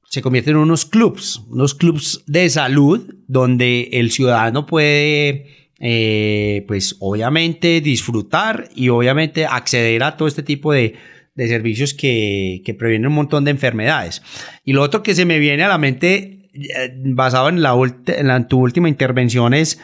se 0.04 0.22
convierten 0.22 0.56
en 0.56 0.64
unos 0.64 0.84
clubs, 0.84 1.44
unos 1.48 1.74
clubs 1.74 2.26
de 2.28 2.50
salud 2.50 3.16
donde 3.30 3.88
el 3.94 4.12
ciudadano 4.12 4.66
puede, 4.66 5.70
eh, 5.80 6.66
pues 6.68 6.98
obviamente 7.00 7.80
disfrutar 7.80 8.68
y 8.76 8.90
obviamente 8.90 9.46
acceder 9.46 10.04
a 10.04 10.18
todo 10.18 10.28
este 10.28 10.44
tipo 10.44 10.74
de, 10.74 10.96
servicios 11.38 11.94
que, 11.94 12.76
previenen 12.78 13.08
un 13.08 13.16
montón 13.16 13.46
de 13.46 13.52
enfermedades. 13.52 14.22
Y 14.66 14.74
lo 14.74 14.82
otro 14.82 15.04
que 15.04 15.16
se 15.16 15.24
me 15.24 15.40
viene 15.40 15.64
a 15.64 15.70
la 15.70 15.78
mente, 15.78 16.50
eh, 16.54 16.94
basado 16.98 17.48
en, 17.48 17.62
la, 17.62 17.76
en 18.08 18.48
tu 18.50 18.60
última 18.60 18.90
intervención, 18.90 19.54
es 19.54 19.80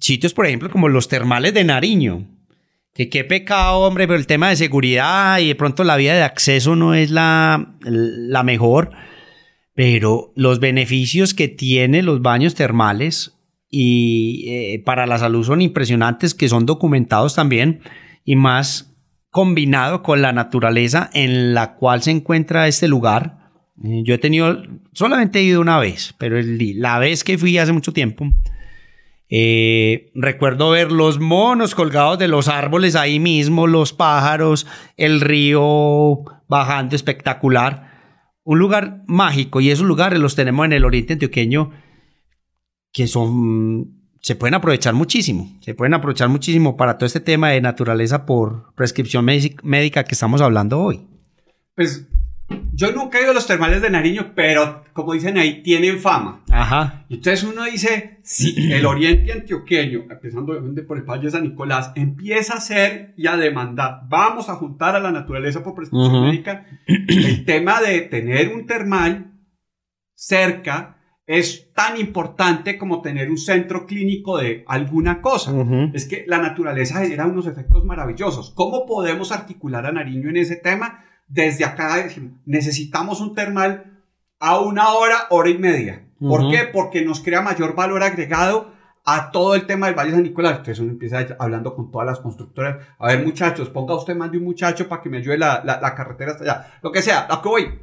sitios, 0.00 0.34
por 0.34 0.46
ejemplo, 0.46 0.70
como 0.70 0.88
los 0.88 1.08
termales 1.08 1.54
de 1.54 1.64
Nariño. 1.64 2.26
Que 2.94 3.08
qué 3.10 3.24
pecado, 3.24 3.80
hombre, 3.80 4.06
pero 4.06 4.18
el 4.18 4.26
tema 4.26 4.48
de 4.48 4.56
seguridad 4.56 5.38
y 5.38 5.48
de 5.48 5.54
pronto 5.54 5.84
la 5.84 5.96
vía 5.96 6.14
de 6.14 6.22
acceso 6.22 6.76
no 6.76 6.94
es 6.94 7.10
la, 7.10 7.74
la 7.80 8.42
mejor, 8.42 8.92
pero 9.74 10.32
los 10.34 10.60
beneficios 10.60 11.34
que 11.34 11.48
tienen 11.48 12.06
los 12.06 12.22
baños 12.22 12.54
termales 12.54 13.36
y 13.70 14.44
eh, 14.48 14.82
para 14.84 15.06
la 15.06 15.18
salud 15.18 15.44
son 15.44 15.60
impresionantes, 15.60 16.34
que 16.34 16.48
son 16.48 16.64
documentados 16.64 17.34
también 17.34 17.80
y 18.24 18.36
más 18.36 18.96
combinado 19.30 20.02
con 20.02 20.22
la 20.22 20.32
naturaleza 20.32 21.10
en 21.12 21.52
la 21.52 21.74
cual 21.74 22.02
se 22.02 22.10
encuentra 22.12 22.68
este 22.68 22.88
lugar. 22.88 23.50
Eh, 23.84 24.02
yo 24.04 24.14
he 24.14 24.18
tenido, 24.18 24.62
solamente 24.92 25.42
ido 25.42 25.60
una 25.60 25.78
vez, 25.78 26.14
pero 26.16 26.40
la 26.40 26.98
vez 26.98 27.22
que 27.22 27.36
fui 27.36 27.58
hace 27.58 27.72
mucho 27.72 27.92
tiempo, 27.92 28.32
eh, 29.28 30.10
recuerdo 30.14 30.70
ver 30.70 30.92
los 30.92 31.18
monos 31.18 31.74
colgados 31.74 32.18
de 32.18 32.28
los 32.28 32.48
árboles 32.48 32.94
ahí 32.94 33.18
mismo, 33.18 33.66
los 33.66 33.92
pájaros, 33.92 34.66
el 34.96 35.20
río 35.20 36.24
bajando 36.48 36.94
espectacular. 36.94 37.94
Un 38.44 38.58
lugar 38.58 39.02
mágico 39.06 39.60
y 39.60 39.70
esos 39.70 39.86
lugares 39.86 40.20
los 40.20 40.36
tenemos 40.36 40.66
en 40.66 40.72
el 40.72 40.84
oriente 40.84 41.14
antioqueño 41.14 41.72
que 42.92 43.06
son 43.06 43.96
se 44.20 44.34
pueden 44.34 44.54
aprovechar 44.54 44.92
muchísimo, 44.92 45.56
se 45.60 45.74
pueden 45.74 45.94
aprovechar 45.94 46.28
muchísimo 46.28 46.76
para 46.76 46.98
todo 46.98 47.06
este 47.06 47.20
tema 47.20 47.50
de 47.50 47.60
naturaleza 47.60 48.26
por 48.26 48.74
prescripción 48.74 49.24
médica 49.24 50.02
que 50.02 50.14
estamos 50.14 50.40
hablando 50.40 50.80
hoy. 50.80 51.06
Pues 51.76 52.08
yo 52.72 52.92
nunca 52.92 53.18
he 53.18 53.22
ido 53.22 53.30
a 53.30 53.34
los 53.34 53.46
termales 53.46 53.82
de 53.82 53.90
Nariño, 53.90 54.32
pero 54.34 54.84
como 54.92 55.14
dicen 55.14 55.38
ahí, 55.38 55.62
tienen 55.62 55.98
fama. 55.98 56.42
Ajá. 56.50 57.04
entonces 57.08 57.44
uno 57.44 57.64
dice, 57.64 58.18
si 58.22 58.72
el 58.72 58.86
oriente 58.86 59.32
antioqueño, 59.32 60.04
empezando 60.10 60.54
por 60.86 60.98
el 60.98 61.04
Valle 61.04 61.24
de 61.24 61.30
San 61.30 61.42
Nicolás, 61.42 61.92
empieza 61.94 62.54
a 62.54 62.58
hacer 62.58 63.14
y 63.16 63.26
a 63.26 63.36
demandar, 63.36 64.02
vamos 64.08 64.48
a 64.48 64.54
juntar 64.54 64.94
a 64.96 65.00
la 65.00 65.10
naturaleza 65.10 65.62
por 65.62 65.74
prescripción 65.74 66.24
médica, 66.24 66.66
el 66.86 67.44
tema 67.44 67.80
de 67.80 68.02
tener 68.02 68.54
un 68.54 68.66
termal 68.66 69.32
cerca 70.14 70.96
es 71.26 71.72
tan 71.72 71.98
importante 71.98 72.78
como 72.78 73.02
tener 73.02 73.30
un 73.30 73.38
centro 73.38 73.84
clínico 73.84 74.38
de 74.38 74.64
alguna 74.68 75.20
cosa. 75.20 75.52
Es 75.92 76.06
que 76.06 76.24
la 76.26 76.38
naturaleza 76.38 77.00
genera 77.00 77.26
unos 77.26 77.46
efectos 77.46 77.84
maravillosos. 77.84 78.52
¿Cómo 78.54 78.86
podemos 78.86 79.32
articular 79.32 79.86
a 79.86 79.92
Nariño 79.92 80.30
en 80.30 80.36
ese 80.36 80.56
tema? 80.56 81.04
Desde 81.28 81.64
acá 81.64 82.06
necesitamos 82.44 83.20
un 83.20 83.34
termal 83.34 84.02
a 84.38 84.60
una 84.60 84.92
hora, 84.92 85.26
hora 85.30 85.50
y 85.50 85.58
media. 85.58 86.06
¿Por 86.18 86.50
qué? 86.50 86.68
Porque 86.72 87.04
nos 87.04 87.20
crea 87.20 87.42
mayor 87.42 87.74
valor 87.74 88.02
agregado 88.02 88.72
a 89.04 89.30
todo 89.30 89.54
el 89.54 89.66
tema 89.66 89.86
del 89.86 89.94
Valle 89.94 90.12
San 90.12 90.22
Nicolás. 90.22 90.58
Entonces 90.58 90.80
uno 90.80 90.92
empieza 90.92 91.26
hablando 91.38 91.74
con 91.74 91.90
todas 91.90 92.06
las 92.06 92.20
constructoras. 92.20 92.84
A 92.98 93.08
ver, 93.08 93.24
muchachos, 93.24 93.68
ponga 93.68 93.94
usted 93.94 94.16
más 94.16 94.32
de 94.32 94.38
un 94.38 94.44
muchacho 94.44 94.88
para 94.88 95.02
que 95.02 95.08
me 95.08 95.18
ayude 95.18 95.38
la, 95.38 95.62
la, 95.64 95.94
carretera 95.94 96.32
hasta 96.32 96.44
allá. 96.44 96.78
Lo 96.82 96.90
que 96.90 97.02
sea, 97.02 97.26
lo 97.30 97.40
que 97.40 97.48
voy 97.48 97.80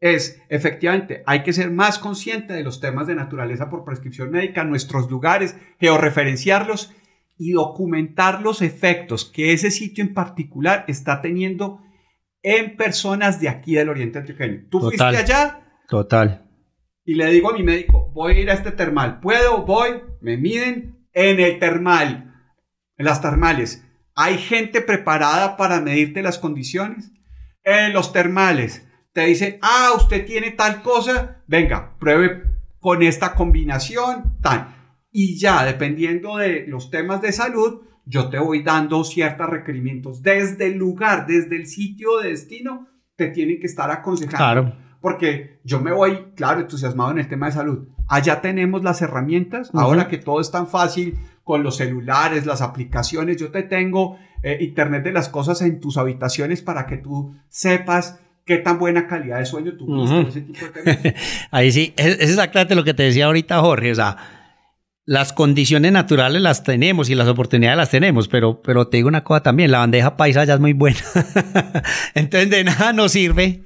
es, 0.00 0.40
efectivamente, 0.48 1.22
hay 1.26 1.42
que 1.42 1.52
ser 1.52 1.70
más 1.70 1.98
consciente 1.98 2.54
de 2.54 2.62
los 2.62 2.80
temas 2.80 3.06
de 3.06 3.14
naturaleza 3.14 3.68
por 3.68 3.84
prescripción 3.84 4.30
médica, 4.30 4.64
nuestros 4.64 5.10
lugares, 5.10 5.56
georreferenciarlos 5.80 6.94
y 7.36 7.52
documentar 7.52 8.40
los 8.40 8.62
efectos 8.62 9.24
que 9.24 9.52
ese 9.52 9.70
sitio 9.70 10.04
en 10.04 10.14
particular 10.14 10.84
está 10.88 11.20
teniendo 11.20 11.80
en 12.44 12.76
personas 12.76 13.40
de 13.40 13.48
aquí 13.48 13.74
del 13.74 13.88
Oriente 13.88 14.18
Antioqueño. 14.18 14.66
Tú 14.70 14.80
fuiste 14.80 15.02
allá. 15.02 15.60
Total. 15.88 16.46
Y 17.04 17.14
le 17.14 17.30
digo 17.30 17.50
a 17.50 17.54
mi 17.54 17.62
médico, 17.62 18.10
voy 18.14 18.34
a 18.34 18.40
ir 18.40 18.50
a 18.50 18.54
este 18.54 18.70
termal. 18.70 19.18
¿Puedo? 19.20 19.64
Voy. 19.64 20.02
Me 20.20 20.36
miden 20.36 21.08
en 21.14 21.40
el 21.40 21.58
termal. 21.58 22.34
En 22.98 23.06
las 23.06 23.22
termales. 23.22 23.82
¿Hay 24.14 24.36
gente 24.36 24.82
preparada 24.82 25.56
para 25.56 25.80
medirte 25.80 26.22
las 26.22 26.38
condiciones? 26.38 27.12
En 27.64 27.94
los 27.94 28.12
termales. 28.12 28.86
Te 29.14 29.22
dicen, 29.22 29.58
ah, 29.62 29.92
usted 29.96 30.26
tiene 30.26 30.50
tal 30.50 30.82
cosa. 30.82 31.42
Venga, 31.46 31.96
pruebe 31.98 32.42
con 32.78 33.02
esta 33.02 33.34
combinación. 33.34 34.38
Tal. 34.42 34.68
Y 35.10 35.38
ya, 35.38 35.64
dependiendo 35.64 36.36
de 36.36 36.66
los 36.66 36.90
temas 36.90 37.22
de 37.22 37.32
salud, 37.32 37.80
yo 38.06 38.28
te 38.28 38.38
voy 38.38 38.62
dando 38.62 39.04
ciertos 39.04 39.48
requerimientos 39.48 40.22
desde 40.22 40.66
el 40.66 40.76
lugar, 40.76 41.26
desde 41.26 41.56
el 41.56 41.66
sitio 41.66 42.18
de 42.18 42.30
destino, 42.30 42.88
te 43.16 43.28
tienen 43.28 43.60
que 43.60 43.66
estar 43.66 43.90
aconsejando. 43.90 44.36
Claro. 44.36 44.76
Porque 45.00 45.60
yo 45.64 45.80
me 45.80 45.92
voy, 45.92 46.32
claro, 46.34 46.60
entusiasmado 46.60 47.10
en 47.10 47.18
el 47.18 47.28
tema 47.28 47.46
de 47.46 47.52
salud. 47.52 47.88
Allá 48.08 48.40
tenemos 48.40 48.82
las 48.82 49.02
herramientas, 49.02 49.70
ahora 49.74 50.08
que 50.08 50.18
todo 50.18 50.40
es 50.40 50.50
tan 50.50 50.66
fácil 50.66 51.16
con 51.42 51.62
los 51.62 51.76
celulares, 51.76 52.46
las 52.46 52.62
aplicaciones, 52.62 53.36
yo 53.36 53.50
te 53.50 53.62
tengo 53.62 54.18
eh, 54.42 54.58
Internet 54.60 55.04
de 55.04 55.12
las 55.12 55.28
cosas 55.28 55.60
en 55.62 55.80
tus 55.80 55.98
habitaciones 55.98 56.62
para 56.62 56.86
que 56.86 56.96
tú 56.96 57.34
sepas 57.48 58.18
qué 58.44 58.58
tan 58.58 58.78
buena 58.78 59.06
calidad 59.06 59.38
de 59.38 59.46
sueño 59.46 59.72
tú 59.76 59.86
Ahí 61.50 61.72
sí, 61.72 61.94
es, 61.96 62.18
es 62.20 62.30
exactamente 62.30 62.74
lo 62.74 62.84
que 62.84 62.94
te 62.94 63.04
decía 63.04 63.26
ahorita 63.26 63.60
Jorge, 63.60 63.92
o 63.92 63.94
sea, 63.94 64.43
las 65.06 65.32
condiciones 65.32 65.92
naturales 65.92 66.40
las 66.40 66.62
tenemos 66.62 67.10
y 67.10 67.14
las 67.14 67.28
oportunidades 67.28 67.76
las 67.76 67.90
tenemos, 67.90 68.28
pero, 68.28 68.62
pero 68.62 68.88
te 68.88 68.96
digo 68.96 69.08
una 69.08 69.24
cosa 69.24 69.42
también, 69.42 69.70
la 69.70 69.80
bandeja 69.80 70.16
paisa 70.16 70.44
ya 70.44 70.54
es 70.54 70.60
muy 70.60 70.72
buena. 70.72 71.00
Entonces 72.14 72.50
de 72.50 72.64
nada 72.64 72.92
nos 72.92 73.12
sirve 73.12 73.64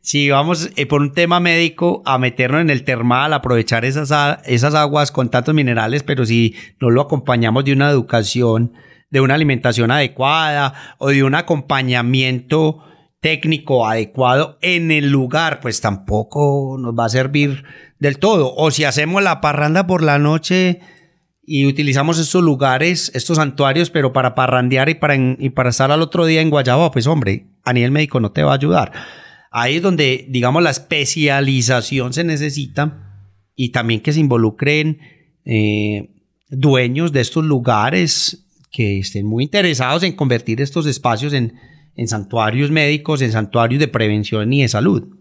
si 0.00 0.30
vamos 0.30 0.70
eh, 0.76 0.86
por 0.86 1.02
un 1.02 1.12
tema 1.12 1.40
médico 1.40 2.02
a 2.06 2.16
meternos 2.16 2.62
en 2.62 2.70
el 2.70 2.84
termal, 2.84 3.34
aprovechar 3.34 3.84
esas, 3.84 4.10
esas 4.46 4.74
aguas 4.74 5.12
con 5.12 5.28
tantos 5.28 5.54
minerales, 5.54 6.02
pero 6.02 6.24
si 6.24 6.54
no 6.80 6.88
lo 6.88 7.02
acompañamos 7.02 7.64
de 7.64 7.72
una 7.72 7.90
educación 7.90 8.72
de 9.10 9.20
una 9.20 9.34
alimentación 9.34 9.90
adecuada 9.90 10.74
o 10.98 11.08
de 11.08 11.24
un 11.24 11.34
acompañamiento 11.34 12.82
técnico 13.20 13.86
adecuado 13.86 14.58
en 14.62 14.90
el 14.90 15.10
lugar, 15.10 15.60
pues 15.60 15.80
tampoco 15.80 16.76
nos 16.78 16.94
va 16.94 17.06
a 17.06 17.08
servir 17.08 17.64
del 17.98 18.18
todo. 18.18 18.54
O 18.56 18.70
si 18.70 18.84
hacemos 18.84 19.22
la 19.22 19.40
parranda 19.40 19.86
por 19.86 20.02
la 20.02 20.18
noche 20.18 20.80
y 21.42 21.66
utilizamos 21.66 22.18
estos 22.18 22.42
lugares, 22.42 23.10
estos 23.14 23.38
santuarios, 23.38 23.90
pero 23.90 24.12
para 24.12 24.34
parrandear 24.34 24.88
y 24.88 24.94
para, 24.94 25.16
y 25.16 25.50
para 25.50 25.70
estar 25.70 25.90
al 25.90 26.02
otro 26.02 26.26
día 26.26 26.40
en 26.40 26.50
Guayaba, 26.50 26.90
pues 26.90 27.06
hombre, 27.06 27.46
a 27.64 27.72
nivel 27.72 27.90
médico 27.90 28.20
no 28.20 28.32
te 28.32 28.42
va 28.42 28.52
a 28.52 28.56
ayudar. 28.56 28.92
Ahí 29.50 29.76
es 29.76 29.82
donde, 29.82 30.26
digamos, 30.28 30.62
la 30.62 30.70
especialización 30.70 32.12
se 32.12 32.24
necesita 32.24 33.24
y 33.56 33.70
también 33.70 34.00
que 34.00 34.12
se 34.12 34.20
involucren 34.20 34.98
eh, 35.44 36.10
dueños 36.50 37.12
de 37.12 37.20
estos 37.20 37.44
lugares 37.44 38.44
que 38.70 38.98
estén 38.98 39.26
muy 39.26 39.44
interesados 39.44 40.02
en 40.02 40.12
convertir 40.12 40.60
estos 40.60 40.86
espacios 40.86 41.32
en, 41.32 41.54
en 41.96 42.08
santuarios 42.08 42.70
médicos, 42.70 43.22
en 43.22 43.32
santuarios 43.32 43.80
de 43.80 43.88
prevención 43.88 44.52
y 44.52 44.62
de 44.62 44.68
salud. 44.68 45.17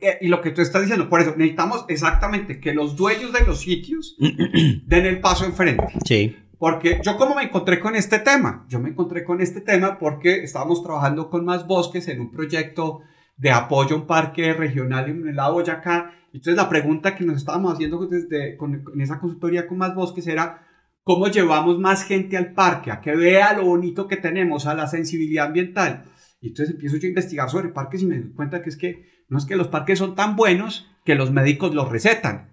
Eh, 0.00 0.18
y 0.22 0.28
lo 0.28 0.40
que 0.40 0.50
tú 0.50 0.62
estás 0.62 0.82
diciendo, 0.82 1.08
por 1.08 1.20
eso 1.20 1.34
necesitamos 1.36 1.84
exactamente 1.88 2.60
que 2.60 2.74
los 2.74 2.96
dueños 2.96 3.32
de 3.32 3.44
los 3.44 3.60
sitios 3.60 4.16
den 4.86 5.06
el 5.06 5.20
paso 5.20 5.44
enfrente. 5.44 5.84
Sí. 6.04 6.36
Porque 6.58 7.00
yo 7.04 7.16
como 7.16 7.34
me 7.34 7.42
encontré 7.42 7.78
con 7.78 7.94
este 7.94 8.18
tema, 8.20 8.64
yo 8.68 8.80
me 8.80 8.88
encontré 8.88 9.24
con 9.24 9.40
este 9.40 9.60
tema 9.60 9.98
porque 9.98 10.42
estábamos 10.42 10.82
trabajando 10.82 11.28
con 11.28 11.44
más 11.44 11.66
bosques 11.66 12.08
en 12.08 12.20
un 12.20 12.30
proyecto 12.30 13.00
de 13.36 13.50
apoyo 13.50 13.96
a 13.96 13.98
un 13.98 14.06
parque 14.06 14.52
regional 14.54 15.08
en 15.08 15.36
lado 15.36 15.54
Boyacá. 15.54 16.12
Entonces 16.32 16.56
la 16.56 16.68
pregunta 16.68 17.14
que 17.14 17.24
nos 17.24 17.36
estábamos 17.36 17.74
haciendo 17.74 18.06
desde, 18.06 18.56
con, 18.56 18.82
esa 18.98 19.20
consultoría 19.20 19.66
con 19.66 19.78
más 19.78 19.94
bosques 19.94 20.26
era 20.26 20.66
cómo 21.02 21.28
llevamos 21.28 21.78
más 21.78 22.04
gente 22.04 22.36
al 22.36 22.54
parque, 22.54 22.90
a 22.90 23.00
que 23.00 23.14
vea 23.14 23.52
lo 23.52 23.66
bonito 23.66 24.08
que 24.08 24.16
tenemos, 24.16 24.66
a 24.66 24.74
la 24.74 24.86
sensibilidad 24.86 25.46
ambiental. 25.46 26.04
Y 26.44 26.48
entonces 26.48 26.74
empiezo 26.74 26.98
yo 26.98 27.06
a 27.06 27.08
investigar 27.08 27.48
sobre 27.48 27.70
parques 27.70 28.02
y 28.02 28.06
me 28.06 28.18
doy 28.20 28.30
cuenta 28.32 28.60
que 28.60 28.68
es 28.68 28.76
que 28.76 29.06
no 29.30 29.38
es 29.38 29.46
que 29.46 29.56
los 29.56 29.68
parques 29.68 29.98
son 29.98 30.14
tan 30.14 30.36
buenos 30.36 30.86
que 31.02 31.14
los 31.14 31.30
médicos 31.30 31.74
los 31.74 31.90
recetan. 31.90 32.50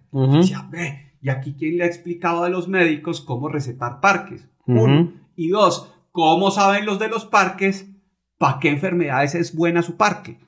y, 1.22 1.30
aquí 1.30 1.56
quién 1.60 1.78
le 1.78 1.84
ha 1.84 1.88
explicado 1.88 2.46
a 2.46 2.50
los 2.50 2.70
médicos 2.70 3.20
cómo 3.20 3.50
recetar 3.50 4.00
parques. 4.00 4.48
Uno. 4.66 5.12
Y 5.36 5.50
dos, 5.50 5.94
¿cómo 6.12 6.52
saben 6.52 6.86
los 6.86 7.00
de 7.00 7.10
los 7.10 7.26
parques 7.26 7.90
para 8.38 8.60
qué 8.60 8.70
enfermedades 8.70 9.36
es 9.36 9.54
buena 9.54 9.82
su 9.82 9.98
parque? 9.98 10.40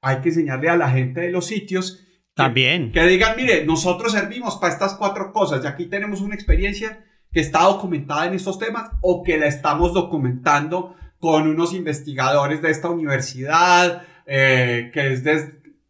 Hay 0.00 0.20
que 0.20 0.28
enseñarle 0.28 0.68
a 0.68 0.76
la 0.76 0.90
gente 0.90 1.22
de 1.22 1.32
los 1.32 1.46
sitios. 1.46 2.06
También. 2.36 2.92
Que, 2.92 3.04
digan, 3.08 3.34
mire, 3.36 3.66
nosotros 3.66 4.12
servimos 4.12 4.58
para 4.58 4.72
estas 4.72 4.94
cuatro 4.94 5.32
cosas 5.32 5.64
y 5.64 5.66
aquí 5.66 5.86
tenemos 5.86 6.20
una 6.20 6.36
experiencia 6.36 7.04
que 7.32 7.40
está 7.40 7.64
documentada 7.64 8.26
en 8.26 8.34
estos 8.34 8.60
temas 8.60 8.92
o 9.00 9.24
que 9.24 9.38
la 9.38 9.46
estamos 9.46 9.92
documentando 9.92 10.94
con 11.22 11.46
unos 11.46 11.72
investigadores 11.72 12.60
de 12.60 12.72
esta 12.72 12.90
universidad, 12.90 14.02
eh, 14.26 14.90
que 14.92 15.12
es 15.12 15.22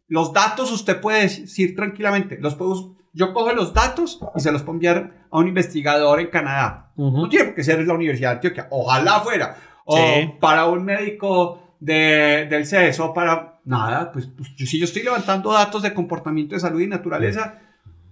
los 0.07 0.31
datos 0.31 0.71
usted 0.71 1.01
puede 1.01 1.23
decir 1.23 1.75
tranquilamente, 1.75 2.37
los 2.39 2.53
puedo, 2.53 2.95
yo 3.13 3.33
cojo 3.33 3.51
los 3.51 3.73
datos 3.73 4.19
y 4.35 4.39
se 4.39 4.51
los 4.51 4.61
puedo 4.61 4.75
enviar 4.75 5.25
a 5.31 5.39
un 5.39 5.47
investigador 5.47 6.19
en 6.19 6.27
Canadá. 6.27 6.91
No 6.95 7.27
tiene 7.29 7.45
por 7.45 7.55
qué 7.55 7.63
ser 7.63 7.83
la 7.87 7.95
Universidad 7.95 8.29
de 8.29 8.35
Antioquia, 8.35 8.67
ojalá 8.69 9.21
fuera. 9.21 9.57
O 9.85 9.97
para 10.39 10.67
un 10.67 10.85
médico 10.85 11.77
de, 11.79 12.45
del 12.47 12.67
CESO, 12.67 13.11
para 13.11 13.59
nada, 13.65 14.11
pues, 14.11 14.27
pues 14.27 14.49
si 14.69 14.77
yo 14.77 14.85
estoy 14.85 15.01
levantando 15.01 15.51
datos 15.51 15.81
de 15.81 15.95
comportamiento 15.95 16.53
de 16.53 16.61
salud 16.61 16.79
y 16.79 16.85
naturaleza 16.85 17.59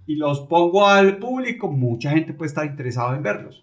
y 0.08 0.16
los 0.16 0.40
pongo 0.40 0.88
al 0.88 1.18
público, 1.18 1.70
mucha 1.70 2.10
gente 2.10 2.32
puede 2.32 2.48
estar 2.48 2.66
interesada 2.66 3.14
en 3.14 3.22
verlos. 3.22 3.62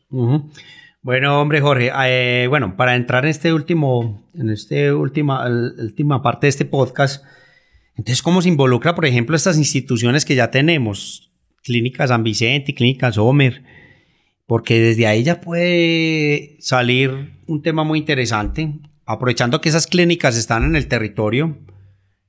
Bueno, 1.01 1.41
hombre, 1.41 1.61
Jorge, 1.61 1.91
eh, 2.05 2.47
bueno, 2.47 2.75
para 2.75 2.95
entrar 2.95 3.23
en 3.23 3.31
este 3.31 3.53
último, 3.53 4.29
en 4.33 4.49
este 4.49 4.91
última, 4.91 5.47
última 5.47 6.21
parte 6.21 6.47
de 6.47 6.49
este 6.49 6.65
podcast, 6.65 7.23
entonces, 7.99 8.21
¿cómo 8.21 8.41
se 8.41 8.47
involucra, 8.47 8.95
por 8.95 9.05
ejemplo, 9.05 9.35
estas 9.35 9.57
instituciones 9.57 10.23
que 10.23 10.35
ya 10.35 10.51
tenemos? 10.51 11.33
Clínica 11.63 12.07
San 12.07 12.23
Vicente, 12.23 12.73
Clínica 12.73 13.11
Sommer, 13.11 13.61
porque 14.47 14.79
desde 14.79 15.05
ahí 15.05 15.23
ya 15.23 15.41
puede 15.41 16.55
salir 16.61 17.33
un 17.45 17.61
tema 17.61 17.83
muy 17.83 17.99
interesante, 17.99 18.73
aprovechando 19.05 19.59
que 19.59 19.67
esas 19.67 19.85
clínicas 19.85 20.37
están 20.37 20.63
en 20.63 20.77
el 20.77 20.87
territorio 20.87 21.57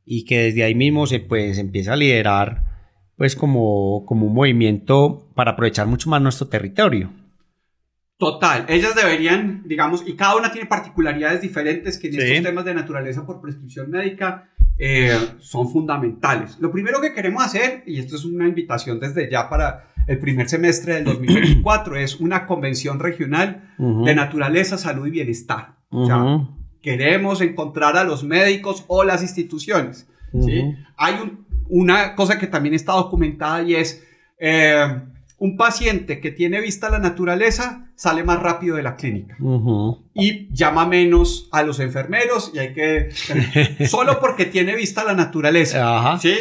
y 0.04 0.24
que 0.24 0.38
desde 0.38 0.64
ahí 0.64 0.74
mismo 0.74 1.06
se 1.06 1.20
pues 1.20 1.58
empieza 1.58 1.92
a 1.92 1.96
liderar 1.96 2.64
pues 3.16 3.36
como, 3.36 4.04
como 4.06 4.26
un 4.26 4.34
movimiento 4.34 5.30
para 5.36 5.52
aprovechar 5.52 5.86
mucho 5.86 6.10
más 6.10 6.20
nuestro 6.20 6.48
territorio. 6.48 7.12
Total, 8.20 8.66
ellas 8.68 8.94
deberían, 8.94 9.62
digamos, 9.64 10.04
y 10.06 10.12
cada 10.12 10.36
una 10.36 10.52
tiene 10.52 10.68
particularidades 10.68 11.40
diferentes 11.40 11.96
que 11.96 12.08
en 12.08 12.20
estos 12.20 12.42
temas 12.42 12.66
de 12.66 12.74
naturaleza 12.74 13.24
por 13.24 13.40
prescripción 13.40 13.90
médica 13.90 14.50
eh, 14.78 15.18
son 15.38 15.70
fundamentales. 15.70 16.58
Lo 16.60 16.70
primero 16.70 17.00
que 17.00 17.14
queremos 17.14 17.42
hacer, 17.42 17.82
y 17.86 17.98
esto 17.98 18.16
es 18.16 18.26
una 18.26 18.46
invitación 18.46 19.00
desde 19.00 19.30
ya 19.30 19.48
para 19.48 19.86
el 20.06 20.18
primer 20.18 20.50
semestre 20.50 20.96
del 20.96 21.04
2024, 21.04 21.96
es 21.96 22.20
una 22.20 22.44
convención 22.44 23.00
regional 23.00 23.70
de 23.78 24.14
naturaleza, 24.14 24.76
salud 24.76 25.06
y 25.06 25.12
bienestar. 25.12 25.76
queremos 26.82 27.40
encontrar 27.40 27.96
a 27.96 28.04
los 28.04 28.22
médicos 28.22 28.84
o 28.88 29.02
las 29.02 29.22
instituciones. 29.22 30.06
¿sí? 30.44 30.76
Hay 30.98 31.14
una 31.70 32.14
cosa 32.14 32.38
que 32.38 32.48
también 32.48 32.74
está 32.74 32.92
documentada 32.92 33.62
y 33.62 33.76
es... 33.76 34.04
Eh, 34.38 35.04
un 35.40 35.56
paciente 35.56 36.20
que 36.20 36.30
tiene 36.30 36.60
vista 36.60 36.88
a 36.88 36.90
la 36.90 36.98
naturaleza 36.98 37.90
sale 37.96 38.22
más 38.22 38.40
rápido 38.40 38.76
de 38.76 38.82
la 38.82 38.96
clínica. 38.96 39.36
Y 40.14 40.54
llama 40.54 40.86
menos 40.86 41.48
a 41.50 41.62
los 41.62 41.80
enfermeros 41.80 42.52
y 42.54 42.58
hay 42.58 42.74
que 42.74 43.08
solo 43.88 44.20
porque 44.20 44.44
tiene 44.44 44.76
vista 44.76 45.00
a 45.00 45.04
la 45.04 45.14
naturaleza 45.14 46.18
sí 46.20 46.36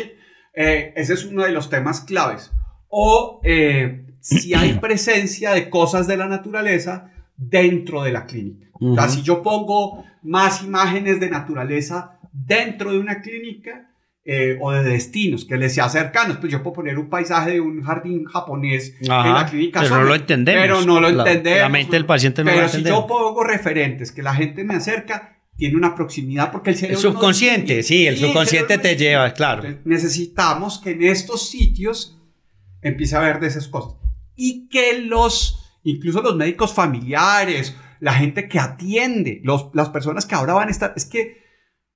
eh, 0.54 0.92
ese 0.98 1.14
es 1.14 1.24
uno 1.24 1.44
de 1.44 1.52
los 1.52 1.70
temas 1.70 2.02
claves. 2.02 2.52
O 2.90 3.40
eh, 3.44 4.06
si 4.20 4.54
hay 4.54 4.74
presencia 4.82 5.52
de 5.52 5.70
cosas 5.70 6.06
de 6.06 6.18
la 6.18 6.28
naturaleza 6.28 7.12
dentro 7.38 8.04
de 8.04 8.12
la 8.12 8.26
clínica. 8.26 8.68
O 8.82 8.96
sea 8.96 9.08
si 9.08 9.22
yo 9.22 9.42
pongo 9.42 10.04
más 10.24 10.62
imágenes 10.62 11.22
de 11.22 11.30
naturaleza 11.30 12.20
dentro 12.34 12.92
de 12.92 13.00
una 13.00 13.22
clínica 13.22 13.89
eh, 14.32 14.60
o 14.62 14.72
de 14.72 14.84
destinos 14.84 15.44
que 15.44 15.58
les 15.58 15.74
sea 15.74 15.90
cercanos. 15.90 16.38
Pues 16.38 16.52
yo 16.52 16.62
puedo 16.62 16.76
poner 16.76 17.00
un 17.00 17.10
paisaje 17.10 17.54
de 17.54 17.60
un 17.60 17.82
jardín 17.82 18.26
japonés 18.26 18.94
en 19.02 19.08
la 19.08 19.48
clínica. 19.50 19.82
Pero 19.82 19.96
no 19.96 20.04
lo 20.04 20.14
entendemos. 20.14 20.62
Pero 20.62 20.82
no 20.86 21.00
lo 21.00 21.10
entendemos. 21.10 21.62
La 21.62 21.70
mente 21.70 21.94
del 21.94 22.06
paciente 22.06 22.44
no 22.44 22.52
pero 22.52 22.62
lo 22.62 22.70
si 22.70 22.84
yo 22.84 23.08
pongo 23.08 23.44
referentes 23.44 24.12
que 24.12 24.22
la 24.22 24.36
gente 24.36 24.64
me 24.64 24.76
acerca, 24.76 25.40
tiene 25.58 25.78
una 25.78 25.96
proximidad 25.96 26.52
porque 26.52 26.70
el 26.70 26.76
cerebro... 26.76 27.00
El 27.00 27.02
subconsciente, 27.02 27.82
sí, 27.82 28.06
el 28.06 28.18
subconsciente 28.18 28.78
te 28.78 28.96
lleva, 28.96 29.34
claro. 29.34 29.64
necesitamos 29.84 30.78
que 30.78 30.92
en 30.92 31.06
estos 31.06 31.50
sitios 31.50 32.22
empiece 32.84 33.16
a 33.16 33.22
ver 33.22 33.40
de 33.40 33.48
esas 33.48 33.68
cosas. 33.68 33.96
Y 34.36 34.70
que 34.70 35.02
los, 35.02 35.80
incluso 35.84 36.22
los 36.22 36.36
médicos 36.36 36.72
familiares, 36.72 37.76
la 38.00 38.14
gente 38.14 38.48
que 38.48 38.60
atiende, 38.60 39.42
los, 39.44 39.72
las 39.74 39.90
personas 39.90 40.28
que 40.28 40.36
ahora 40.36 40.54
van 40.54 40.68
a 40.68 40.72
estar, 40.72 40.94
es 40.96 41.06
que 41.06 41.49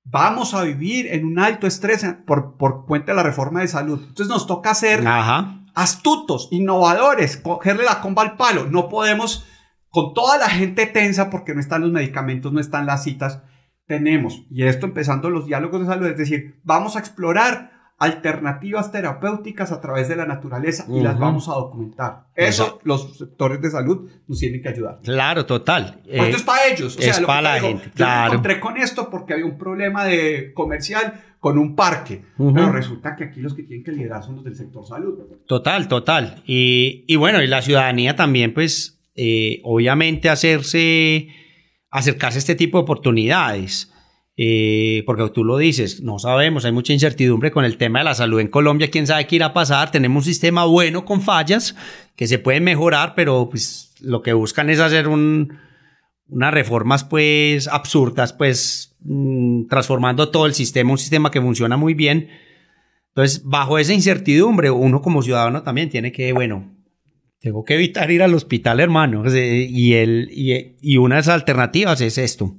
vamos 0.04 0.54
a 0.54 0.64
vivir 0.64 1.08
en 1.08 1.26
un 1.26 1.40
alto 1.40 1.68
estrés 1.68 2.06
por, 2.26 2.58
por 2.58 2.86
cuenta 2.86 3.12
de 3.12 3.16
la 3.16 3.24
reforma 3.24 3.62
de 3.62 3.68
salud. 3.68 4.00
Entonces 4.00 4.28
nos 4.28 4.48
toca 4.48 4.74
ser 4.74 5.04
astutos, 5.74 6.50
innovadores, 6.52 7.38
cogerle 7.38 7.84
la 7.84 8.02
comba 8.02 8.22
al 8.22 8.36
palo. 8.36 8.66
No 8.66 8.90
podemos, 8.90 9.48
con 9.90 10.14
toda 10.14 10.38
la 10.38 10.50
gente 10.50 10.86
tensa 10.86 11.30
porque 11.30 11.54
no 11.54 11.60
están 11.60 11.82
los 11.82 11.92
medicamentos, 11.92 12.54
no 12.54 12.60
están 12.60 12.86
las 12.86 13.04
citas, 13.04 13.42
tenemos, 13.86 14.46
y 14.50 14.64
esto 14.64 14.86
empezando 14.86 15.30
los 15.30 15.46
diálogos 15.46 15.82
de 15.82 15.88
salud, 15.88 16.08
es 16.08 16.18
decir, 16.18 16.62
vamos 16.64 16.96
a 16.96 17.00
explorar 17.00 17.73
alternativas 17.98 18.92
terapéuticas 18.92 19.72
a 19.72 19.80
través 19.80 20.10
de 20.10 20.16
la 20.16 20.26
naturaleza 20.26 20.86
y 20.90 21.00
las 21.00 21.18
vamos 21.18 21.48
a 21.48 21.54
documentar. 21.54 22.26
Eso 22.36 22.80
los 22.84 23.18
sectores 23.18 23.62
de 23.62 23.72
salud 23.72 24.10
nos 24.28 24.40
tienen 24.40 24.62
que 24.62 24.70
ayudar. 24.70 25.00
Claro, 25.04 25.46
total. 25.46 26.02
esto 26.06 26.38
es 26.38 26.44
para 26.44 26.68
ellos. 26.68 26.98
es 27.00 27.20
para 27.22 27.42
la 27.42 27.60
gente. 27.60 27.92
Claro. 27.92 28.32
Me 28.32 28.36
encontré 28.36 28.60
con 28.60 28.78
esto 28.78 29.10
porque 29.10 29.34
había 29.34 29.46
un 29.46 29.58
problema 29.58 30.06
de 30.06 30.52
comercial 30.54 31.22
con 31.40 31.58
un 31.58 31.76
parque, 31.76 32.24
pero 32.38 32.72
resulta 32.72 33.16
que 33.16 33.26
aquí 33.26 33.42
los 33.42 33.54
que 33.54 33.64
tienen 33.64 33.84
que 33.84 33.92
liderar 33.92 34.24
son 34.24 34.36
los 34.36 34.46
del 34.46 34.56
sector 34.56 34.86
salud. 34.88 35.20
Total, 35.46 35.88
total. 35.90 36.42
Y, 36.46 37.04
y 37.08 37.16
bueno, 37.18 37.42
y 37.42 37.48
la 37.48 37.62
ciudadanía 37.62 38.16
también, 38.16 38.54
pues, 38.54 39.02
eh, 39.16 39.60
obviamente 39.64 40.30
hacerse, 40.30 41.28
acercarse 41.90 42.38
a 42.38 42.40
este 42.40 42.56
tipo 42.56 42.78
de 42.78 42.84
oportunidades. 42.84 43.93
Eh, 44.36 45.04
porque 45.06 45.30
tú 45.30 45.44
lo 45.44 45.58
dices, 45.58 46.02
no 46.02 46.18
sabemos, 46.18 46.66
hay 46.66 46.72
mucha 46.72 46.92
incertidumbre 46.92 47.52
con 47.52 47.66
el 47.66 47.78
tema 47.78 48.00
de 48.00 48.06
la 48.06 48.16
salud 48.16 48.40
en 48.40 48.48
Colombia, 48.48 48.90
quién 48.90 49.06
sabe 49.06 49.28
qué 49.28 49.36
irá 49.36 49.48
a 49.48 49.54
pasar, 49.54 49.92
tenemos 49.92 50.24
un 50.24 50.26
sistema 50.26 50.66
bueno 50.66 51.06
con 51.06 51.22
fallas 51.22 51.76
que 52.16 52.26
se 52.26 52.40
pueden 52.40 52.64
mejorar, 52.64 53.14
pero 53.16 53.48
pues 53.50 53.94
lo 54.02 54.24
que 54.24 54.34
buscan 54.34 54.72
es 54.72 54.80
hacer 54.80 55.08
un, 55.08 55.60
unas 56.28 56.54
reformas 56.54 57.04
pues 57.04 57.68
absurdas, 57.68 58.34
pues 58.34 58.96
mm, 59.02 59.68
transformando 59.68 60.30
todo 60.30 60.48
el 60.48 60.56
sistema, 60.56 60.92
un 60.92 60.98
sistema 60.98 61.30
que 61.30 61.42
funciona 61.42 61.78
muy 61.78 61.94
bien. 61.94 62.30
Entonces, 63.10 63.44
bajo 63.44 63.78
esa 63.78 63.94
incertidumbre, 63.94 64.72
uno 64.72 65.02
como 65.02 65.22
ciudadano 65.22 65.62
también 65.62 65.90
tiene 65.90 66.12
que, 66.12 66.34
bueno, 66.34 66.76
Tengo 67.40 67.64
que 67.64 67.76
evitar 67.76 68.10
ir 68.10 68.24
al 68.24 68.34
hospital, 68.34 68.80
hermano. 68.80 69.24
Y, 69.36 69.94
el, 69.94 70.30
y, 70.32 70.78
y 70.82 70.98
una 70.98 71.16
de 71.16 71.20
las 71.20 71.28
alternativas 71.28 72.02
es 72.02 72.18
esto. 72.18 72.56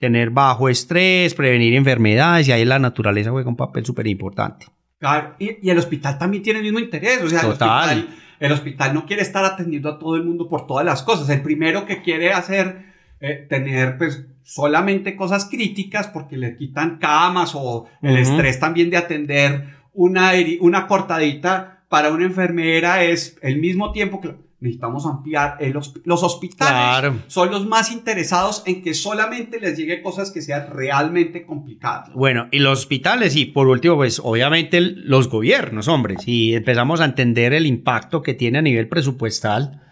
Tener 0.00 0.30
bajo 0.30 0.68
estrés, 0.68 1.34
prevenir 1.34 1.74
enfermedades 1.74 2.48
y 2.48 2.52
ahí 2.52 2.64
la 2.64 2.80
naturaleza 2.80 3.30
juega 3.30 3.48
un 3.48 3.56
papel 3.56 3.86
súper 3.86 4.08
importante. 4.08 4.66
Claro, 4.98 5.34
y, 5.38 5.64
y, 5.64 5.70
el 5.70 5.78
hospital 5.78 6.18
también 6.18 6.42
tiene 6.42 6.58
el 6.58 6.64
mismo 6.64 6.80
interés. 6.80 7.22
O 7.22 7.28
sea, 7.28 7.42
El, 7.42 7.50
hospital, 7.50 8.08
el 8.40 8.52
hospital 8.52 8.94
no 8.94 9.06
quiere 9.06 9.22
estar 9.22 9.44
atendiendo 9.44 9.90
a 9.90 9.98
todo 9.98 10.16
el 10.16 10.24
mundo 10.24 10.48
por 10.48 10.66
todas 10.66 10.84
las 10.84 11.02
cosas. 11.02 11.28
El 11.28 11.42
primero 11.42 11.86
que 11.86 12.02
quiere 12.02 12.32
hacer, 12.32 12.86
eh, 13.20 13.46
tener 13.48 13.98
pues 13.98 14.26
solamente 14.42 15.14
cosas 15.14 15.44
críticas 15.44 16.08
porque 16.08 16.36
le 16.36 16.56
quitan 16.56 16.98
camas 16.98 17.52
o 17.54 17.86
el 18.02 18.16
estrés 18.16 18.58
también 18.58 18.90
de 18.90 18.96
atender 18.96 19.76
una, 19.92 20.32
una 20.60 20.86
cortadita 20.86 21.84
para 21.88 22.10
una 22.10 22.24
enfermera 22.24 23.04
es 23.04 23.36
el 23.42 23.58
mismo 23.58 23.92
tiempo 23.92 24.20
que 24.20 24.34
necesitamos 24.60 25.06
ampliar. 25.06 25.58
los 26.04 26.22
hospitales 26.22 27.14
son 27.28 27.50
los 27.50 27.66
más 27.66 27.90
interesados 27.90 28.62
en 28.66 28.82
que 28.82 28.94
solamente 28.94 29.58
les 29.58 29.76
llegue 29.76 30.02
cosas 30.02 30.30
que 30.30 30.42
sean 30.42 30.70
realmente 30.70 31.46
complicadas. 31.46 32.12
Bueno, 32.14 32.48
y 32.50 32.58
los 32.58 32.80
hospitales, 32.80 33.36
y 33.36 33.46
por 33.46 33.68
último, 33.68 33.96
pues 33.96 34.20
obviamente 34.22 34.80
los 34.80 35.28
gobiernos, 35.28 35.88
hombre, 35.88 36.16
si 36.18 36.54
empezamos 36.54 37.00
a 37.00 37.06
entender 37.06 37.54
el 37.54 37.66
impacto 37.66 38.22
que 38.22 38.34
tiene 38.34 38.58
a 38.58 38.62
nivel 38.62 38.88
presupuestal, 38.88 39.82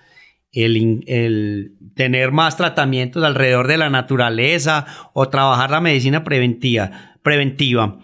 el, 0.53 1.05
el, 1.07 1.73
tener 1.95 2.33
más 2.33 2.57
tratamientos 2.57 3.25
alrededor 3.25 3.69
de 3.69 3.79
la 3.79 3.91
naturaleza 3.91 4.87
o 5.13 5.29
trabajar 5.29 5.71
la 5.71 5.81
medicina 5.81 6.25
preventiva, 6.25 7.17
preventiva 7.23 7.99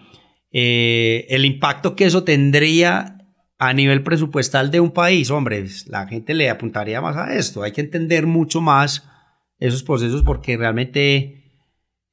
eh, 0.57 1.27
el 1.31 1.43
impacto 1.43 1.97
que 1.97 2.05
eso 2.05 2.23
tendría 2.23 3.14
a 3.57 3.73
nivel 3.73 4.03
presupuestal 4.03 4.69
de 4.71 4.79
un 4.79 4.91
país, 4.91 5.31
hombre, 5.31 5.65
la 5.87 6.07
gente 6.07 6.33
le 6.33 6.49
apuntaría 6.49 7.01
más 7.01 7.15
a 7.15 7.35
esto. 7.35 7.63
Hay 7.63 7.71
que 7.71 7.81
entender 7.81 8.27
mucho 8.27 8.61
más 8.61 9.07
esos 9.59 9.83
procesos 9.83 10.23
porque 10.23 10.57
realmente 10.57 11.45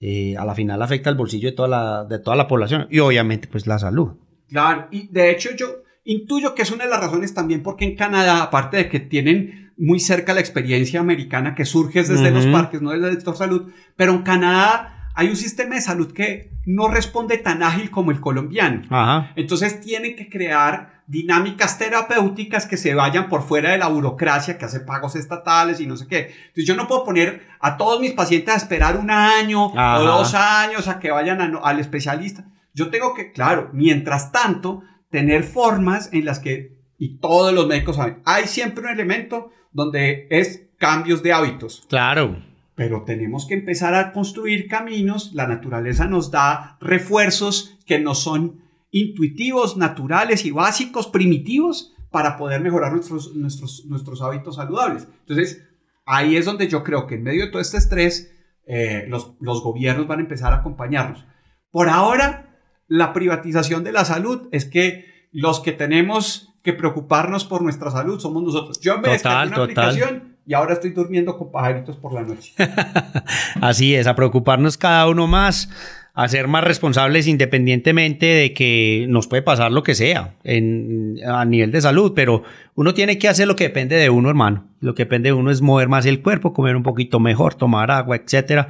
eh, 0.01 0.37
a 0.37 0.45
la 0.45 0.55
final 0.55 0.81
afecta 0.83 1.11
el 1.11 1.17
bolsillo 1.17 1.51
de 1.51 1.57
toda, 1.57 1.69
la, 1.69 2.05
de 2.05 2.19
toda 2.19 2.37
la 2.37 2.49
población 2.49 2.87
y 2.91 3.01
obviamente 3.01 3.49
pues 3.49 3.67
la 3.67 3.79
salud. 3.79 4.13
Claro, 4.49 4.89
y 4.91 5.09
de 5.09 5.31
hecho 5.31 5.51
yo 5.57 5.83
intuyo 6.05 6.55
que 6.55 6.63
es 6.63 6.71
una 6.71 6.85
de 6.85 6.91
las 6.91 7.01
razones 7.01 7.35
también 7.35 7.63
porque 7.63 7.85
en 7.85 7.97
Canadá, 7.97 8.43
aparte 8.43 8.77
de 8.77 8.89
que 8.89 9.01
tienen 9.01 9.73
muy 9.77 9.99
cerca 9.99 10.35
la 10.35 10.41
experiencia 10.41 11.01
americana 11.01 11.55
que 11.55 11.65
surge 11.65 12.03
desde 12.03 12.31
los 12.31 12.47
parques, 12.47 12.83
no 12.83 12.91
desde 12.91 13.09
el 13.09 13.15
sector 13.15 13.37
salud, 13.37 13.73
pero 13.97 14.13
en 14.13 14.23
Canadá 14.23 14.92
hay 15.15 15.29
un 15.29 15.37
sistema 15.37 15.75
de 15.75 15.81
salud 15.81 16.13
que 16.13 16.51
no 16.65 16.89
responde 16.89 17.39
tan 17.39 17.63
ágil 17.63 17.91
como 17.91 18.11
el 18.11 18.21
colombiano. 18.21 18.83
Entonces 19.37 19.81
tienen 19.81 20.17
que 20.17 20.29
crear 20.29 21.03
dinámicas 21.07 21.79
terapéuticas 21.79 22.67
que 22.67 22.77
se 22.77 22.95
vayan 22.95 23.29
por 23.29 23.43
fuera 23.43 23.73
de 23.73 23.79
la 23.79 23.89
burocracia 23.89 24.57
que 24.57 24.65
hace 24.65 24.81
pagos 24.81 25.17
estatales 25.17 25.81
y 25.81 25.87
no 25.87 25.97
sé 25.97 26.07
qué. 26.07 26.33
Entonces 26.47 26.65
yo 26.65 26.77
no 26.77 26.87
puedo 26.87 27.05
poner 27.05 27.47
a 27.61 27.77
todos 27.77 28.01
mis 28.01 28.13
pacientes 28.13 28.55
a 28.55 28.57
esperar 28.57 28.97
un 28.97 29.11
año 29.11 29.67
o 29.67 30.03
dos 30.03 30.35
años 30.35 30.89
a 30.89 30.99
que 30.99 31.11
vayan 31.11 31.59
al 31.63 31.81
especialista. 31.81 32.45
Yo 32.75 32.89
tengo 32.89 33.13
que, 33.15 33.33
claro, 33.33 33.69
mientras 33.73 34.33
tanto, 34.33 34.83
tener 35.11 35.43
formas 35.45 36.09
en 36.13 36.25
las 36.25 36.39
que, 36.39 36.79
y 36.99 37.19
todos 37.19 37.53
los 37.53 37.67
médicos 37.67 37.97
saben, 37.97 38.23
hay 38.25 38.47
siempre 38.47 38.85
un 38.85 38.91
elemento 38.91 39.51
donde 39.73 40.27
es 40.31 40.69
cambios 40.79 41.23
de 41.23 41.35
hábitos. 41.35 41.85
Claro 41.89 42.52
pero 42.83 43.05
tenemos 43.05 43.47
que 43.47 43.55
empezar 43.55 43.95
a 43.95 44.13
construir 44.13 44.67
caminos. 44.67 45.31
La 45.35 45.47
naturaleza 45.47 46.09
nos 46.09 46.33
da 46.33 46.79
refuerzos 46.81 47.79
que 47.87 48.01
no 48.01 48.17
son 48.17 48.61
intuitivos, 48.91 49.77
naturales 49.77 50.45
y 50.45 50.51
básicos, 50.51 51.07
primitivos, 51.07 51.95
para 52.11 52.37
poder 52.37 52.61
mejorar 52.61 52.91
nuestros, 52.93 53.37
nuestros, 53.37 53.85
nuestros 53.87 54.21
hábitos 54.21 54.57
saludables. 54.57 55.07
Entonces, 55.21 55.63
ahí 56.07 56.35
es 56.35 56.45
donde 56.45 56.67
yo 56.67 56.83
creo 56.83 57.07
que 57.07 57.15
en 57.15 57.23
medio 57.23 57.45
de 57.45 57.53
todo 57.53 57.63
este 57.63 57.77
estrés, 57.77 58.33
eh, 58.67 59.05
los, 59.07 59.35
los 59.39 59.63
gobiernos 59.63 60.09
van 60.09 60.19
a 60.19 60.23
empezar 60.23 60.53
a 60.53 60.57
acompañarnos. 60.57 61.25
Por 61.71 61.89
ahora, 61.89 62.59
la 62.89 63.13
privatización 63.13 63.85
de 63.85 63.93
la 63.93 64.05
salud 64.05 64.49
es 64.51 64.65
que 64.65 65.29
los 65.31 65.61
que 65.61 65.71
tenemos 65.71 66.53
que 66.65 66.73
preocuparnos 66.73 67.45
por 67.45 67.63
nuestra 67.63 67.93
salud 67.93 68.19
somos 68.19 68.43
nosotros. 68.43 68.81
Yo 68.81 68.99
me 68.99 69.19
total, 69.19 69.49
una 69.51 69.63
aplicación 69.63 70.32
y 70.47 70.55
ahora 70.55 70.75
estoy 70.75 70.91
durmiendo 70.91 71.37
con 71.39 71.51
pajaritos 71.51 71.97
por 71.97 72.13
la 72.13 72.23
noche. 72.23 72.53
Así 73.61 73.95
es, 73.95 74.07
a 74.07 74.17
preocuparnos 74.17 74.77
cada 74.77 75.09
uno 75.09 75.27
más, 75.27 75.71
a 76.15 76.29
ser 76.29 76.49
más 76.49 76.65
responsables 76.65 77.27
independientemente 77.27 78.27
de 78.27 78.53
que 78.53 79.07
nos 79.09 79.29
puede 79.29 79.43
pasar 79.43 79.71
lo 79.71 79.83
que 79.83 79.95
sea 79.95 80.35
en, 80.43 81.17
a 81.27 81.45
nivel 81.45 81.71
de 81.71 81.81
salud, 81.81 82.13
pero 82.15 82.43
uno 82.75 82.93
tiene 82.93 83.19
que 83.19 83.29
hacer 83.29 83.47
lo 83.47 83.57
que 83.57 83.65
depende 83.65 83.97
de 83.97 84.11
uno, 84.11 84.29
hermano. 84.29 84.67
Lo 84.81 84.95
que 84.95 85.05
depende 85.05 85.29
de 85.29 85.35
uno 85.35 85.51
es 85.51 85.63
mover 85.63 85.89
más 85.89 86.07
el 86.07 86.23
cuerpo, 86.23 86.53
comer 86.53 86.77
un 86.77 86.83
poquito 86.83 87.21
mejor, 87.21 87.55
tomar 87.55 87.91
agua, 87.91 88.17
etcétera. 88.17 88.69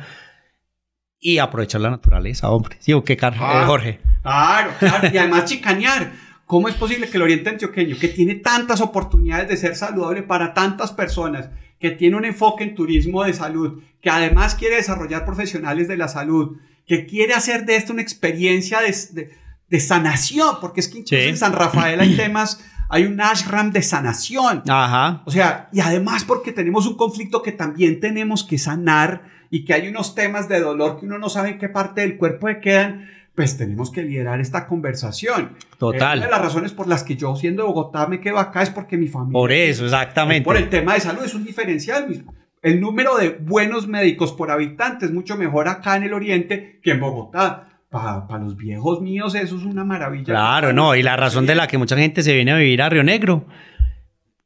Y 1.18 1.38
aprovechar 1.38 1.80
la 1.80 1.90
naturaleza, 1.90 2.50
hombre. 2.50 2.76
¿Sí 2.80 2.92
o 2.92 3.04
qué, 3.04 3.16
ah, 3.22 3.64
Jorge? 3.66 4.00
Claro, 4.22 4.72
claro. 4.78 5.08
Y 5.12 5.16
además 5.16 5.44
chicanear. 5.44 6.12
¿Cómo 6.52 6.68
es 6.68 6.74
posible 6.74 7.08
que 7.08 7.16
el 7.16 7.22
Oriente 7.22 7.48
Antioqueño, 7.48 7.96
que 7.98 8.08
tiene 8.08 8.34
tantas 8.34 8.82
oportunidades 8.82 9.48
de 9.48 9.56
ser 9.56 9.74
saludable 9.74 10.22
para 10.22 10.52
tantas 10.52 10.92
personas, 10.92 11.48
que 11.80 11.92
tiene 11.92 12.14
un 12.14 12.26
enfoque 12.26 12.62
en 12.62 12.74
turismo 12.74 13.24
de 13.24 13.32
salud, 13.32 13.82
que 14.02 14.10
además 14.10 14.54
quiere 14.54 14.76
desarrollar 14.76 15.24
profesionales 15.24 15.88
de 15.88 15.96
la 15.96 16.08
salud, 16.08 16.58
que 16.86 17.06
quiere 17.06 17.32
hacer 17.32 17.64
de 17.64 17.76
esto 17.76 17.94
una 17.94 18.02
experiencia 18.02 18.80
de, 18.82 19.80
sanación, 19.80 20.56
porque 20.60 20.80
es 20.80 20.88
que 20.88 20.98
incluso 20.98 21.24
en 21.24 21.38
San 21.38 21.54
Rafael 21.54 21.98
hay 21.98 22.16
temas, 22.16 22.62
hay 22.90 23.04
un 23.04 23.18
ashram 23.18 23.72
de 23.72 23.80
sanación. 23.80 24.62
Ajá. 24.68 25.22
O 25.24 25.30
sea, 25.30 25.70
y 25.72 25.80
además 25.80 26.24
porque 26.24 26.52
tenemos 26.52 26.86
un 26.86 26.98
conflicto 26.98 27.40
que 27.40 27.52
también 27.52 27.98
tenemos 27.98 28.44
que 28.44 28.58
sanar 28.58 29.22
y 29.48 29.64
que 29.64 29.72
hay 29.72 29.88
unos 29.88 30.14
temas 30.14 30.50
de 30.50 30.60
dolor 30.60 31.00
que 31.00 31.06
uno 31.06 31.16
no 31.16 31.30
sabe 31.30 31.52
en 31.52 31.58
qué 31.58 31.70
parte 31.70 32.02
del 32.02 32.18
cuerpo 32.18 32.48
le 32.48 32.60
quedan 32.60 33.08
pues 33.34 33.56
tenemos 33.56 33.90
que 33.90 34.02
liderar 34.02 34.40
esta 34.40 34.66
conversación. 34.66 35.56
Total. 35.78 36.18
una 36.18 36.26
de 36.26 36.32
las 36.32 36.40
razones 36.40 36.72
por 36.72 36.86
las 36.86 37.02
que 37.02 37.16
yo, 37.16 37.34
siendo 37.34 37.62
de 37.62 37.68
Bogotá, 37.68 38.06
me 38.06 38.20
quedo 38.20 38.38
acá 38.38 38.62
es 38.62 38.70
porque 38.70 38.96
mi 38.96 39.08
familia. 39.08 39.32
Por 39.32 39.52
eso, 39.52 39.84
exactamente. 39.84 40.44
Por 40.44 40.56
el 40.56 40.68
tema 40.68 40.94
de 40.94 41.00
salud, 41.00 41.24
es 41.24 41.34
un 41.34 41.44
diferencial. 41.44 42.24
El 42.60 42.80
número 42.80 43.16
de 43.16 43.30
buenos 43.30 43.88
médicos 43.88 44.32
por 44.32 44.50
habitante 44.50 45.06
es 45.06 45.12
mucho 45.12 45.36
mejor 45.36 45.68
acá 45.68 45.96
en 45.96 46.04
el 46.04 46.12
oriente 46.12 46.80
que 46.82 46.92
en 46.92 47.00
Bogotá. 47.00 47.68
Para 47.90 48.38
los 48.38 48.56
viejos 48.56 49.02
míos, 49.02 49.34
eso 49.34 49.56
es 49.56 49.64
una 49.64 49.84
maravilla. 49.84 50.24
Claro, 50.24 50.72
no, 50.72 50.94
y 50.94 51.02
la 51.02 51.14
razón 51.14 51.44
de 51.44 51.54
la 51.54 51.66
que 51.66 51.76
mucha 51.76 51.94
gente 51.94 52.22
se 52.22 52.34
viene 52.34 52.52
a 52.52 52.56
vivir 52.56 52.80
a 52.80 52.88
Río 52.88 53.04
Negro 53.04 53.46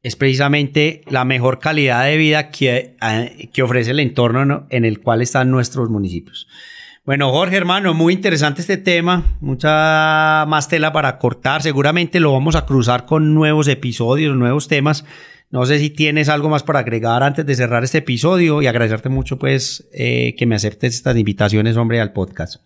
es 0.03 0.17
precisamente 0.17 1.01
la 1.07 1.23
mejor 1.23 1.59
calidad 1.59 2.03
de 2.03 2.17
vida 2.17 2.49
que, 2.49 2.97
eh, 3.01 3.49
que 3.53 3.63
ofrece 3.63 3.91
el 3.91 4.01
entorno 4.01 4.67
en 4.69 4.83
el 4.83 4.99
cual 4.99 5.21
están 5.21 5.49
nuestros 5.49 5.89
municipios. 5.89 6.47
Bueno, 7.07 7.31
Jorge, 7.31 7.55
hermano, 7.55 7.93
muy 7.93 8.13
interesante 8.13 8.59
este 8.59 8.75
tema, 8.75 9.37
mucha 9.39 10.45
más 10.45 10.67
tela 10.67 10.91
para 10.91 11.17
cortar, 11.17 11.61
seguramente 11.61 12.19
lo 12.19 12.33
vamos 12.33 12.57
a 12.57 12.65
cruzar 12.65 13.05
con 13.05 13.33
nuevos 13.33 13.69
episodios, 13.69 14.35
nuevos 14.35 14.67
temas. 14.67 15.05
No 15.49 15.65
sé 15.65 15.79
si 15.79 15.89
tienes 15.89 16.27
algo 16.27 16.49
más 16.49 16.63
para 16.63 16.79
agregar 16.79 17.23
antes 17.23 17.45
de 17.45 17.55
cerrar 17.55 17.85
este 17.85 17.99
episodio 17.99 18.61
y 18.61 18.67
agradecerte 18.67 19.07
mucho 19.07 19.39
pues 19.39 19.87
eh, 19.93 20.35
que 20.37 20.45
me 20.45 20.55
aceptes 20.55 20.95
estas 20.95 21.15
invitaciones, 21.15 21.77
hombre, 21.77 22.01
al 22.01 22.11
podcast. 22.11 22.61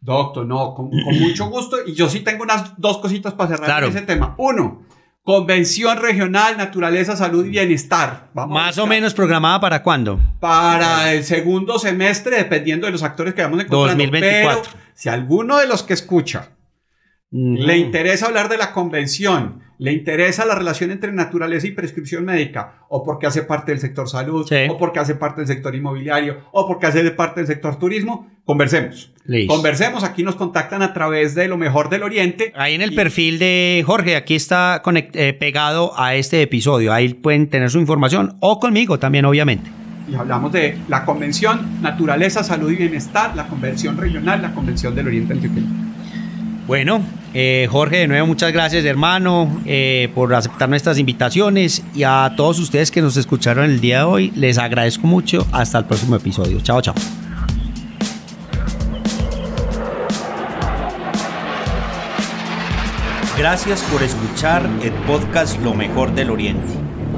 Doctor, 0.00 0.44
no, 0.44 0.74
con, 0.74 0.90
mucho 0.90 1.46
gusto. 1.48 1.76
Y 1.86 1.94
yo 1.94 2.08
sí 2.08 2.18
tengo 2.18 2.42
unas 2.42 2.76
dos 2.76 2.98
cositas 2.98 3.34
para 3.34 3.56
cerrar 3.56 3.84
ese 3.84 4.02
tema. 4.02 4.34
Uno, 4.38 4.82
Convención 5.24 6.02
Regional 6.02 6.58
Naturaleza, 6.58 7.16
Salud 7.16 7.46
y 7.46 7.48
Bienestar. 7.48 8.28
Más 8.34 8.76
o 8.76 8.86
menos 8.86 9.14
programada 9.14 9.58
para 9.58 9.82
cuándo? 9.82 10.20
Para 10.38 11.14
el 11.14 11.24
segundo 11.24 11.78
semestre, 11.78 12.36
dependiendo 12.36 12.86
de 12.86 12.92
los 12.92 13.02
actores 13.02 13.32
que 13.32 13.40
vamos 13.40 13.60
encontrando. 13.60 14.04
2024. 14.04 14.62
Pero 14.70 14.84
si 14.94 15.08
alguno 15.08 15.56
de 15.56 15.66
los 15.66 15.82
que 15.82 15.94
escucha 15.94 16.50
le 17.30 17.78
interesa 17.78 18.26
hablar 18.26 18.50
de 18.50 18.58
la 18.58 18.72
convención, 18.72 19.62
le 19.78 19.92
interesa 19.92 20.44
la 20.44 20.54
relación 20.54 20.90
entre 20.90 21.12
naturaleza 21.12 21.66
y 21.66 21.72
prescripción 21.72 22.24
médica, 22.24 22.84
o 22.88 23.04
porque 23.04 23.26
hace 23.26 23.42
parte 23.42 23.72
del 23.72 23.80
sector 23.80 24.08
salud, 24.08 24.48
o 24.68 24.78
porque 24.78 24.98
hace 24.98 25.14
parte 25.14 25.40
del 25.40 25.48
sector 25.48 25.74
inmobiliario, 25.74 26.38
o 26.52 26.66
porque 26.66 26.86
hace 26.86 27.10
parte 27.10 27.40
del 27.40 27.46
sector 27.46 27.78
turismo, 27.78 28.30
conversemos. 28.44 29.12
Conversemos, 29.48 30.04
aquí 30.04 30.22
nos 30.22 30.36
contactan 30.36 30.82
a 30.82 30.92
través 30.92 31.34
de 31.34 31.48
lo 31.48 31.56
mejor 31.56 31.88
del 31.88 32.02
Oriente. 32.02 32.52
Ahí 32.56 32.74
en 32.74 32.82
el 32.82 32.94
perfil 32.94 33.38
de 33.38 33.82
Jorge, 33.86 34.16
aquí 34.16 34.34
está 34.34 34.82
eh, 34.84 35.32
pegado 35.32 35.98
a 35.98 36.14
este 36.14 36.42
episodio, 36.42 36.92
ahí 36.92 37.14
pueden 37.14 37.48
tener 37.48 37.70
su 37.70 37.78
información, 37.78 38.36
o 38.40 38.60
conmigo 38.60 38.98
también, 38.98 39.24
obviamente. 39.24 39.70
Y 40.10 40.14
hablamos 40.14 40.52
de 40.52 40.76
la 40.88 41.04
convención 41.04 41.80
Naturaleza, 41.80 42.44
Salud 42.44 42.70
y 42.70 42.76
Bienestar, 42.76 43.34
la 43.34 43.46
convención 43.46 43.96
regional, 43.96 44.42
la 44.42 44.52
convención 44.52 44.94
del 44.94 45.06
Oriente 45.06 45.32
Antioqueño. 45.32 45.93
Bueno, 46.66 47.02
eh, 47.34 47.68
Jorge, 47.70 47.98
de 47.98 48.08
nuevo 48.08 48.26
muchas 48.26 48.50
gracias 48.50 48.84
hermano 48.86 49.60
eh, 49.66 50.10
por 50.14 50.34
aceptar 50.34 50.68
nuestras 50.68 50.98
invitaciones 50.98 51.82
y 51.94 52.04
a 52.04 52.32
todos 52.36 52.58
ustedes 52.58 52.90
que 52.90 53.02
nos 53.02 53.18
escucharon 53.18 53.66
el 53.66 53.80
día 53.80 53.98
de 53.98 54.04
hoy, 54.04 54.32
les 54.34 54.56
agradezco 54.56 55.06
mucho. 55.06 55.46
Hasta 55.52 55.78
el 55.78 55.84
próximo 55.84 56.16
episodio. 56.16 56.60
Chao, 56.60 56.80
chao. 56.80 56.94
Gracias 63.36 63.82
por 63.92 64.02
escuchar 64.02 64.66
el 64.82 64.92
podcast 65.06 65.60
Lo 65.60 65.74
mejor 65.74 66.14
del 66.14 66.30
Oriente. 66.30 66.83